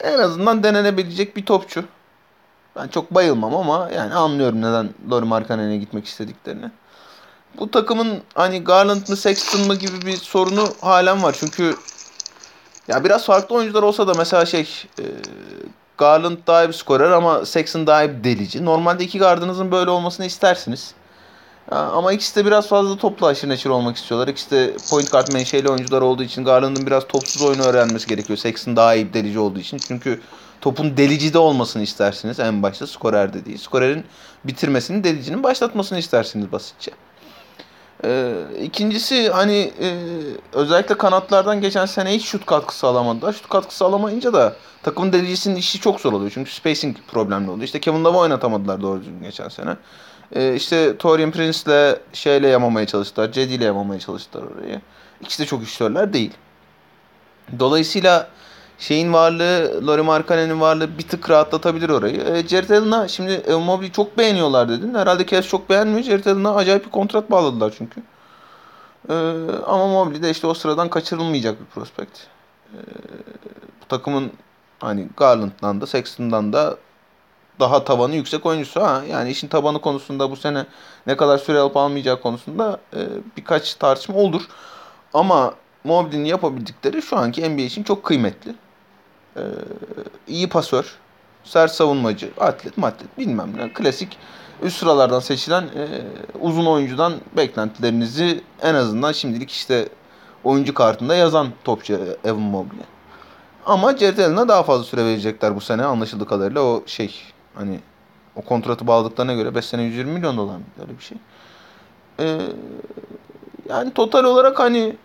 en 0.04 0.20
azından 0.20 0.64
denenebilecek 0.64 1.36
bir 1.36 1.46
topçu. 1.46 1.86
Ben 2.76 2.88
çok 2.88 3.12
bayılmam 3.12 3.56
ama 3.56 3.90
yani 3.96 4.14
anlıyorum 4.14 4.62
neden 4.62 4.90
Laurie 5.12 5.28
Markkanen'e 5.28 5.78
gitmek 5.78 6.06
istediklerini. 6.06 6.72
Bu 7.58 7.72
takımın 7.72 8.22
hani 8.34 8.64
Garland 8.64 9.08
mı 9.08 9.16
Sexton 9.16 9.68
mı 9.68 9.76
gibi 9.76 10.06
bir 10.06 10.18
sorunu 10.18 10.68
halen 10.82 11.24
var. 11.24 11.36
Çünkü 11.40 11.76
ya 12.88 13.04
biraz 13.04 13.26
farklı 13.26 13.56
oyuncular 13.56 13.84
olsa 13.84 14.08
da 14.08 14.14
mesela 14.18 14.46
şey 14.46 14.86
e, 15.00 15.04
Garland 15.98 16.38
daha 16.48 16.64
iyi 16.64 16.68
bir 16.68 16.74
skorer 16.74 17.12
ama 17.12 17.46
Sexton 17.46 17.88
daha 17.88 18.04
iyi 18.04 18.10
bir 18.10 18.24
delici. 18.24 18.66
Normalde 18.66 19.04
iki 19.04 19.20
gardınızın 19.20 19.72
böyle 19.72 19.90
olmasını 19.90 20.26
istersiniz. 20.26 20.94
Ama 21.72 22.14
ikisi 22.14 22.36
de 22.36 22.46
biraz 22.46 22.68
fazla 22.68 22.98
topla 22.98 23.28
aşırı 23.28 23.50
neşir 23.52 23.70
olmak 23.70 23.98
istiyorlar. 23.98 24.28
İkisi 24.28 24.52
de 24.52 24.74
point 24.90 25.12
guard 25.12 25.34
menşeli 25.34 25.70
oyuncular 25.70 26.02
olduğu 26.02 26.24
için 26.24 26.46
Garland'ın 26.46 26.88
biraz 26.88 27.08
topsuz 27.08 27.42
oyunu 27.42 27.64
öğrenmesi 27.64 28.08
gerekiyor. 28.08 28.38
Sexton 28.38 28.76
daha 28.76 28.96
iyi 28.96 29.14
delici 29.14 29.40
olduğu 29.40 29.60
için. 29.60 29.78
Çünkü 29.78 30.22
topun 30.62 30.98
delici 30.98 31.34
de 31.34 31.38
olmasını 31.38 31.84
istersiniz 31.84 32.40
en 32.40 32.64
başta 32.64 32.88
skorer 32.88 33.34
dediği. 33.34 33.58
Skorerin 33.58 34.06
bitirmesini 34.44 35.04
delicinin 35.04 35.44
başlatmasını 35.44 36.00
istersiniz 36.00 36.52
basitçe. 36.52 36.92
Ee, 38.04 38.34
ikincisi 38.62 39.30
hani 39.30 39.74
e, 39.82 39.98
özellikle 40.54 40.98
kanatlardan 40.98 41.62
geçen 41.62 41.86
sene 41.86 42.16
hiç 42.16 42.26
şut 42.26 42.46
katkısı 42.46 42.88
alamadılar. 42.88 43.34
Şut 43.34 43.50
katkısı 43.50 43.86
alamayınca 43.86 44.34
da 44.34 44.56
takımın 44.84 45.14
delicisinin 45.14 45.56
işi 45.56 45.80
çok 45.80 46.02
zor 46.02 46.14
oluyor. 46.14 46.32
Çünkü 46.34 46.52
spacing 46.52 46.98
problemli 47.08 47.50
oluyor. 47.50 47.64
İşte 47.64 47.80
Kevin 47.80 48.04
Love'ı 48.04 48.20
oynatamadılar 48.20 48.82
doğru 48.82 49.00
düzgün 49.00 49.24
geçen 49.24 49.50
sene. 49.50 49.76
Ee, 50.36 50.56
işte 50.56 50.98
Torian 50.98 51.32
Prince'le 51.32 52.00
şeyle 52.14 52.48
yamamaya 52.48 52.88
çalıştılar. 52.88 53.32
Cedi 53.32 53.54
ile 53.54 53.66
yamamaya 53.66 54.00
çalıştılar 54.00 54.44
orayı. 54.44 54.82
İkisi 55.22 55.44
de 55.44 55.48
çok 55.48 55.64
iştörler 55.64 56.14
değil. 56.14 56.32
Dolayısıyla 57.60 58.30
şeyin 58.80 59.14
varlığı, 59.14 59.88
Laurie 59.88 60.04
Markkanen'in 60.04 60.62
varlığı 60.62 60.98
bir 60.98 61.08
tık 61.08 61.30
rahatlatabilir 61.30 61.90
orayı. 61.90 62.22
E, 62.22 62.48
Jared 62.48 62.70
Allen'a 62.70 63.08
şimdi 63.08 63.32
e, 63.32 63.54
Mobley'i 63.54 63.92
çok 63.92 64.18
beğeniyorlar 64.18 64.70
dedin. 64.70 64.94
Herhalde 64.94 65.26
Cavs 65.26 65.48
çok 65.48 65.70
beğenmiyor. 65.70 66.04
Jared 66.04 66.26
Allen'a 66.26 66.56
acayip 66.56 66.86
bir 66.86 66.92
kontrat 66.92 67.32
bağladılar 67.32 67.74
çünkü. 67.78 68.02
E, 69.10 69.14
ama 69.66 69.88
Mobley 69.88 70.22
de 70.24 70.30
işte 70.30 70.48
o 70.48 70.54
sıradan 70.54 70.90
kaçırılmayacak 70.90 71.60
bir 71.60 71.66
prospekt. 71.66 72.20
E, 72.74 72.78
bu 73.82 73.88
takımın 73.90 74.32
hani 74.80 75.08
Garland'dan 75.18 75.82
da 75.82 75.88
Sexton'dan 75.88 76.54
da 76.54 76.78
daha 77.60 77.84
tavanı 77.84 78.16
yüksek 78.16 78.46
oyuncusu. 78.46 78.82
Ha, 78.82 79.04
yani 79.10 79.32
işin 79.32 79.48
tabanı 79.48 79.82
konusunda 79.82 80.32
bu 80.32 80.36
sene 80.36 80.66
ne 81.08 81.18
kadar 81.18 81.38
süre 81.38 81.60
alıp 81.60 81.78
almayacağı 81.78 82.22
konusunda 82.22 82.80
e, 82.96 83.00
birkaç 83.38 83.74
tartışma 83.74 84.16
olur. 84.16 84.42
Ama 85.14 85.54
Mobley'nin 85.84 86.26
yapabildikleri 86.26 87.02
şu 87.02 87.18
anki 87.18 87.50
NBA 87.50 87.62
için 87.62 87.84
çok 87.84 88.04
kıymetli. 88.04 88.56
Ee, 89.38 89.42
iyi 90.28 90.50
pasör, 90.50 90.96
sert 91.44 91.72
savunmacı, 91.72 92.32
atlet 92.40 92.78
matlet 92.78 93.18
bilmem 93.18 93.54
ne. 93.58 93.74
Klasik 93.74 94.18
üst 94.64 94.78
sıralardan 94.78 95.20
seçilen 95.20 95.62
e, 95.64 95.88
uzun 96.42 96.66
oyuncudan 96.66 97.14
beklentilerinizi 97.38 98.44
en 98.62 98.76
azından 98.76 99.12
şimdilik 99.12 99.52
işte 99.52 99.90
oyuncu 100.44 100.74
kartında 100.74 101.16
yazan 101.16 101.48
topçu 101.64 102.00
Evan 102.24 102.40
Mobley. 102.40 102.84
Ama 103.66 103.98
Jared 103.98 104.18
Allen'a 104.18 104.48
daha 104.48 104.64
fazla 104.64 104.84
süre 104.84 105.06
verecekler 105.06 105.56
bu 105.56 105.62
sene 105.62 105.84
anlaşıldığı 105.84 106.26
kadarıyla. 106.26 106.62
O 106.62 106.84
şey 106.86 107.16
hani 107.56 107.80
o 108.36 108.42
kontratı 108.42 108.88
bağladıklarına 108.88 109.34
göre 109.34 109.56
5 109.56 109.66
sene 109.66 109.84
120 109.84 110.12
milyon 110.12 110.38
dolar 110.38 110.56
mı? 110.56 110.64
Öyle 110.82 110.98
bir 110.98 111.04
şey. 111.04 111.18
Ee, 112.20 112.40
yani 113.70 113.94
total 113.94 114.24
olarak 114.24 114.60
hani 114.60 114.96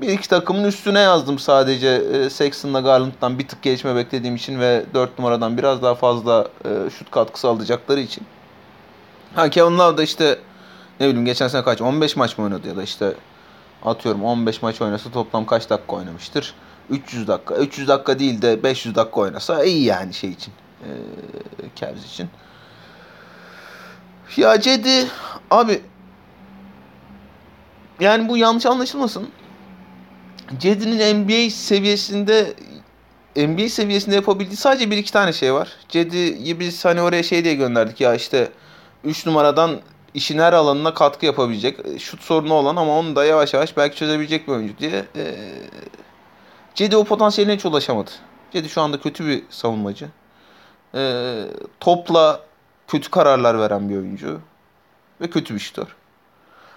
bir 0.00 0.08
iki 0.08 0.28
takımın 0.28 0.64
üstüne 0.64 1.00
yazdım 1.00 1.38
sadece 1.38 1.88
e, 1.88 2.30
Sexton'la 2.30 2.80
Garland'dan 2.80 3.38
bir 3.38 3.48
tık 3.48 3.62
gelişme 3.62 3.96
beklediğim 3.96 4.36
için 4.36 4.60
ve 4.60 4.84
4 4.94 5.18
numaradan 5.18 5.58
biraz 5.58 5.82
daha 5.82 5.94
fazla 5.94 6.48
e, 6.64 6.90
şut 6.90 7.10
katkısı 7.10 7.48
alacakları 7.48 8.00
için. 8.00 8.24
Ha 9.34 9.50
Kevin 9.50 9.78
Love 9.78 9.96
da 9.96 10.02
işte 10.02 10.38
ne 11.00 11.08
bileyim 11.08 11.24
geçen 11.24 11.48
sene 11.48 11.64
kaç 11.64 11.80
15 11.82 12.16
maç 12.16 12.38
mı 12.38 12.44
oynadı 12.44 12.68
ya 12.68 12.76
da 12.76 12.82
işte 12.82 13.14
atıyorum 13.84 14.24
15 14.24 14.62
maç 14.62 14.82
oynasa 14.82 15.10
toplam 15.10 15.46
kaç 15.46 15.70
dakika 15.70 15.96
oynamıştır? 15.96 16.54
300 16.90 17.28
dakika. 17.28 17.54
300 17.54 17.88
dakika 17.88 18.18
değil 18.18 18.42
de 18.42 18.62
500 18.62 18.94
dakika 18.94 19.20
oynasa 19.20 19.64
iyi 19.64 19.84
yani 19.84 20.14
şey 20.14 20.30
için. 20.30 20.54
E, 20.84 21.96
için. 22.06 22.28
Ya 24.36 24.60
Cedi 24.60 25.06
abi 25.50 25.82
yani 28.00 28.28
bu 28.28 28.36
yanlış 28.36 28.66
anlaşılmasın. 28.66 29.28
Cedi'nin 30.58 31.24
NBA 31.24 31.50
seviyesinde 31.50 32.54
NBA 33.36 33.68
seviyesinde 33.68 34.14
yapabildiği 34.14 34.56
sadece 34.56 34.90
bir 34.90 34.96
iki 34.96 35.12
tane 35.12 35.32
şey 35.32 35.54
var. 35.54 35.72
Cedi'yi 35.88 36.60
biz 36.60 36.84
hani 36.84 37.00
oraya 37.00 37.22
şey 37.22 37.44
diye 37.44 37.54
gönderdik 37.54 38.00
ya 38.00 38.14
işte 38.14 38.48
3 39.04 39.26
numaradan 39.26 39.80
işin 40.14 40.38
her 40.38 40.52
alanına 40.52 40.94
katkı 40.94 41.26
yapabilecek. 41.26 42.00
Şut 42.00 42.22
sorunu 42.22 42.54
olan 42.54 42.76
ama 42.76 42.98
onu 42.98 43.16
da 43.16 43.24
yavaş 43.24 43.54
yavaş 43.54 43.76
belki 43.76 43.96
çözebilecek 43.96 44.48
bir 44.48 44.52
oyuncu 44.52 44.78
diye. 44.78 45.04
Ee, 45.16 45.34
Cedi 46.74 46.96
o 46.96 47.04
potansiyeline 47.04 47.54
hiç 47.54 47.64
ulaşamadı. 47.66 48.10
Cedi 48.52 48.68
şu 48.68 48.80
anda 48.80 49.00
kötü 49.00 49.26
bir 49.26 49.42
savunmacı. 49.50 50.08
Ee, 50.94 51.44
topla 51.80 52.40
kötü 52.88 53.10
kararlar 53.10 53.58
veren 53.58 53.88
bir 53.88 53.96
oyuncu. 53.96 54.40
Ve 55.20 55.30
kötü 55.30 55.54
bir 55.54 55.60
şutör. 55.60 55.86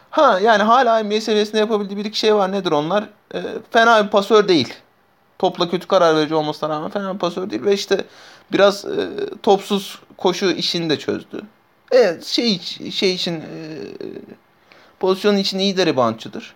Ha 0.09 0.39
yani 0.39 0.63
hala 0.63 1.03
NBA 1.03 1.21
seviyesinde 1.21 1.57
yapabildiği 1.57 1.97
bir 1.97 2.05
iki 2.05 2.19
şey 2.19 2.35
var. 2.35 2.51
Nedir 2.51 2.71
onlar? 2.71 3.09
E, 3.33 3.41
fena 3.71 4.05
bir 4.05 4.09
pasör 4.09 4.47
değil. 4.47 4.73
Topla 5.39 5.69
kötü 5.69 5.87
karar 5.87 6.15
verici 6.15 6.35
olmasına 6.35 6.69
rağmen 6.69 6.89
fena 6.89 7.13
bir 7.13 7.19
pasör 7.19 7.49
değil. 7.49 7.65
Ve 7.65 7.73
işte 7.73 8.05
biraz 8.51 8.85
e, 8.85 9.09
topsuz 9.43 9.99
koşu 10.17 10.45
işini 10.45 10.89
de 10.89 10.99
çözdü. 10.99 11.41
Evet 11.91 12.25
şey, 12.25 12.59
şey 12.91 13.13
için 13.13 13.33
e, 13.35 13.43
pozisyon 14.99 15.37
için 15.37 15.59
iyi 15.59 15.77
de 15.77 15.85
reboundçıdır. 15.85 16.55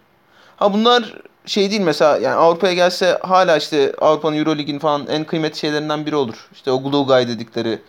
Ha 0.56 0.74
bunlar 0.74 1.22
şey 1.46 1.72
değil 1.72 1.82
mesela 1.82 2.18
yani 2.18 2.36
Avrupa'ya 2.36 2.74
gelse 2.74 3.20
hala 3.22 3.58
işte 3.58 3.94
Avrupa'nın 4.02 4.38
Eurolig'in 4.38 4.80
falan 4.80 5.08
en 5.08 5.24
kıymetli 5.24 5.60
şeylerinden 5.60 6.06
biri 6.06 6.16
olur. 6.16 6.50
İşte 6.54 6.72
o 6.72 6.84
glue 6.84 7.04
guy 7.04 7.28
dedikleri 7.28 7.82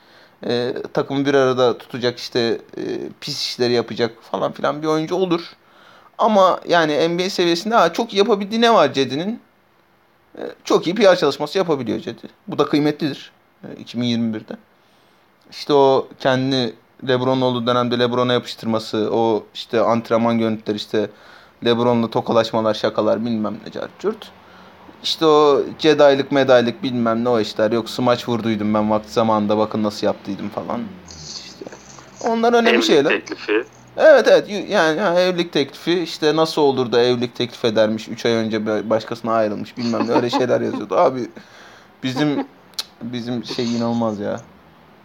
e, 0.47 0.75
takımı 0.93 1.27
bir 1.27 1.35
arada 1.35 1.79
tutacak 1.79 2.19
işte 2.19 2.59
e, 2.77 2.83
pis 3.21 3.43
işleri 3.43 3.73
yapacak 3.73 4.23
falan 4.31 4.53
filan 4.53 4.83
bir 4.83 4.87
oyuncu 4.87 5.15
olur. 5.15 5.53
Ama 6.19 6.61
yani 6.69 7.09
NBA 7.09 7.31
seviyesinde 7.31 7.75
ha, 7.75 7.93
çok 7.93 8.15
yapabildiği 8.15 8.61
ne 8.61 8.75
var 8.75 8.93
Cedi'nin? 8.93 9.41
E, 10.39 10.43
çok 10.65 10.87
iyi 10.87 10.95
PR 10.95 11.17
çalışması 11.17 11.59
yapabiliyor 11.59 12.01
Cedi. 12.01 12.29
Bu 12.49 12.59
da 12.59 12.65
kıymetlidir. 12.65 13.33
E, 13.65 13.83
2021'de. 13.83 14.57
İşte 15.51 15.73
o 15.73 16.09
kendi 16.21 16.75
LeBron 17.09 17.41
olduğu 17.41 17.67
dönemde 17.67 17.99
LeBron'a 17.99 18.33
yapıştırması, 18.33 19.11
o 19.13 19.45
işte 19.55 19.81
antrenman 19.81 20.39
görüntüleri 20.39 20.77
işte 20.77 21.11
LeBron'la 21.65 22.11
tokalaşmalar, 22.11 22.75
şakalar 22.75 23.25
bilmem 23.25 23.57
ne 23.67 23.73
cart 23.73 24.31
İşte 25.03 25.27
o 25.27 25.63
Jedi'lik 25.79 26.33
medaylık 26.33 26.83
bilmem 26.83 27.25
ne 27.25 27.29
o 27.29 27.41
işler. 27.41 27.73
Yok 27.73 27.91
smaç 27.91 28.29
vurduydum 28.29 28.75
ben 28.75 28.91
vakti 28.91 29.13
zamanında 29.13 29.59
bakın 29.59 29.83
nasıl 29.83 30.07
yaptıydım 30.07 30.49
falan. 30.49 30.81
İşte 31.45 31.65
onlar 32.29 32.53
önemli 32.53 32.69
Evlilik 32.69 32.85
şeyler. 32.85 33.11
teklifi. 33.11 33.65
Evet 33.97 34.29
evet 34.29 34.69
yani 34.69 35.01
ha, 35.01 35.21
evlilik 35.21 35.53
teklifi 35.53 36.01
işte 36.01 36.37
nasıl 36.37 36.63
olur 36.63 36.93
da 36.93 37.03
evlilik 37.03 37.35
teklif 37.35 37.65
edermiş 37.65 38.09
3 38.09 38.27
ay 38.27 38.33
önce 38.33 38.91
başkasına 38.91 39.33
ayrılmış 39.33 39.77
bilmem 39.77 40.07
ne 40.09 40.13
öyle 40.13 40.31
şeyler 40.31 40.61
yazıyordu. 40.61 40.97
Abi 40.97 41.29
bizim 42.03 42.47
bizim 43.03 43.45
şey 43.45 43.77
inanılmaz 43.77 44.21
ya. 44.21 44.41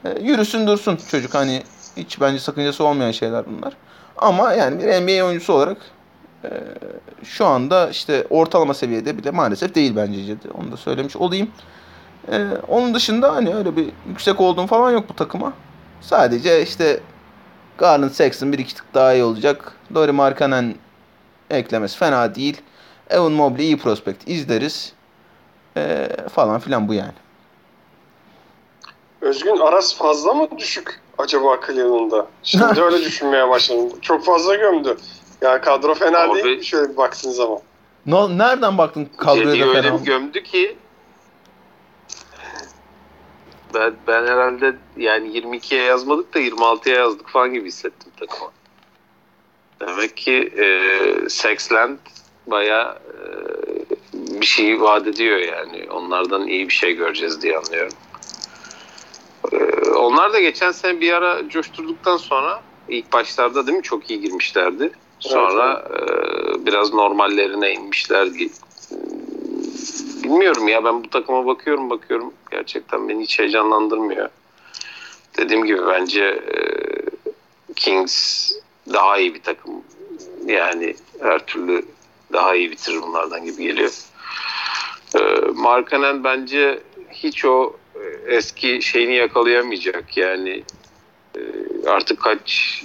E, 0.06 0.20
yürüsün 0.22 0.68
dursun 0.68 1.00
çocuk 1.12 1.36
hani 1.36 1.64
Hiç 1.98 2.22
bence 2.22 2.40
sakıncası 2.40 2.84
olmayan 2.84 3.12
şeyler 3.12 3.46
bunlar. 3.46 3.74
Ama 4.18 4.54
yani 4.54 4.80
bir 4.80 4.86
NBA 4.86 5.26
oyuncusu 5.26 5.54
olarak 5.54 5.78
e, 6.44 6.50
şu 7.24 7.46
anda 7.46 7.90
işte 7.90 8.28
ortalama 8.30 8.74
seviyede 8.74 9.18
bile 9.18 9.32
maalesef 9.32 9.76
değil 9.76 9.96
bence 9.96 10.24
Cedi. 10.24 10.48
Onu 10.54 10.72
da 10.72 10.78
söylemiş 10.78 11.16
olayım. 11.16 11.52
E, 12.32 12.48
onun 12.68 12.94
dışında 12.94 13.36
hani 13.36 13.56
öyle 13.56 13.76
bir 13.76 13.88
yüksek 14.08 14.42
olduğum 14.42 14.68
falan 14.68 14.92
yok 14.92 15.10
bu 15.10 15.16
takıma. 15.16 15.54
Sadece 16.02 16.64
işte 16.64 17.00
Garland 17.78 18.12
Sexton 18.12 18.54
bir 18.54 18.60
iki 18.60 18.76
tık 18.76 18.94
daha 18.94 19.14
iyi 19.14 19.24
olacak. 19.24 19.74
Dori 19.96 20.12
Markkanen 20.12 20.76
eklemesi 21.50 21.98
fena 21.98 22.36
değil. 22.36 22.62
Evan 23.10 23.32
Mobley 23.32 23.66
iyi 23.66 23.78
prospekt 23.78 24.30
izleriz. 24.30 24.94
E, 25.78 26.10
falan 26.34 26.60
filan 26.60 26.88
bu 26.88 26.94
yani. 26.94 27.14
Özgün 29.22 29.58
Aras 29.58 29.96
fazla 29.96 30.34
mı 30.34 30.48
düşük 30.58 31.02
acaba 31.18 31.60
Cleveland'da? 31.68 32.28
Şimdi 32.44 32.82
öyle 32.82 33.00
düşünmeye 33.00 33.50
başladım. 33.50 33.90
Çok 34.02 34.26
fazla 34.26 34.56
gömdü. 34.56 34.98
Yani 35.42 35.62
kadro 35.62 35.94
fena 35.94 36.20
Abi- 36.20 36.44
değil 36.44 36.58
mi 36.58 36.66
şöyle 36.66 36.92
bir 36.92 36.98
baktığın 36.98 37.32
zaman? 37.32 37.60
No, 38.06 38.38
nereden 38.38 38.78
baktın 38.78 39.10
kadroya 39.18 39.60
da 39.60 39.68
öyle 39.68 39.82
fena? 39.82 40.00
bir 40.00 40.06
gömdü 40.06 40.44
ki 40.44 40.78
ben, 43.74 43.94
ben 44.08 44.28
herhalde 44.28 44.76
yani 44.98 45.38
22'ye 45.38 45.84
yazmadık 45.84 46.34
da 46.34 46.40
26'ya 46.40 46.96
yazdık 46.96 47.30
falan 47.30 47.54
gibi 47.54 47.68
hissettim 47.68 48.12
takıma. 48.20 48.52
Demek 49.80 50.18
ki 50.18 50.54
e, 50.58 51.30
Sexland 51.30 51.98
baya 52.48 52.98
e, 53.08 53.22
bir 54.42 54.46
şey 54.46 54.82
vaat 54.82 55.08
ediyor 55.08 55.38
yani. 55.38 55.92
Onlardan 55.92 56.48
iyi 56.48 56.68
bir 56.68 56.74
şey 56.74 56.94
göreceğiz 56.94 57.42
diye 57.42 57.58
anlıyorum. 57.58 57.94
E, 59.52 59.58
onlar 59.90 60.34
da 60.34 60.40
geçen 60.40 60.72
sene 60.72 61.02
bir 61.02 61.14
ara 61.14 61.50
coşturduktan 61.50 62.18
sonra 62.18 62.64
ilk 62.88 63.14
başlarda 63.14 63.68
değil 63.68 63.78
mi 63.78 63.84
çok 63.84 64.10
iyi 64.10 64.22
girmişlerdi. 64.22 64.92
Sonra 65.20 65.88
e, 65.90 66.66
biraz 66.66 66.94
normallerine 66.94 67.72
inmişler. 67.74 68.30
Bilmiyorum 70.24 70.68
ya 70.68 70.84
ben 70.84 71.04
bu 71.04 71.10
takıma 71.10 71.46
bakıyorum 71.46 71.90
bakıyorum. 71.90 72.34
Gerçekten 72.52 73.10
beni 73.10 73.24
hiç 73.24 73.40
heyecanlandırmıyor. 73.40 74.30
Dediğim 75.38 75.66
gibi 75.66 75.88
bence 75.88 76.24
e, 76.24 76.58
Kings 77.76 78.52
daha 78.94 79.18
iyi 79.18 79.34
bir 79.34 79.42
takım. 79.42 79.72
Yani 80.46 80.96
her 81.22 81.46
türlü 81.46 81.86
daha 82.34 82.56
iyi 82.56 82.72
bitirir 82.72 83.02
bunlardan 83.02 83.46
gibi 83.46 83.64
geliyor. 83.64 83.92
E, 85.16 85.20
Markkanen 85.54 86.24
bence 86.24 86.80
hiç 87.12 87.46
o 87.46 87.76
e, 87.96 88.36
eski 88.36 88.82
şeyini 88.82 89.16
yakalayamayacak. 89.16 90.18
Yani 90.18 90.64
e, 91.36 91.42
artık 91.88 92.22
kaç 92.22 92.82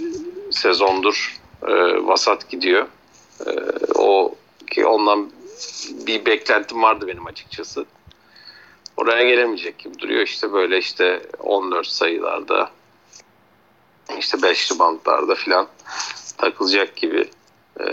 sezondur 0.50 1.41
e, 1.66 2.06
vasat 2.06 2.50
gidiyor. 2.50 2.86
E, 3.46 3.50
o 3.94 4.34
ki 4.70 4.86
ondan 4.86 5.30
bir 6.06 6.26
beklentim 6.26 6.82
vardı 6.82 7.06
benim 7.08 7.26
açıkçası. 7.26 7.84
Oraya 8.96 9.24
gelemeyecek 9.24 9.78
gibi 9.78 9.98
duruyor. 9.98 10.22
İşte 10.22 10.52
böyle 10.52 10.78
işte 10.78 11.22
14 11.38 11.86
sayılarda 11.86 12.70
işte 14.18 14.42
5 14.42 14.72
reboundlarda 14.72 15.34
falan 15.34 15.68
takılacak 16.38 16.96
gibi. 16.96 17.30
Ee, 17.80 17.84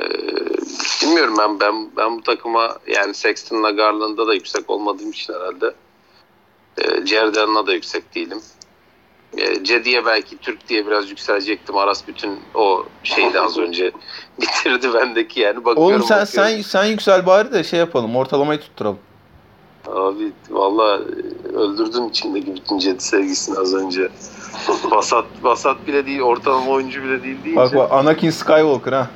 bilmiyorum 1.01 1.35
ben 1.39 1.59
ben 1.59 1.89
ben 1.97 2.17
bu 2.17 2.23
takıma 2.23 2.77
yani 2.87 3.13
Sexton'la 3.13 3.71
Garland'da 3.71 4.27
da 4.27 4.33
yüksek 4.33 4.69
olmadığım 4.69 5.11
için 5.11 5.33
herhalde 5.33 5.75
e, 6.77 7.05
Cerdan'la 7.05 7.67
da 7.67 7.73
yüksek 7.73 8.15
değilim. 8.15 8.41
E, 9.37 9.63
Cedi'ye 9.63 10.05
belki 10.05 10.37
Türk 10.37 10.69
diye 10.69 10.87
biraz 10.87 11.09
yükselecektim. 11.09 11.77
Aras 11.77 12.07
bütün 12.07 12.39
o 12.55 12.85
şeydi 13.03 13.39
az 13.39 13.57
önce 13.57 13.91
bitirdi 14.41 14.93
bendeki 14.93 15.39
yani 15.39 15.65
bakıyorum. 15.65 15.83
Oğlum 15.83 16.03
sen 16.03 16.21
bakıyorum. 16.21 16.51
sen 16.51 16.61
sen 16.61 16.85
yüksel 16.85 17.25
bari 17.25 17.51
de 17.51 17.63
şey 17.63 17.79
yapalım. 17.79 18.15
Ortalamayı 18.15 18.59
tutturalım. 18.59 18.99
Abi 19.87 20.31
valla 20.49 20.99
öldürdün 21.53 22.09
içindeki 22.09 22.55
bütün 22.55 22.79
Cedi 22.79 23.03
sevgisini 23.03 23.59
az 23.59 23.73
önce. 23.73 24.09
Basat 24.91 25.25
basat 25.43 25.87
bile 25.87 26.05
değil, 26.05 26.21
ortalama 26.21 26.71
oyuncu 26.71 27.03
bile 27.03 27.23
değil 27.23 27.37
deyince. 27.43 27.61
Bak 27.61 27.75
bak 27.75 27.91
Anakin 27.91 28.29
Skywalker 28.29 28.93
ha. 28.93 29.09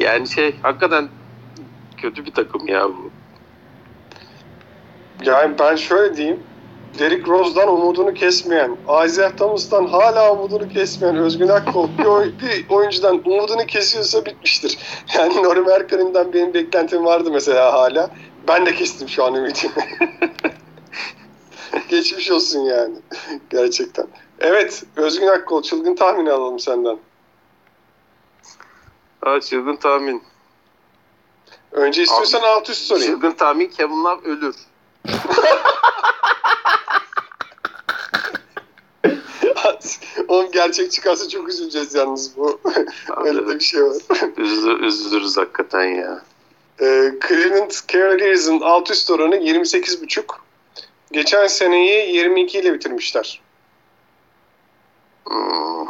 Yani 0.00 0.28
şey 0.28 0.56
hakikaten 0.62 1.08
kötü 1.96 2.24
bir 2.24 2.32
takım 2.32 2.68
ya 2.68 2.88
bu. 2.88 3.10
Yani 5.24 5.54
ben 5.58 5.76
şöyle 5.76 6.16
diyeyim. 6.16 6.40
Derrick 6.98 7.30
Rose'dan 7.30 7.68
umudunu 7.68 8.14
kesmeyen, 8.14 8.76
Isaiah 9.06 9.36
Thomas'tan 9.36 9.86
hala 9.86 10.32
umudunu 10.32 10.68
kesmeyen 10.68 11.16
Özgün 11.16 11.48
Akkol 11.48 11.88
bir, 11.98 12.04
oy- 12.04 12.32
bir 12.42 12.68
oyuncudan 12.68 13.22
umudunu 13.24 13.66
kesiyorsa 13.66 14.26
bitmiştir. 14.26 14.78
Yani 15.18 15.42
Nori 15.42 15.60
Merkan'ından 15.60 16.32
benim 16.32 16.54
beklentim 16.54 17.04
vardı 17.04 17.30
mesela 17.32 17.72
hala. 17.72 18.10
Ben 18.48 18.66
de 18.66 18.74
kestim 18.74 19.08
şu 19.08 19.24
an 19.24 19.34
ümidimi. 19.34 19.72
Geçmiş 21.88 22.30
olsun 22.30 22.60
yani. 22.60 22.94
Gerçekten. 23.50 24.06
Evet 24.40 24.82
Özgün 24.96 25.26
Akkol 25.26 25.62
çılgın 25.62 25.94
tahmini 25.94 26.32
alalım 26.32 26.58
senden. 26.60 26.98
Ha, 29.20 29.40
çılgın 29.40 29.76
tahmin. 29.76 30.22
Önce 31.72 32.02
istiyorsan 32.02 32.42
alt 32.42 32.70
üst 32.70 32.82
sorayım. 32.82 33.12
Çılgın 33.12 33.32
tahmin 33.32 33.68
Kevin 33.68 34.04
Love 34.04 34.28
ölür. 34.28 34.54
Oğlum 40.32 40.50
gerçek 40.50 40.92
çıkarsa 40.92 41.28
çok 41.28 41.48
üzüleceğiz 41.48 41.94
yalnız 41.94 42.36
bu. 42.36 42.60
Öyle 43.24 43.46
de 43.46 43.54
bir 43.54 43.60
şey 43.60 43.84
var. 43.84 43.96
Üzülür, 44.36 44.80
üzülürüz 44.80 45.36
hakikaten 45.36 45.84
ya. 45.84 46.22
Ee, 46.80 47.12
Cleveland 47.28 47.70
Cavaliers'ın 47.88 48.60
alt 48.60 48.90
üst 48.90 49.10
oranı 49.10 49.36
28,5. 49.36 50.24
Geçen 51.12 51.46
seneyi 51.46 52.16
22 52.16 52.58
ile 52.58 52.74
bitirmişler. 52.74 53.40
Hmm, 55.24 55.86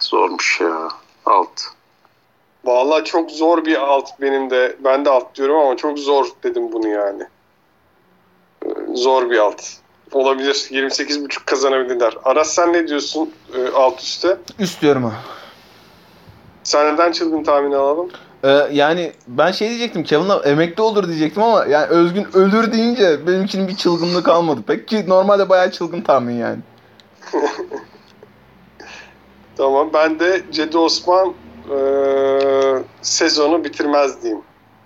zormuş 0.00 0.60
ya. 0.60 0.88
Alt. 1.26 1.60
Vallahi 2.64 3.04
çok 3.04 3.30
zor 3.30 3.64
bir 3.64 3.76
alt 3.76 4.20
benim 4.20 4.50
de. 4.50 4.76
Ben 4.78 5.04
de 5.04 5.10
alt 5.10 5.34
diyorum 5.34 5.56
ama 5.56 5.76
çok 5.76 5.98
zor 5.98 6.26
dedim 6.42 6.72
bunu 6.72 6.88
yani. 6.88 7.22
Ee, 8.64 8.68
Zor 8.94 9.30
bir 9.30 9.38
alt. 9.38 9.81
Olabilir. 10.12 10.54
28,5 10.54 11.44
kazanabilirler. 11.44 12.14
Aras 12.24 12.54
sen 12.54 12.72
ne 12.72 12.88
diyorsun 12.88 13.30
e, 13.54 13.70
alt 13.74 14.00
üstte? 14.00 14.36
Üst 14.58 14.82
diyorum 14.82 15.04
ha. 15.04 15.12
Senden 16.64 17.12
çılgın 17.12 17.44
tahmini 17.44 17.76
alalım. 17.76 18.10
Ee, 18.44 18.48
yani 18.72 19.12
ben 19.28 19.52
şey 19.52 19.68
diyecektim 19.68 20.04
Kevin 20.04 20.28
Love 20.28 20.48
emekli 20.48 20.82
olur 20.82 21.08
diyecektim 21.08 21.42
ama 21.42 21.64
yani 21.66 21.86
Özgün 21.86 22.26
ölür 22.34 22.72
deyince 22.72 23.26
benimkinin 23.26 23.68
bir 23.68 23.76
çılgınlığı 23.76 24.22
kalmadı 24.22 24.62
pek 24.66 24.88
ki 24.88 25.04
normalde 25.08 25.48
bayağı 25.48 25.70
çılgın 25.70 26.00
tahmin 26.00 26.34
yani. 26.34 26.58
Tamam. 29.56 29.90
Ben 29.94 30.20
de 30.20 30.42
Cedi 30.50 30.78
Osman 30.78 31.34
e, 31.70 31.78
sezonu 33.02 33.64
bitirmez 33.64 34.22
diyeyim 34.22 34.42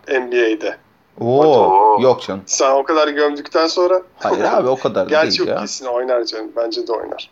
NBA'de. 0.09 0.77
Oo, 1.21 1.45
Oo. 1.45 2.03
yok 2.03 2.23
canım. 2.23 2.43
Sen 2.47 2.71
o 2.71 2.85
kadar 2.85 3.09
gömdükten 3.09 3.67
sonra 3.67 4.03
Hayır 4.19 4.45
abi 4.45 4.69
o 4.69 4.77
kadar 4.79 5.07
da 5.07 5.11
Gerçi 5.11 5.39
değil 5.39 5.41
yok 5.41 5.49
ya. 5.49 5.57
kesin 5.63 5.87
oynar 5.87 6.25
canım. 6.25 6.53
Bence 6.57 6.87
de 6.87 6.93
oynar. 6.93 7.31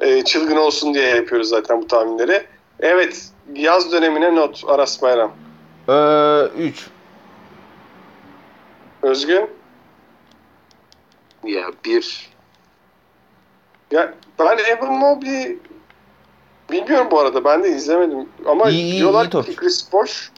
Ee, 0.00 0.24
çılgın 0.24 0.56
olsun 0.56 0.94
diye 0.94 1.08
yapıyoruz 1.16 1.48
zaten 1.48 1.82
bu 1.82 1.86
tahminleri. 1.86 2.46
Evet. 2.80 3.28
Yaz 3.54 3.92
dönemine 3.92 4.34
not 4.36 4.64
Aras 4.68 5.02
Bayram. 5.02 5.32
3. 6.58 6.86
Özgün. 9.02 9.50
Ya 11.44 11.62
bir 11.84 12.30
Ya 13.90 14.14
ben 14.38 14.58
Evan 14.58 14.92
Mobley 14.92 15.58
bilmiyorum 16.70 17.08
bu 17.10 17.20
arada. 17.20 17.44
Ben 17.44 17.64
de 17.64 17.68
izlemedim. 17.70 18.28
Ama 18.46 18.70
İyi, 18.70 18.82
iyi, 18.82 18.98
diyorlar 18.98 19.22
iyi 19.24 19.26
ki 19.26 19.30
topçu. 19.30 19.56
Chris 19.56 19.92
Bosh 19.92 20.30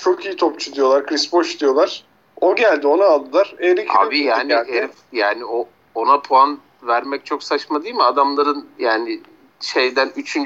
çok 0.00 0.24
iyi 0.24 0.36
topçu 0.36 0.74
diyorlar. 0.74 1.06
Chris 1.06 1.32
Bosh 1.32 1.60
diyorlar. 1.60 2.04
O 2.40 2.54
geldi 2.54 2.86
onu 2.86 3.02
aldılar. 3.02 3.54
Eric 3.60 3.92
abi 3.98 4.18
yani 4.18 4.48
geldi. 4.48 4.72
herif 4.72 4.90
yani 5.12 5.44
o 5.44 5.68
ona 5.94 6.20
puan 6.20 6.58
vermek 6.82 7.26
çok 7.26 7.42
saçma 7.42 7.82
değil 7.82 7.94
mi? 7.94 8.02
Adamların 8.02 8.66
yani 8.78 9.20
şeyden 9.60 10.12
3. 10.16 10.36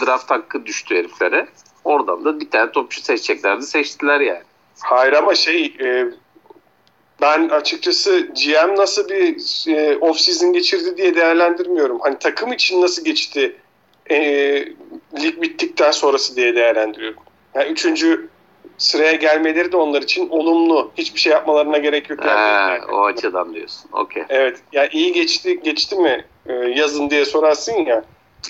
draft 0.00 0.30
hakkı 0.30 0.66
düştü 0.66 0.96
heriflere. 0.96 1.48
Oradan 1.84 2.24
da 2.24 2.40
bir 2.40 2.50
tane 2.50 2.72
topçu 2.72 3.00
seçeceklerdi. 3.00 3.62
Seçtiler 3.62 4.20
yani. 4.20 4.42
Hayır 4.80 5.12
ama 5.12 5.34
şey 5.34 5.76
e, 5.80 6.06
ben 7.20 7.48
açıkçası 7.48 8.20
GM 8.20 8.76
nasıl 8.76 9.08
bir 9.08 9.36
e, 9.68 9.98
off 9.98 10.20
season 10.20 10.52
geçirdi 10.52 10.96
diye 10.96 11.14
değerlendirmiyorum. 11.14 12.00
Hani 12.00 12.18
takım 12.18 12.52
için 12.52 12.82
nasıl 12.82 13.04
geçti 13.04 13.56
e, 14.10 14.18
lig 15.22 15.42
bittikten 15.42 15.90
sonrası 15.90 16.36
diye 16.36 16.54
değerlendiriyorum. 16.56 17.22
Yani 17.54 17.68
üçüncü 17.68 18.28
sıraya 18.78 19.12
gelmeleri 19.12 19.72
de 19.72 19.76
onlar 19.76 20.02
için 20.02 20.28
olumlu. 20.28 20.90
Hiçbir 20.98 21.20
şey 21.20 21.32
yapmalarına 21.32 21.78
gerek 21.78 22.10
yok. 22.10 22.24
Yani. 22.26 22.78
Ha, 22.78 22.78
o 22.92 23.04
açıdan 23.04 23.54
diyorsun. 23.54 23.90
Okey. 23.92 24.22
Evet. 24.28 24.58
Yani 24.72 24.88
iyi 24.92 25.12
geçti 25.12 25.60
geçti 25.62 25.96
mi 25.96 26.24
e, 26.46 26.52
yazın 26.52 27.10
diye 27.10 27.24
sorarsın 27.24 27.72
ya. 27.72 28.04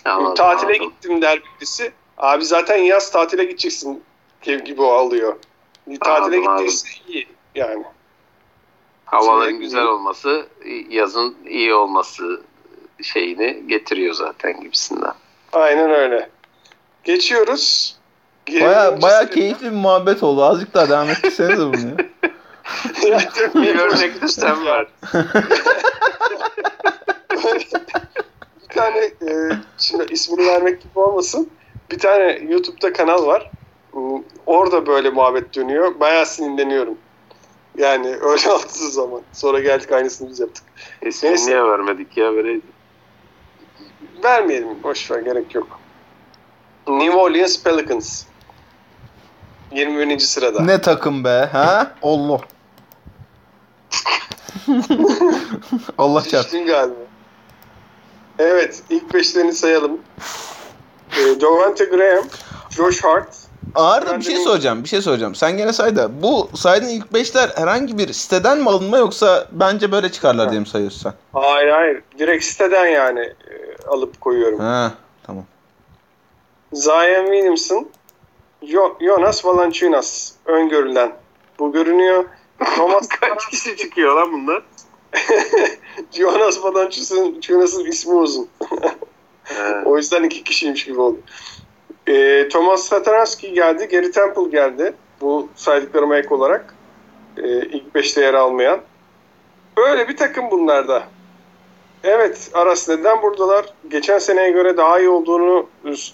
Anladım, 0.04 0.34
tatile 0.34 0.72
anladım. 0.72 0.88
gittim 0.88 1.22
der 1.22 1.42
birisi. 1.56 1.92
Abi 2.18 2.44
zaten 2.44 2.76
yaz 2.76 3.10
tatile 3.12 3.44
gideceksin 3.44 4.02
gibi 4.42 4.82
o 4.82 4.90
alıyor. 4.90 5.36
Tatile 6.00 6.36
Anladım, 6.36 6.56
gittiyse 6.56 6.88
iyi 7.08 7.26
yani. 7.54 7.84
Havaların 9.04 9.58
güzel 9.58 9.84
olması, 9.84 10.46
yazın 10.90 11.36
iyi 11.46 11.74
olması 11.74 12.42
şeyini 13.02 13.62
getiriyor 13.66 14.14
zaten 14.14 14.60
gibisinden. 14.60 15.12
Aynen 15.52 15.90
öyle. 15.90 16.30
Geçiyoruz. 17.04 17.97
Baya, 18.52 19.02
baya 19.02 19.30
keyifli 19.30 19.66
bir 19.66 19.76
muhabbet 19.76 20.22
oldu. 20.22 20.44
Azıcık 20.44 20.74
daha 20.74 20.88
devam 20.88 21.10
etsenize 21.10 21.66
bunu 21.66 21.76
ya. 23.08 23.18
Bir 23.54 23.78
örnek 23.78 24.22
listem 24.22 24.66
var. 24.66 24.86
bir 28.62 28.74
tane 28.74 28.98
e, 28.98 29.32
şimdi 29.78 30.12
ismini 30.12 30.46
vermek 30.46 30.82
gibi 30.82 30.98
olmasın. 30.98 31.50
Bir 31.90 31.98
tane 31.98 32.38
YouTube'da 32.48 32.92
kanal 32.92 33.26
var. 33.26 33.50
Orada 34.46 34.86
böyle 34.86 35.10
muhabbet 35.10 35.54
dönüyor. 35.54 36.00
Bayağı 36.00 36.26
sinirleniyorum. 36.26 36.98
Yani 37.78 38.06
öyle 38.20 38.48
aldığı 38.48 38.90
zaman. 38.90 39.22
Sonra 39.32 39.60
geldik 39.60 39.92
aynısını 39.92 40.30
biz 40.30 40.40
yaptık. 40.40 40.64
İsmini 41.02 41.32
Neyse. 41.32 41.50
niye 41.50 41.64
vermedik 41.64 42.16
ya 42.16 42.34
vereydik. 42.34 42.64
Vermeyelim. 44.24 44.82
Boş 44.82 45.10
ver 45.10 45.18
gerek 45.18 45.54
yok. 45.54 45.80
New 46.88 47.16
Orleans 47.16 47.62
Pelicans. 47.62 48.24
21. 49.72 50.18
sırada. 50.18 50.62
ne 50.62 50.80
takım 50.80 51.24
be 51.24 51.48
ha? 51.52 51.92
Allah. 52.02 52.40
Allah 55.98 56.22
çarpsın. 56.22 56.66
Galiba. 56.66 56.94
Evet. 58.38 58.82
ilk 58.90 59.14
beşlerini 59.14 59.52
sayalım. 59.52 59.98
E, 61.12 61.40
Devante 61.40 61.84
Graham, 61.84 62.24
Josh 62.70 63.04
Hart, 63.04 63.48
Ağır 63.74 64.18
bir 64.18 64.24
şey 64.24 64.36
soracağım. 64.36 64.84
Bir 64.84 64.88
şey 64.88 65.02
soracağım. 65.02 65.34
Sen 65.34 65.56
gene 65.56 65.72
say 65.72 65.96
da. 65.96 66.22
Bu 66.22 66.50
saydığın 66.54 66.88
ilk 66.88 67.14
beşler 67.14 67.50
herhangi 67.56 67.98
bir 67.98 68.12
siteden 68.12 68.58
mi 68.58 68.70
alınma 68.70 68.98
yoksa 68.98 69.48
bence 69.52 69.92
böyle 69.92 70.12
çıkarlar 70.12 70.50
diye 70.50 70.60
mi 70.60 70.68
sayıyorsun 70.68 71.00
sen? 71.00 71.12
Hayır 71.32 71.68
hayır. 71.68 72.02
Direkt 72.18 72.44
siteden 72.44 72.86
yani 72.86 73.20
e, 73.20 73.86
alıp 73.88 74.20
koyuyorum. 74.20 74.58
Ha, 74.60 74.92
tamam. 75.26 75.44
Zion 76.72 77.24
Williamson, 77.24 77.88
Jonas 79.00 79.44
Valanciunas 79.44 80.32
öngörülen. 80.46 81.12
Bu 81.58 81.72
görünüyor. 81.72 82.24
Thomas 82.76 83.08
Kaç 83.20 83.46
kişi 83.50 83.76
çıkıyor 83.76 84.14
lan 84.14 84.32
bunlar? 84.32 84.62
Jonas 86.12 86.64
Valanciunas'ın 86.64 87.84
ismi 87.84 88.14
uzun. 88.14 88.48
O 89.84 89.96
yüzden 89.96 90.22
iki 90.22 90.44
kişiymiş 90.44 90.84
gibi 90.84 91.00
oldu. 91.00 91.18
E, 92.06 92.48
Thomas 92.48 92.84
Satoranski 92.84 93.52
geldi. 93.52 93.88
Gary 93.90 94.10
Temple 94.10 94.48
geldi. 94.48 94.94
Bu 95.20 95.48
saydıklarıma 95.54 96.16
ek 96.16 96.34
olarak. 96.34 96.74
E, 97.36 97.48
ilk 97.48 97.94
beşte 97.94 98.20
yer 98.20 98.34
almayan. 98.34 98.80
Böyle 99.76 100.08
bir 100.08 100.16
takım 100.16 100.50
bunlarda. 100.50 101.02
Evet 102.04 102.50
Aras 102.54 102.88
neden 102.88 103.22
buradalar? 103.22 103.64
Geçen 103.88 104.18
seneye 104.18 104.50
göre 104.50 104.76
daha 104.76 104.98
iyi 104.98 105.08
olduğunu 105.08 105.66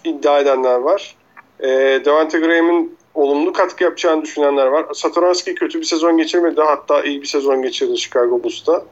iddia 0.05 0.38
edenler 0.38 0.78
var. 0.78 1.16
E, 1.61 1.68
Devante 2.05 2.38
Graham'in 2.38 2.96
olumlu 3.14 3.52
katkı 3.52 3.84
yapacağını 3.84 4.22
düşünenler 4.22 4.66
var. 4.66 4.86
Satoranski 4.94 5.55
kötü 5.55 5.80
bir 5.80 5.84
sezon 5.84 6.18
geçirmedi. 6.18 6.61
Hatta 6.61 7.02
iyi 7.02 7.22
bir 7.22 7.26
sezon 7.26 7.62
geçirdi 7.62 7.98
Chicago 7.98 8.42
Bulls'ta. 8.42 8.82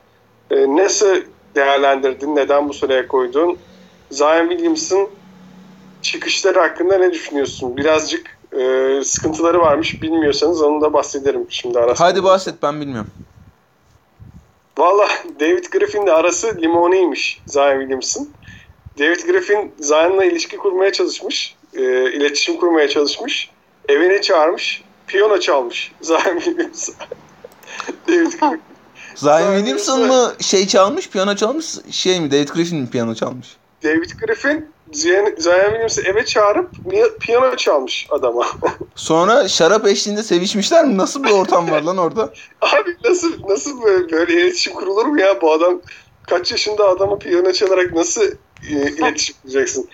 E, 0.51 0.77
nasıl 0.77 1.17
değerlendirdin? 1.55 2.37
Neden 2.37 2.69
bu 2.69 2.73
sıraya 2.73 3.09
koydun? 3.09 3.59
Zion 4.11 4.49
Williams'ın 4.49 5.09
çıkışları 6.03 6.61
hakkında 6.61 6.99
ne 6.99 7.13
düşünüyorsun? 7.13 7.77
Birazcık 7.77 8.39
e, 8.53 9.01
sıkıntıları 9.05 9.61
varmış. 9.61 10.03
Bilmiyorsanız 10.03 10.63
onu 10.63 10.81
da 10.81 10.93
bahsederim 10.93 11.47
şimdi 11.49 11.79
arasında. 11.79 12.09
Hadi 12.09 12.25
bahset 12.25 12.63
ben 12.63 12.81
bilmiyorum. 12.81 13.11
Valla 14.79 15.09
David 15.41 15.65
Griffin'le 15.65 16.07
arası 16.07 16.57
limoniymiş 16.63 17.43
Zion 17.47 17.81
Williams'ın. 17.81 18.31
David 18.99 19.21
Griffin 19.21 19.73
Zion'la 19.81 20.25
ilişki 20.25 20.57
kurmaya 20.57 20.93
çalışmış. 20.93 21.57
E, 21.75 22.13
iletişim 22.13 22.57
kurmaya 22.57 22.89
çalışmış. 22.89 23.51
Evine 23.89 24.23
çağırmış. 24.23 24.83
Piyano 25.07 25.41
çalmış 25.41 25.93
Zion 26.01 26.39
Williams. 26.39 26.89
David. 28.09 28.33
Zion 29.15 29.57
Williamson 29.57 30.07
mı 30.07 30.33
şey 30.41 30.67
çalmış, 30.67 31.09
piyano 31.09 31.37
çalmış, 31.37 31.67
şey 31.91 32.21
mi? 32.21 32.31
David 32.31 32.49
Griffin 32.49 32.79
mi 32.79 32.91
piyano 32.91 33.15
çalmış? 33.15 33.57
David 33.85 34.11
Griffin 34.21 34.73
Zion, 34.93 35.35
Zion 35.39 35.65
Williams'ı 35.65 36.03
eve 36.03 36.25
çağırıp 36.25 36.71
piyano 37.21 37.57
çalmış 37.57 38.07
adama. 38.11 38.47
Sonra 38.95 39.49
şarap 39.49 39.87
eşliğinde 39.87 40.23
sevişmişler 40.23 40.85
mi? 40.85 40.99
Nasıl 40.99 41.25
bir 41.25 41.31
ortam 41.31 41.71
var 41.71 41.83
lan 41.83 41.97
orada? 41.97 42.23
Abi 42.61 42.97
nasıl 43.05 43.33
nasıl 43.49 43.83
böyle, 43.83 44.13
böyle 44.13 44.33
iletişim 44.43 44.75
kurulur 44.75 45.07
mu 45.07 45.21
ya? 45.21 45.41
Bu 45.43 45.53
adam 45.53 45.81
kaç 46.29 46.51
yaşında 46.51 46.89
adama 46.89 47.19
piyano 47.19 47.53
çalarak 47.53 47.93
nasıl 47.93 48.23
e, 48.71 48.71
iletişim 48.71 49.37
kuracaksın? 49.43 49.89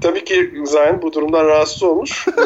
Tabii 0.00 0.24
ki 0.24 0.52
Zion 0.64 1.02
bu 1.02 1.12
durumdan 1.12 1.44
rahatsız 1.44 1.82
olmuş. 1.82 2.26
E, 2.38 2.42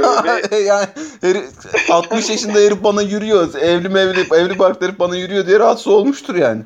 ve 0.52 0.56
yani 0.62 0.86
herif- 1.22 1.92
60 1.92 2.30
yaşında 2.30 2.58
herif 2.58 2.84
bana 2.84 3.02
yürüyor. 3.02 3.54
Evli 3.54 3.88
mevli, 3.88 4.20
evli 4.34 4.58
barklı 4.58 4.86
herif 4.86 4.98
bana 4.98 5.16
yürüyor 5.16 5.46
diye 5.46 5.58
rahatsız 5.58 5.86
olmuştur 5.88 6.34
yani. 6.34 6.62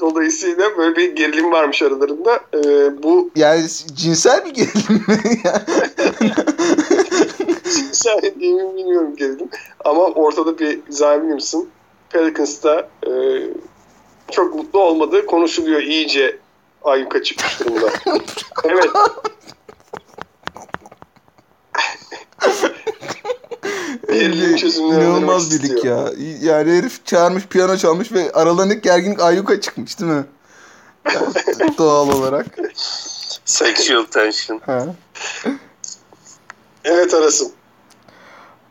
dolayısıyla 0.00 0.64
böyle 0.78 0.96
bir 0.96 1.16
gerilim 1.16 1.52
varmış 1.52 1.82
aralarında. 1.82 2.40
E, 2.54 2.62
bu 3.02 3.30
Yani 3.36 3.66
cinsel 3.94 4.44
bir 4.44 4.50
gerilim 4.50 5.04
mi? 5.08 5.20
sen 7.92 8.16
mi 8.16 8.40
bilmiyorum 8.40 9.16
gerilim. 9.16 9.48
Ama 9.84 10.00
ortada 10.02 10.58
bir 10.58 10.80
Zion 10.88 11.14
Williamson 11.14 11.68
Pelicans'ta 12.10 12.88
e, 13.06 13.10
çok 14.30 14.54
mutlu 14.54 14.80
olmadığı 14.80 15.26
konuşuluyor 15.26 15.82
iyice 15.82 16.38
ayyuka 16.84 17.22
çıkmış 17.22 17.60
durumda. 17.60 17.90
evet. 18.64 18.90
Gerilim 24.08 24.56
çözümleri 24.56 25.04
İnanılmaz 25.04 25.50
demek 25.50 25.64
birlik 25.64 25.84
ya. 25.84 26.10
Yani 26.40 26.78
herif 26.78 27.06
çağırmış, 27.06 27.46
piyano 27.46 27.76
çalmış 27.76 28.12
ve 28.12 28.32
aralarındaki 28.32 28.80
gerginlik 28.80 29.22
ayyuka 29.22 29.60
çıkmış 29.60 30.00
değil 30.00 30.12
mi? 30.12 30.24
Doğal 31.78 32.08
olarak. 32.08 32.46
Sexual 33.44 34.04
tension. 34.04 34.60
Ha. 34.66 34.86
Evet 36.84 37.14
Aras'ım. 37.14 37.52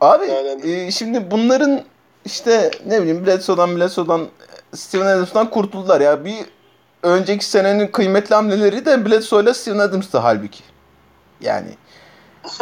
Abi 0.00 0.24
e, 0.64 0.90
şimdi 0.90 1.30
bunların 1.30 1.82
işte 2.24 2.70
ne 2.86 3.02
bileyim 3.02 3.26
Bledsoe'dan 3.26 3.76
Bledsoe'dan 3.76 4.28
Steven 4.74 5.06
Adams'tan 5.06 5.50
kurtuldular 5.50 6.00
ya. 6.00 6.24
Bir 6.24 6.36
önceki 7.02 7.44
senenin 7.44 7.86
kıymetli 7.86 8.34
hamleleri 8.34 8.86
de 8.86 9.06
Bledsoe 9.06 9.42
ile 9.42 9.54
Steven 9.54 9.78
Adams'tı 9.78 10.18
halbuki. 10.18 10.64
Yani 11.40 11.68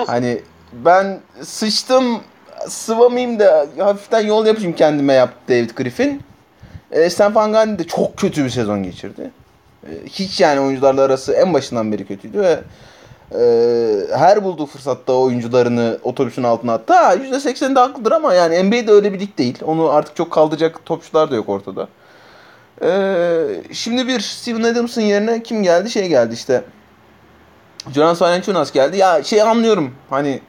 hani 0.06 0.42
ben 0.84 1.20
sıçtım 1.42 2.20
sıvamayayım 2.68 3.38
da 3.38 3.66
hafiften 3.78 4.26
yol 4.26 4.46
yapayım 4.46 4.72
kendime 4.72 5.12
yaptı 5.12 5.38
David 5.48 5.70
Griffin. 5.70 6.22
E, 6.90 7.10
Stan 7.10 7.34
Van 7.34 7.52
Gundy 7.52 7.78
de 7.82 7.86
çok 7.86 8.16
kötü 8.16 8.44
bir 8.44 8.50
sezon 8.50 8.82
geçirdi. 8.82 9.30
E, 9.86 9.90
hiç 10.06 10.40
yani 10.40 10.60
oyuncularla 10.60 11.02
arası 11.02 11.32
en 11.32 11.54
başından 11.54 11.92
beri 11.92 12.06
kötüydü 12.06 12.40
ve 12.40 12.60
e, 13.34 14.16
her 14.16 14.44
bulduğu 14.44 14.66
fırsatta 14.66 15.12
oyuncularını 15.12 15.98
otobüsün 16.02 16.42
altına 16.42 16.74
attı. 16.74 16.94
Ha 16.94 17.14
%80'de 17.14 17.80
haklıdır 17.80 18.12
ama 18.12 18.34
yani 18.34 18.62
NBA'de 18.62 18.92
öyle 18.92 19.12
bir 19.12 19.20
lig 19.20 19.38
değil. 19.38 19.58
Onu 19.64 19.90
artık 19.90 20.16
çok 20.16 20.30
kaldıracak 20.30 20.86
topçular 20.86 21.30
da 21.30 21.34
yok 21.34 21.48
ortada. 21.48 21.88
E, 22.82 22.90
şimdi 23.72 24.08
bir 24.08 24.20
Steven 24.20 24.62
Adams'ın 24.62 25.02
yerine 25.02 25.42
kim 25.42 25.62
geldi? 25.62 25.90
Şey 25.90 26.08
geldi 26.08 26.34
işte. 26.34 26.64
Jonas 27.94 28.22
Valanciunas 28.22 28.72
geldi. 28.72 28.96
Ya 28.96 29.22
şey 29.22 29.42
anlıyorum. 29.42 29.94
Hani 30.10 30.40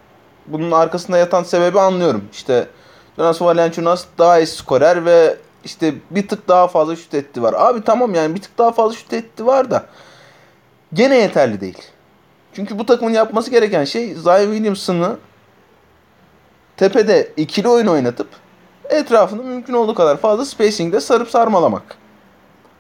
bunun 0.47 0.71
arkasında 0.71 1.17
yatan 1.17 1.43
sebebi 1.43 1.79
anlıyorum. 1.79 2.23
İşte 2.33 2.67
Jonas 3.17 3.41
Valanciunas 3.41 4.05
daha 4.17 4.39
iyi 4.39 4.47
skorer 4.47 5.05
ve 5.05 5.37
işte 5.63 5.93
bir 6.11 6.27
tık 6.27 6.47
daha 6.47 6.67
fazla 6.67 6.95
şut 6.95 7.13
etti 7.13 7.41
var. 7.41 7.55
Abi 7.57 7.83
tamam 7.83 8.15
yani 8.15 8.35
bir 8.35 8.41
tık 8.41 8.57
daha 8.57 8.71
fazla 8.71 8.95
şut 8.95 9.13
etti 9.13 9.45
var 9.45 9.71
da 9.71 9.85
gene 10.93 11.17
yeterli 11.17 11.61
değil. 11.61 11.81
Çünkü 12.53 12.79
bu 12.79 12.85
takımın 12.85 13.13
yapması 13.13 13.51
gereken 13.51 13.83
şey 13.83 14.15
Zion 14.15 14.51
Williamson'ı 14.51 15.17
tepede 16.77 17.31
ikili 17.37 17.67
oyun 17.67 17.87
oynatıp 17.87 18.27
etrafını 18.89 19.43
mümkün 19.43 19.73
olduğu 19.73 19.95
kadar 19.95 20.17
fazla 20.17 20.45
spacing'de 20.45 20.99
sarıp 20.99 21.29
sarmalamak. 21.29 21.97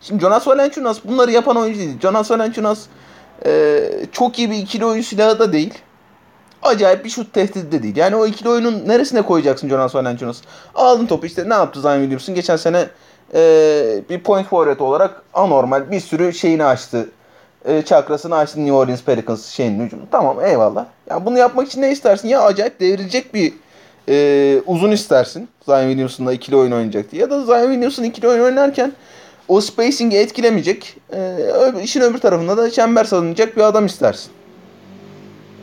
Şimdi 0.01 0.21
Jonas 0.21 0.47
Valanciunas 0.47 0.99
bunları 1.03 1.31
yapan 1.31 1.57
oyuncu 1.57 1.79
değil. 1.79 1.99
Jonas 2.01 2.31
Valanciunas 2.31 2.85
e, 3.45 3.81
çok 4.11 4.39
iyi 4.39 4.51
bir 4.51 4.57
ikili 4.57 4.85
oyun 4.85 5.01
silahı 5.01 5.39
da 5.39 5.53
değil. 5.53 5.73
Acayip 6.65 7.05
bir 7.05 7.09
şut 7.09 7.33
tehdidi 7.33 7.71
de 7.71 7.83
değil. 7.83 7.95
Yani 7.95 8.15
o 8.15 8.25
ikili 8.25 8.49
oyunun 8.49 8.87
neresine 8.87 9.21
koyacaksın 9.21 9.69
Jonas 9.69 9.95
Valanciunas? 9.95 10.41
Aldın 10.75 11.05
topu 11.05 11.25
işte 11.25 11.49
ne 11.49 11.53
yaptı 11.53 11.81
Zion 11.81 11.99
Williamson? 11.99 12.35
Geçen 12.35 12.55
sene 12.55 12.85
e, 13.33 13.39
bir 14.09 14.19
point 14.23 14.47
forward 14.47 14.79
olarak 14.79 15.21
anormal 15.33 15.91
bir 15.91 15.99
sürü 15.99 16.33
şeyini 16.33 16.65
açtı. 16.65 17.09
e, 17.65 17.81
çakrasını 17.81 18.35
açtın 18.35 18.61
New 18.61 18.75
Orleans 18.75 19.03
Pelicans 19.03 19.45
şeyin 19.45 19.85
hücumu. 19.85 20.03
Tamam 20.11 20.45
eyvallah. 20.45 20.85
Ya 21.09 21.25
bunu 21.25 21.37
yapmak 21.37 21.67
için 21.67 21.81
ne 21.81 21.91
istersin? 21.91 22.27
Ya 22.27 22.41
acayip 22.41 22.79
devrilecek 22.79 23.33
bir 23.33 23.53
e, 24.09 24.61
uzun 24.65 24.91
istersin. 24.91 25.49
Zion 25.65 25.87
Williamson'la 25.87 26.33
ikili 26.33 26.55
oyun 26.55 26.71
oynayacak 26.71 27.11
diye. 27.11 27.21
Ya 27.21 27.29
da 27.29 27.45
Zion 27.45 27.71
Williamson 27.71 28.03
ikili 28.03 28.27
oyun 28.27 28.43
oynarken 28.43 28.91
o 29.47 29.61
spacing'i 29.61 30.17
etkilemeyecek. 30.17 30.97
E, 31.13 31.37
işin 31.83 32.01
öbür 32.01 32.17
tarafında 32.17 32.57
da 32.57 32.71
çember 32.71 33.03
salınacak 33.03 33.57
bir 33.57 33.61
adam 33.61 33.85
istersin. 33.85 34.31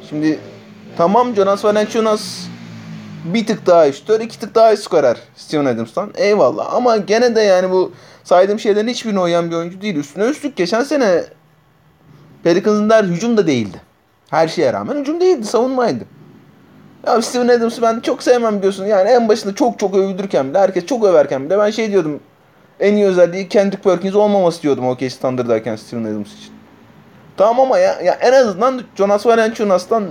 Şimdi 0.09 0.39
tamam 0.97 1.35
Jonas 1.35 1.65
Valanciunas 1.65 2.47
bir 3.25 3.47
tık 3.47 3.67
daha 3.67 3.93
şutör, 3.93 4.21
iki 4.21 4.39
tık 4.39 4.55
daha 4.55 4.73
iyi 4.73 4.77
skorer 4.77 5.17
Steven 5.37 5.65
Adams'tan. 5.65 6.11
Eyvallah 6.17 6.75
ama 6.75 6.97
gene 6.97 7.37
de 7.37 7.41
yani 7.41 7.71
bu 7.71 7.93
saydığım 8.25 8.59
şeylerin 8.59 8.89
hiçbirine 8.89 9.21
uyan 9.21 9.51
bir 9.51 9.57
oyuncu 9.57 9.81
değil. 9.81 9.97
Üstüne 9.97 10.25
üstlük 10.25 10.57
geçen 10.57 10.83
sene 10.83 11.25
Pelicans'ın 12.45 12.91
der 12.91 13.05
hücum 13.05 13.37
da 13.37 13.47
değildi. 13.47 13.81
Her 14.31 14.49
şeye 14.49 14.73
rağmen 14.73 14.97
hücum 14.97 15.21
değildi, 15.21 15.47
savunmaydı. 15.47 16.05
Ya 17.07 17.23
Steven 17.23 17.49
Adams'ı 17.49 17.83
ben 17.83 18.01
çok 18.01 18.23
sevmem 18.23 18.63
diyorsun. 18.63 18.87
Yani 18.87 19.11
en 19.11 19.29
başında 19.29 19.55
çok 19.55 19.79
çok 19.79 19.97
övülürken 19.97 20.51
bile, 20.51 20.59
herkes 20.59 20.87
çok 20.87 21.05
överken 21.05 21.45
bile 21.45 21.59
ben 21.59 21.71
şey 21.71 21.91
diyordum. 21.91 22.21
En 22.81 22.95
iyi 22.95 23.07
özelliği 23.07 23.49
Kendrick 23.49 23.83
Perkins 23.83 24.15
olmaması 24.15 24.63
diyordum 24.63 24.89
OK 24.89 25.09
Thunder'dayken 25.09 25.77
Steven 25.77 26.05
Adams 26.05 26.35
için. 26.35 26.53
Tamam 27.37 27.61
ama 27.61 27.79
ya, 27.79 28.01
ya 28.01 28.13
en 28.13 28.33
azından 28.33 28.83
Jonas 28.97 29.27
Valanciunas'tan 29.27 30.05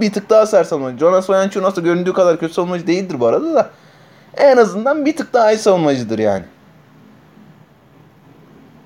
bir 0.00 0.12
tık 0.12 0.30
daha 0.30 0.46
sert 0.46 0.68
savunmacı. 0.68 0.98
Jonas 0.98 1.30
Valanciunas 1.30 1.76
da 1.76 1.80
göründüğü 1.80 2.12
kadar 2.12 2.40
kötü 2.40 2.54
savunmacı 2.54 2.86
değildir 2.86 3.20
bu 3.20 3.26
arada 3.26 3.54
da. 3.54 3.70
En 4.36 4.56
azından 4.56 5.06
bir 5.06 5.16
tık 5.16 5.32
daha 5.32 5.52
iyi 5.52 5.58
savunmacıdır 5.58 6.18
yani. 6.18 6.44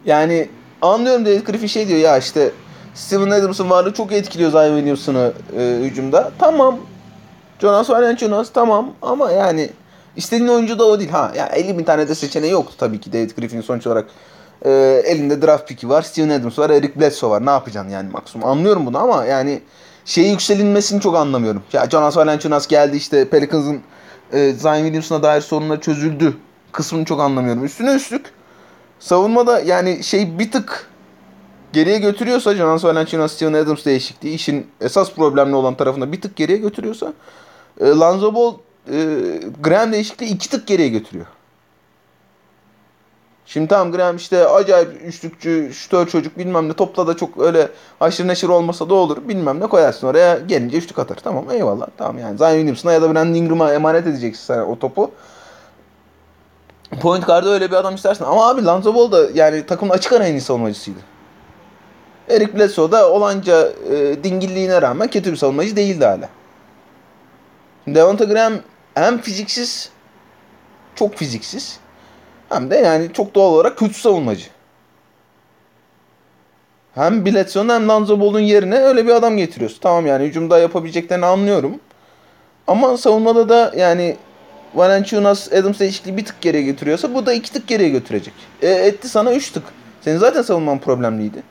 Yani 0.05 0.49
anlıyorum 0.83 1.27
David 1.27 1.47
Griffin 1.47 1.67
şey 1.67 1.89
diyor 1.89 1.99
ya 1.99 2.19
işte 2.19 2.53
Steven 2.95 3.31
Adams'ın 3.31 3.71
varlığı 3.71 3.93
çok 3.93 4.13
etkiliyor 4.13 4.51
Zion 4.51 4.77
Williamson'ı 4.77 5.33
e, 5.59 5.79
hücumda. 5.83 6.33
Tamam. 6.39 6.79
Jonas 7.61 7.91
Valanciunas 7.91 8.51
tamam 8.53 8.93
ama 9.03 9.31
yani 9.31 9.71
istediğin 10.17 10.49
oyuncu 10.49 10.79
da 10.79 10.85
o 10.85 10.99
değil. 10.99 11.11
Ha 11.11 11.33
ya 11.37 11.47
50 11.47 11.79
bin 11.79 11.85
tane 11.85 12.09
de 12.09 12.15
seçeneği 12.15 12.53
yoktu 12.53 12.75
tabii 12.79 13.01
ki 13.01 13.13
David 13.13 13.31
Griffin'in 13.31 13.63
sonuç 13.63 13.87
olarak 13.87 14.07
e, 14.65 14.71
elinde 15.07 15.43
draft 15.43 15.69
pick'i 15.69 15.89
var. 15.89 16.03
Steven 16.03 16.29
Adams 16.29 16.59
var. 16.59 16.71
Eric 16.71 17.01
Bledsoe 17.01 17.31
var. 17.31 17.47
Ne 17.47 17.51
yapacaksın 17.51 17.91
yani 17.91 18.11
maksimum. 18.11 18.49
Anlıyorum 18.49 18.87
bunu 18.87 18.99
ama 18.99 19.25
yani 19.25 19.63
şeyi 20.07 20.31
yükselinmesini 20.31 21.01
çok 21.01 21.17
anlamıyorum. 21.17 21.63
Ya 21.73 21.91
Jonas 21.91 22.17
Valanciunas 22.17 22.67
geldi 22.67 22.97
işte 22.97 23.29
Pelicans'ın 23.29 23.81
e, 24.33 24.53
Zion 24.53 24.77
Williamson'a 24.77 25.23
dair 25.23 25.41
sorunlar 25.41 25.81
çözüldü 25.81 26.37
kısmını 26.73 27.05
çok 27.05 27.21
anlamıyorum. 27.21 27.65
Üstüne 27.65 27.95
üstlük 27.95 28.27
savunmada 28.99 29.61
yani 29.61 30.05
şey 30.05 30.39
bir 30.39 30.51
tık 30.51 30.91
geriye 31.73 31.99
götürüyorsa 31.99 32.55
Jonas 32.55 32.85
Valanciunas, 32.85 33.33
Steven 33.33 33.53
Adams 33.53 33.85
değişikliği 33.85 34.35
işin 34.35 34.67
esas 34.81 35.13
problemli 35.13 35.55
olan 35.55 35.75
tarafında 35.75 36.13
bir 36.13 36.21
tık 36.21 36.37
geriye 36.37 36.59
götürüyorsa 36.59 37.13
e, 37.81 37.87
Lonzo 37.87 38.35
Ball 38.35 38.55
e, 38.93 38.97
Graham 39.61 39.93
değişikliği 39.93 40.35
iki 40.35 40.51
tık 40.51 40.67
geriye 40.67 40.89
götürüyor. 40.89 41.27
Şimdi 43.47 43.69
tamam 43.69 43.93
Graham 43.93 44.17
işte 44.17 44.49
acayip 44.49 45.03
üçlükçü, 45.05 45.71
şütör 45.73 46.07
çocuk 46.07 46.39
bilmem 46.39 46.69
ne 46.69 46.73
topla 46.73 47.07
da 47.07 47.17
çok 47.17 47.41
öyle 47.41 47.69
aşırı 48.01 48.29
neşir 48.29 48.49
olmasa 48.49 48.89
da 48.91 48.95
olur 48.95 49.29
bilmem 49.29 49.61
ne 49.61 49.67
koyarsın 49.67 50.07
oraya 50.07 50.39
gelince 50.39 50.79
üçlük 50.79 50.99
atar. 50.99 51.17
Tamam 51.25 51.51
eyvallah 51.51 51.87
tamam 51.97 52.19
yani 52.19 52.39
Zion 52.39 52.51
Williamson'a 52.51 52.93
ya 52.93 53.03
da 53.03 53.15
Brandon 53.15 53.35
Ingram'a 53.35 53.73
emanet 53.73 54.07
edeceksin 54.07 54.45
sen 54.45 54.59
o 54.59 54.79
topu. 54.79 55.11
Point 57.01 57.27
guard'da 57.27 57.51
öyle 57.51 57.71
bir 57.71 57.77
adam 57.77 57.95
istersin. 57.95 58.25
Ama 58.25 58.49
abi 58.49 58.65
Lonzo 58.65 58.95
Ball 58.95 59.13
da 59.13 59.29
yani 59.35 59.67
takımın 59.67 59.93
açık 59.93 60.13
ara 60.13 60.27
en 60.27 60.33
iyi 60.35 60.41
savunmacısıydı. 60.41 60.99
Eric 62.29 62.59
Bledsoe 62.59 62.93
da 62.93 63.11
olanca 63.11 63.73
e, 63.91 64.25
dingilliğine 64.25 64.83
rağmen 64.83 65.09
kötü 65.09 65.33
bir 65.33 65.37
savunmacı 65.37 65.77
değildi 65.77 66.05
hala. 66.05 66.29
Devonta 67.87 68.25
Graham 68.25 68.53
hem 68.95 69.19
fiziksiz 69.19 69.91
çok 70.95 71.15
fiziksiz 71.15 71.81
hem 72.49 72.71
de 72.71 72.77
yani 72.77 73.13
çok 73.13 73.35
doğal 73.35 73.53
olarak 73.53 73.79
kötü 73.79 73.95
savunmacı. 73.95 74.47
Hem 76.95 77.27
Bledsoe'nun 77.27 77.75
hem 77.75 77.89
Lonzo 77.89 78.21
Ball'un 78.21 78.41
yerine 78.41 78.79
öyle 78.79 79.07
bir 79.07 79.11
adam 79.11 79.37
getiriyorsun. 79.37 79.81
Tamam 79.81 80.07
yani 80.07 80.25
hücumda 80.25 80.59
yapabileceklerini 80.59 81.27
anlıyorum. 81.27 81.81
Ama 82.67 82.97
savunmada 82.97 83.49
da 83.49 83.73
yani 83.77 84.17
Valanciunas 84.75 85.53
Adams 85.53 85.81
değişikliği 85.81 86.17
bir 86.17 86.25
tık 86.25 86.41
geriye 86.41 86.63
götürüyorsa 86.63 87.15
bu 87.15 87.27
da 87.27 87.33
iki 87.33 87.53
tık 87.53 87.69
geriye 87.69 87.89
götürecek. 87.89 88.35
E, 88.63 88.69
etti 88.69 89.09
sana 89.09 89.33
üç 89.33 89.51
tık. 89.51 89.65
Senin 90.01 90.19
zaten 90.19 90.43
savunman 90.43 90.79
problemliydi. 90.79 91.43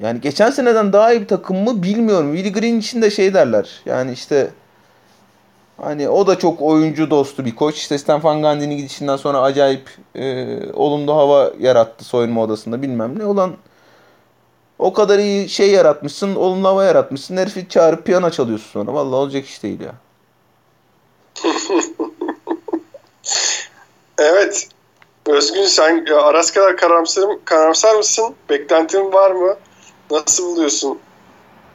Yani 0.00 0.20
geçen 0.20 0.50
seneden 0.50 0.92
daha 0.92 1.12
iyi 1.12 1.20
bir 1.20 1.28
takım 1.28 1.56
mı 1.56 1.82
bilmiyorum. 1.82 2.36
Willie 2.36 2.60
Green 2.60 2.78
için 2.78 3.02
de 3.02 3.10
şey 3.10 3.34
derler. 3.34 3.80
Yani 3.86 4.12
işte 4.12 4.50
hani 5.82 6.08
o 6.08 6.26
da 6.26 6.38
çok 6.38 6.62
oyuncu 6.62 7.10
dostu 7.10 7.44
bir 7.44 7.54
koç. 7.54 7.76
İşte 7.76 7.98
Stan 7.98 8.24
Van 8.24 8.60
gidişinden 8.60 9.16
sonra 9.16 9.40
acayip 9.40 9.90
e, 10.14 10.58
olumlu 10.72 11.16
hava 11.16 11.52
yarattı 11.60 12.04
soyunma 12.04 12.42
odasında 12.42 12.82
bilmem 12.82 13.18
ne. 13.18 13.24
Olan 13.24 13.56
o 14.78 14.92
kadar 14.92 15.18
iyi 15.18 15.48
şey 15.48 15.70
yaratmışsın, 15.70 16.34
olumlu 16.34 16.68
hava 16.68 16.84
yaratmışsın. 16.84 17.36
Herifi 17.36 17.68
çağırıp 17.68 18.06
piyano 18.06 18.30
çalıyorsun 18.30 18.70
sonra. 18.70 18.94
Vallahi 18.94 19.14
olacak 19.14 19.44
iş 19.44 19.62
değil 19.62 19.80
ya. 19.80 19.92
evet. 24.18 24.68
Özgün 25.26 25.64
sen 25.64 26.06
Aras 26.06 26.50
kadar 26.50 26.76
karamsar, 26.76 27.24
karamsar 27.44 27.94
mısın? 27.94 28.34
Beklentin 28.50 29.12
var 29.12 29.30
mı? 29.30 29.56
Nasıl 30.10 30.44
buluyorsun? 30.44 30.98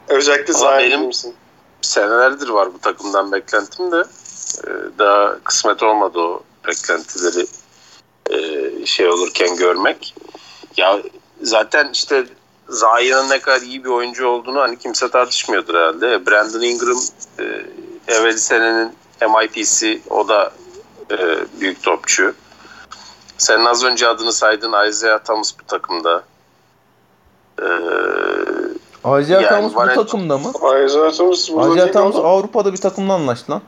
Özellikle 0.08 0.54
Zion 0.54 1.06
misin? 1.06 1.36
Senelerdir 1.82 2.50
var 2.50 2.74
bu 2.74 2.80
takımdan 2.80 3.32
beklentim 3.32 3.92
de 3.92 4.04
e, 4.68 4.70
daha 5.00 5.40
kısmet 5.44 5.84
olmadı 5.84 6.20
o 6.20 6.44
beklentileri 6.68 7.48
e, 8.30 8.86
şey 8.86 9.08
olurken 9.10 9.56
görmek. 9.56 10.16
Ya 10.78 11.00
zaten 11.42 11.90
işte 11.94 12.26
Zion'ın 12.70 13.30
ne 13.30 13.40
kadar 13.40 13.62
iyi 13.62 13.84
bir 13.84 13.90
oyuncu 13.90 14.28
olduğunu 14.28 14.60
hani 14.60 14.80
kimse 14.80 15.10
tartışmıyordur 15.10 15.76
herhalde. 15.76 16.26
Brandon 16.26 16.62
Ingram 16.62 17.00
e, 17.40 17.44
evvel 18.08 18.38
senenin 18.38 18.96
MIP'si 19.22 20.02
o 20.10 20.28
da 20.28 20.54
büyük 21.60 21.84
topçu. 21.84 22.34
Senin 23.38 23.66
az 23.66 23.84
önce 23.84 24.08
adını 24.08 24.34
saydın 24.34 24.88
Isaiah 24.88 25.20
Thomas 25.20 25.54
bu 25.60 25.64
takımda. 25.68 26.24
Isaiah 29.06 29.42
yani 29.42 29.48
Thomas 29.48 29.90
bu 29.90 29.94
takımda 29.96 30.38
mı? 30.38 30.52
Isaiah 30.86 31.12
Thomas, 31.12 31.50
Isaiah 31.50 31.92
Thomas 31.92 32.16
Avrupa'da 32.16 32.74
bir 32.74 32.78
takımla 32.78 33.14
anlaştı 33.14 33.52
lan. 33.52 33.62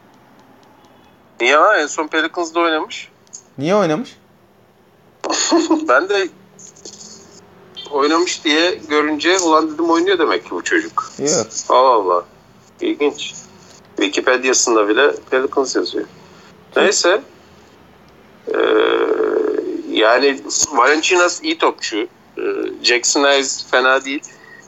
Niye 1.41 1.57
ha? 1.57 1.77
En 1.77 1.87
son 1.87 2.07
Pelicans'da 2.07 2.59
oynamış. 2.59 3.09
Niye 3.57 3.75
oynamış? 3.75 4.17
ben 5.87 6.09
de 6.09 6.27
oynamış 7.91 8.45
diye 8.45 8.75
görünce 8.89 9.37
ulan 9.39 9.73
dedim 9.73 9.89
oynuyor 9.89 10.19
demek 10.19 10.45
ki 10.45 10.51
bu 10.51 10.63
çocuk. 10.63 11.11
Yok. 11.19 11.47
Allah 11.69 11.89
Allah. 11.89 12.23
İlginç. 12.81 13.33
Wikipedia'sında 13.95 14.87
bile 14.87 15.11
Pelicans 15.31 15.75
yazıyor. 15.75 16.05
Neyse. 16.75 17.21
Ee, 18.47 18.57
yani 19.89 20.41
Valenciunas 20.71 21.43
iyi 21.43 21.57
topçu. 21.57 21.97
Ee, 21.97 22.41
Jackson 22.83 23.23
Hayes 23.23 23.65
fena 23.71 24.05
değil. 24.05 24.23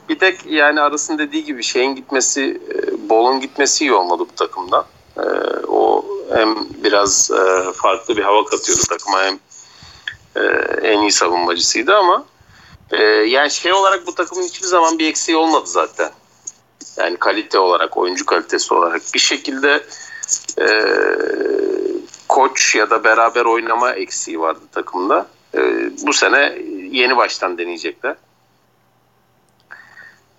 Bir 0.10 0.20
tek 0.20 0.46
yani 0.46 0.82
arasın 0.82 1.18
dediği 1.18 1.44
gibi 1.44 1.64
şeyin 1.64 1.96
gitmesi, 1.96 2.62
e, 2.74 3.10
Bol'un 3.10 3.40
gitmesi 3.40 3.84
iyi 3.84 3.94
olmadı 3.94 4.24
bu 4.32 4.36
takımdan. 4.36 4.86
Ee, 5.18 5.22
o 5.68 6.06
hem 6.34 6.56
biraz 6.84 7.32
e, 7.32 7.72
farklı 7.74 8.18
bir 8.18 8.24
hava 8.24 8.46
katıyordu 8.46 8.82
takıma 8.90 9.24
hem 9.24 9.40
e, 10.36 10.42
en 10.82 11.02
iyi 11.02 11.12
savunmacısıydı 11.12 11.96
ama 11.96 12.26
yani 13.28 13.52
şey 13.52 13.74
olarak 13.74 14.08
bu 14.08 14.16
takımın 14.16 14.44
hiçbir 14.44 14.68
zaman 14.68 15.00
bir 15.00 15.08
eksiği 15.08 15.38
olmadı 15.38 15.66
zaten. 15.66 16.12
Yani 16.98 17.18
kalite 17.18 17.60
olarak, 17.60 17.98
oyuncu 17.98 18.26
kalitesi 18.26 18.74
olarak 18.74 19.02
bir 19.14 19.20
şekilde 19.20 19.84
e, 20.60 20.68
koç 22.28 22.76
ya 22.76 22.90
da 22.90 23.04
beraber 23.04 23.46
oynama 23.46 23.92
eksiği 23.92 24.40
vardı 24.40 24.62
takımda. 24.72 25.28
E, 25.56 25.90
bu 26.06 26.14
sene 26.14 26.58
yeni 26.92 27.18
baştan 27.18 27.58
deneyecekler. 27.58 28.16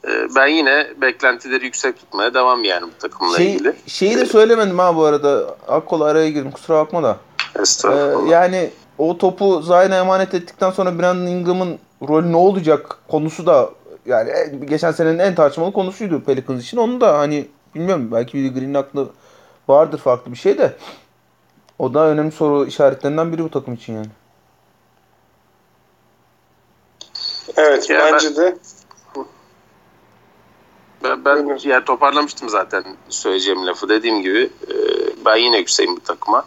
E, 0.07 0.35
ben 0.37 0.47
yine 0.47 0.87
beklentileri 1.01 1.65
yüksek 1.65 1.99
tutmaya 1.99 2.35
devam 2.35 2.65
yani 2.65 2.83
bu 2.83 2.99
takımla 2.99 3.37
şey, 3.37 3.55
ilgili. 3.55 3.77
Şeyi 3.87 4.17
de 4.17 4.27
söylemedim 4.27 4.79
ha 4.79 4.97
bu 4.97 5.05
arada. 5.05 5.57
Akkol 5.69 6.01
araya 6.01 6.31
girdim 6.31 6.51
kusura 6.51 6.79
bakma 6.79 7.03
da. 7.03 7.17
Estağfurullah. 7.61 8.27
Ee, 8.27 8.31
yani 8.31 8.71
o 8.99 9.19
topu 9.19 9.63
Zion'a 9.63 9.97
emanet 9.97 10.35
ettikten 10.35 10.71
sonra 10.71 10.99
Brandon 10.99 11.27
Ingram'ın 11.27 11.79
rolü 12.09 12.33
ne 12.33 12.37
olacak 12.37 12.99
konusu 13.09 13.47
da 13.47 13.71
yani 14.07 14.33
geçen 14.65 14.93
senenin 14.93 15.19
en 15.19 15.35
tartışmalı 15.35 15.73
konusuydu 15.73 16.25
Pelicans 16.25 16.63
için. 16.63 16.77
Onu 16.77 17.01
da 17.01 17.19
hani 17.19 17.49
bilmiyorum 17.75 18.09
belki 18.13 18.33
Willie 18.33 18.61
Green'in 18.61 18.75
aklı 18.75 19.09
vardır 19.69 19.99
farklı 19.99 20.33
bir 20.33 20.37
şey 20.37 20.59
de. 20.59 20.77
O 21.79 21.95
da 21.95 22.07
önemli 22.07 22.33
soru 22.33 22.67
işaretlerinden 22.67 23.33
biri 23.33 23.45
bu 23.45 23.51
takım 23.51 23.75
için 23.75 23.95
yani. 23.95 24.07
Evet 27.57 27.91
Ya 27.91 28.11
bence 28.13 28.37
de. 28.37 28.57
Ben, 31.11 31.25
ben 31.25 31.59
yani 31.65 31.85
toparlamıştım 31.85 32.49
zaten 32.49 32.85
söyleyeceğim 33.09 33.67
lafı. 33.67 33.89
Dediğim 33.89 34.23
gibi 34.23 34.51
e, 34.71 34.75
ben 35.25 35.37
yine 35.37 35.59
yükseğim 35.59 35.97
bu 35.97 36.01
takıma. 36.01 36.45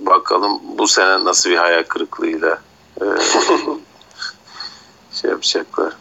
Bakalım 0.00 0.60
bu 0.78 0.88
sene 0.88 1.24
nasıl 1.24 1.50
bir 1.50 1.56
hayal 1.56 1.82
kırıklığıyla 1.82 2.58
e, 3.00 3.04
şey 5.12 5.30
yapacaklar. 5.30 5.92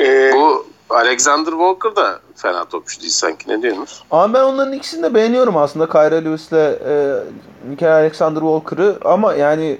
Ee, 0.00 0.32
Bu 0.34 0.66
Alexander 0.90 1.50
Walker 1.50 1.96
da 1.96 2.20
fena 2.36 2.64
topçu 2.64 3.00
değil 3.00 3.12
sanki. 3.12 3.50
Ne 3.50 3.62
diyorsunuz? 3.62 4.04
Ama 4.10 4.34
ben 4.34 4.42
onların 4.42 4.72
ikisini 4.72 5.02
de 5.02 5.14
beğeniyorum 5.14 5.56
aslında. 5.56 5.88
Kyra 5.88 6.14
Lewis'le 6.14 6.52
e, 6.52 7.22
Michael 7.64 7.92
Alexander 7.92 8.40
Walker'ı 8.40 8.98
ama 9.04 9.34
yani 9.34 9.78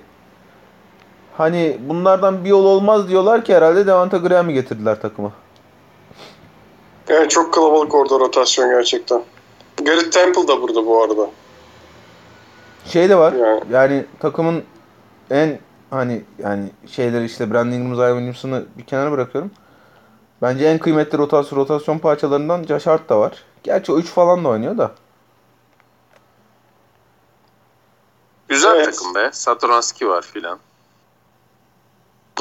hani 1.36 1.78
bunlardan 1.88 2.44
bir 2.44 2.48
yol 2.48 2.64
olmaz 2.64 3.08
diyorlar 3.08 3.44
ki 3.44 3.54
herhalde 3.54 3.86
Devonta 3.86 4.16
Graham'ı 4.16 4.52
getirdiler 4.52 5.00
takıma. 5.00 5.32
Evet 7.08 7.30
çok 7.30 7.54
kalabalık 7.54 7.94
orada 7.94 8.18
rotasyon 8.18 8.70
gerçekten. 8.70 9.22
Garrett 9.82 10.12
Temple 10.12 10.48
da 10.48 10.62
burada 10.62 10.86
bu 10.86 11.02
arada. 11.02 11.30
Şey 12.86 13.08
de 13.08 13.18
var. 13.18 13.32
Yani. 13.32 13.60
Yani 13.70 14.04
takımın 14.20 14.64
en 15.30 15.58
hani 15.90 16.22
yani 16.38 16.70
şeyleri 16.86 17.24
işte 17.24 17.52
Brandon 17.52 17.72
Ingram, 17.72 17.94
Zion 17.96 18.08
Williamson'ı 18.08 18.64
bir 18.78 18.84
kenara 18.84 19.12
bırakıyorum. 19.12 19.50
Bence 20.42 20.64
en 20.64 20.78
kıymetli 20.78 21.18
rotasyon, 21.18 21.58
rotasyon 21.58 21.98
parçalarından 21.98 22.62
Josh 22.62 22.86
Hart 22.86 23.08
da 23.08 23.20
var. 23.20 23.32
Gerçi 23.62 23.92
o 23.92 23.98
3 23.98 24.06
falan 24.06 24.44
da 24.44 24.48
oynuyor 24.48 24.78
da. 24.78 24.92
Güzel 28.48 28.76
Evet. 28.76 28.84
takım 28.84 29.14
be. 29.14 29.30
Satoranski 29.32 30.08
var 30.08 30.22
filan. 30.22 30.58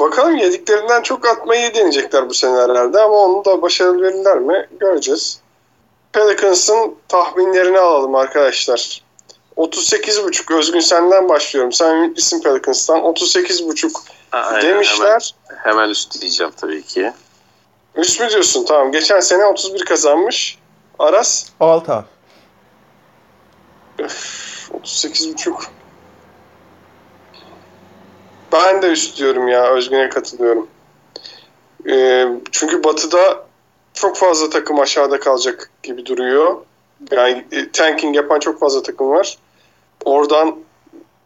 Bakalım 0.00 0.36
yediklerinden 0.36 1.02
çok 1.02 1.26
atmayı 1.26 1.74
deneyecekler 1.74 2.28
bu 2.28 2.34
sene 2.34 2.60
herhalde 2.60 3.00
ama 3.00 3.14
onu 3.14 3.44
da 3.44 3.62
başarılı 3.62 4.02
verirler 4.02 4.38
mi 4.38 4.68
göreceğiz. 4.80 5.40
Pelicans'ın 6.12 6.94
tahminlerini 7.08 7.78
alalım 7.78 8.14
arkadaşlar. 8.14 9.02
38.5 9.56 10.54
Özgün 10.54 10.80
senden 10.80 11.28
başlıyorum. 11.28 11.72
Sen 11.72 11.96
ümitlisin 11.96 12.42
Pelicans'tan. 12.42 12.98
38.5 13.00 13.92
Ha, 14.30 14.38
aynen, 14.38 14.62
demişler. 14.62 15.34
Hemen, 15.48 15.62
hemen 15.64 15.88
üst 15.90 16.20
diyeceğim 16.20 16.52
tabii 16.56 16.82
ki. 16.82 17.12
Üst 17.96 18.20
mü 18.20 18.30
diyorsun? 18.30 18.64
Tamam. 18.64 18.92
Geçen 18.92 19.20
sene 19.20 19.44
31 19.44 19.84
kazanmış. 19.84 20.58
Aras 20.98 21.46
6 21.60 21.92
abi. 21.92 22.06
38.5 23.98 25.52
Ben 28.54 28.82
de 28.82 28.86
üst 28.86 29.18
diyorum 29.18 29.48
ya. 29.48 29.66
Özgün'e 29.66 30.08
katılıyorum. 30.08 30.68
Ee, 31.88 32.26
çünkü 32.50 32.84
Batı'da 32.84 33.44
çok 33.94 34.16
fazla 34.16 34.50
takım 34.50 34.80
aşağıda 34.80 35.20
kalacak 35.20 35.70
gibi 35.82 36.06
duruyor. 36.06 36.56
Yani 37.10 37.46
e, 37.52 37.70
tanking 37.70 38.16
yapan 38.16 38.38
çok 38.38 38.60
fazla 38.60 38.82
takım 38.82 39.10
var. 39.10 39.38
Oradan 40.04 40.56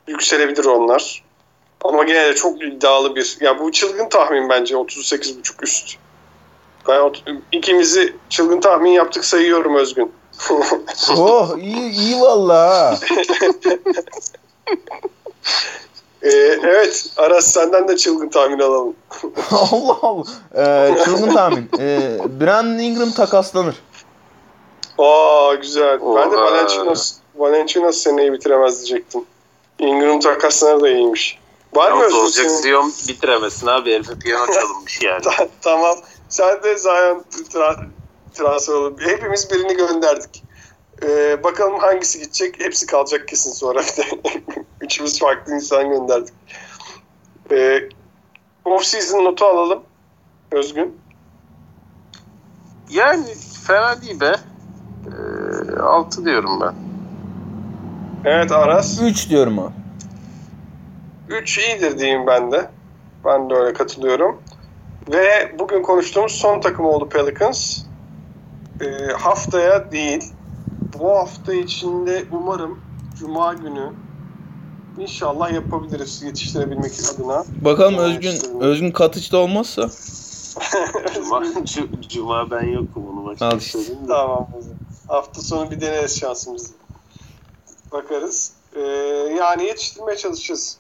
yükselebilir 0.07 0.65
onlar. 0.65 1.25
Ama 1.85 2.05
gene 2.05 2.25
de 2.25 2.35
çok 2.35 2.63
iddialı 2.63 3.17
bir... 3.17 3.37
Ya 3.41 3.59
bu 3.59 3.73
çılgın 3.73 4.09
tahmin 4.09 4.49
bence 4.49 4.75
38.5 4.75 5.63
üst. 5.63 5.97
Ben 6.89 7.13
ikimizi 7.53 8.17
çılgın 8.29 8.61
tahmin 8.61 8.91
yaptık 8.91 9.25
sayıyorum 9.25 9.75
Özgün. 9.75 10.13
oh 11.17 11.59
iyi 11.59 11.91
iyi 11.91 12.21
valla. 12.21 12.99
Ee, 16.23 16.29
evet 16.63 17.07
Aras 17.17 17.47
senden 17.47 17.89
de 17.89 17.97
çılgın 17.97 18.29
tahmin 18.29 18.59
alalım. 18.59 18.95
Allah 19.51 19.97
Allah. 20.03 20.25
Ee, 20.57 20.95
çılgın 21.05 21.35
tahmin. 21.35 21.71
Ee, 21.79 22.19
Brandon 22.41 22.79
Ingram 22.79 23.11
takaslanır. 23.11 23.75
Aa 24.99 25.55
güzel. 25.55 25.93
Ben 26.01 26.33
de 26.33 26.37
Oha. 26.37 26.45
Valenciunas, 26.45 27.15
Valenciunas 27.37 27.97
seneyi 27.97 28.33
bitiremez 28.33 28.77
diyecektim. 28.79 29.25
Ingram 29.79 30.21
takasları 30.21 30.81
da 30.81 30.89
iyiymiş. 30.89 31.39
Var 31.75 31.93
mı 31.93 32.05
Özgür 32.05 32.17
olacak 32.19 32.45
senin? 32.47 32.57
Zion 32.57 32.93
bitiremesin 33.09 33.67
abi. 33.67 33.95
Herife 33.95 34.19
piyano 34.19 34.47
çalınmış 34.47 35.03
yani. 35.03 35.23
Ta- 35.23 35.49
tamam. 35.63 35.97
Sen 36.29 36.63
de 36.63 36.79
Zion 36.79 37.25
tra- 37.53 37.87
transfer 38.35 38.75
olur. 38.75 38.93
Hepimiz 39.01 39.51
birini 39.51 39.77
gönderdik. 39.77 40.45
Ee, 41.03 41.45
bakalım 41.45 41.79
hangisi 41.79 42.19
gidecek. 42.19 42.61
Hepsi 42.61 42.87
kalacak 42.87 43.29
kesin 43.29 43.53
sonra. 43.53 43.83
Üçümüz 44.81 45.19
farklı 45.19 45.55
insan 45.55 45.91
gönderdik. 45.91 46.35
Ee, 47.53 47.89
off 48.65 48.85
season 48.85 49.25
notu 49.25 49.45
alalım. 49.45 49.83
Özgün. 50.53 50.99
yani 52.91 53.27
fena 53.67 54.03
değil 54.03 54.21
be. 54.21 54.33
Ee, 55.77 55.81
6 55.81 56.25
diyorum 56.25 56.61
ben. 56.61 56.75
Evet 58.25 58.53
Aras. 58.53 59.03
3 59.03 59.31
diyorum 59.31 59.59
abi. 59.59 59.73
3 61.29 61.59
iyidir 61.59 61.99
diyeyim 61.99 62.27
ben 62.27 62.53
de. 62.53 62.71
Ben 63.25 63.51
de 63.51 63.55
öyle 63.55 63.73
katılıyorum. 63.73 64.43
Ve 65.13 65.55
bugün 65.59 65.83
konuştuğumuz 65.83 66.33
son 66.33 66.61
takım 66.61 66.85
oldu 66.85 67.09
Pelicans. 67.09 67.79
Ee, 68.81 69.13
haftaya 69.13 69.93
değil. 69.93 70.33
Bu 70.99 71.09
hafta 71.09 71.55
içinde 71.55 72.25
umarım 72.33 72.81
Cuma 73.19 73.55
günü 73.55 73.93
inşallah 74.99 75.53
yapabiliriz 75.53 76.23
yetiştirebilmek 76.23 76.93
adına. 77.15 77.45
Bakalım 77.61 77.95
Evet, 77.95 78.05
Özgün 78.09 78.31
işte. 78.33 78.49
Özgün 78.61 78.91
Katıç'ta 78.91 79.37
olmazsa. 79.39 79.83
Cuma, 81.15 81.39
cu- 81.41 82.09
Cuma 82.09 82.51
ben 82.51 82.63
yokum 82.63 83.09
onu 83.09 83.21
Al 83.21 83.27
başka 83.31 83.57
işte. 83.57 83.79
söyleyeyim 83.79 84.03
de. 84.05 84.09
tamam. 84.09 84.49
o 84.59 84.61
zaman. 84.63 84.77
Hafta 85.07 85.43
sonu 85.43 85.71
bir 85.71 85.81
deneriz 85.81 86.19
şansımızı. 86.21 86.73
Bakarız. 87.93 88.53
Ee, 88.77 88.81
yani 89.39 89.65
yetiştirmeye 89.65 90.17
çalışacağız. 90.17 90.79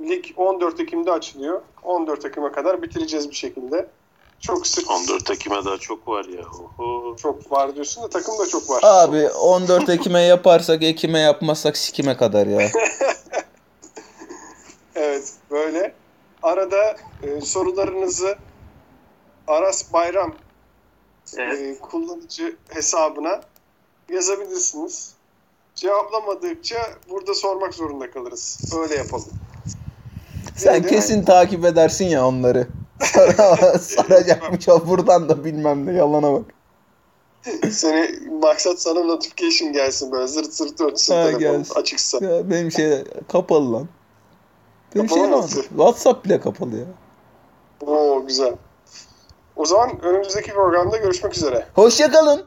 Lig 0.00 0.24
14 0.36 0.80
Ekim'de 0.80 1.12
açılıyor. 1.12 1.60
14 1.82 2.24
Ekim'e 2.24 2.52
kadar 2.52 2.82
bitireceğiz 2.82 3.30
bir 3.30 3.34
şekilde. 3.34 3.88
Çok 4.40 4.66
sık 4.66 4.90
14 4.90 5.30
Ekim'e 5.30 5.64
daha 5.64 5.78
çok 5.78 6.08
var 6.08 6.24
ya. 6.24 6.42
Oho. 6.78 7.16
çok 7.16 7.52
var 7.52 7.74
diyorsun 7.74 8.02
da 8.02 8.08
takım 8.08 8.38
da 8.38 8.46
çok 8.48 8.70
var. 8.70 8.80
Abi 8.82 9.28
14 9.28 9.88
Ekim'e 9.88 10.20
yaparsak 10.22 10.82
Ekim'e 10.82 11.18
yapmazsak 11.18 11.76
sikime 11.76 12.16
kadar 12.16 12.46
ya. 12.46 12.70
Evet 14.94 15.32
böyle. 15.50 15.94
Arada 16.42 16.96
e, 17.22 17.40
sorularınızı 17.40 18.36
Aras 19.46 19.92
Bayram 19.92 20.34
Evet. 21.38 21.60
e, 21.60 21.78
kullanıcı 21.80 22.56
hesabına 22.68 23.40
yazabilirsiniz. 24.12 25.12
Cevaplamadıkça 25.74 26.76
burada 27.10 27.34
sormak 27.34 27.74
zorunda 27.74 28.10
kalırız. 28.10 28.74
Öyle 28.82 28.94
yapalım. 28.94 29.28
Sen 30.56 30.72
Neydi? 30.74 30.88
kesin 30.88 31.24
takip 31.24 31.64
edersin 31.64 32.04
ya 32.04 32.26
onları. 32.26 32.66
Sara- 33.00 33.78
Saracakmış 33.78 34.68
o 34.68 34.86
buradan 34.88 35.28
da 35.28 35.44
bilmem 35.44 35.86
ne 35.86 35.92
yalana 35.92 36.32
bak. 36.32 36.42
Seni 37.70 38.28
maksat 38.40 38.78
sana 38.80 39.00
notification 39.00 39.72
gelsin 39.72 40.12
böyle 40.12 40.26
zırt 40.26 40.54
zırt 40.54 40.78
dönsün 40.78 41.14
Ha, 41.14 41.22
telefon 41.24 41.40
gelsin. 41.40 41.74
açıksa. 41.74 42.24
Ya 42.24 42.50
benim 42.50 42.72
şey 42.72 43.04
kapalı 43.32 43.72
lan. 43.72 43.88
Benim 44.94 45.06
Kapalı 45.06 45.20
şey 45.24 45.30
mı? 45.30 45.36
var. 45.42 45.50
WhatsApp 45.68 46.24
bile 46.24 46.40
kapalı 46.40 46.76
ya. 46.76 46.84
Oo 47.86 48.26
güzel. 48.26 48.54
O 49.56 49.64
zaman 49.66 50.00
önümüzdeki 50.02 50.50
programda 50.52 50.96
görüşmek 50.96 51.36
üzere. 51.36 51.66
Hoşça 51.74 52.10
kalın. 52.10 52.42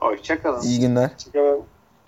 Hoşçakalın. 0.00 0.62
İyi 0.62 0.80
günler. 0.80 1.10
Hoşçakalın. 1.14 1.62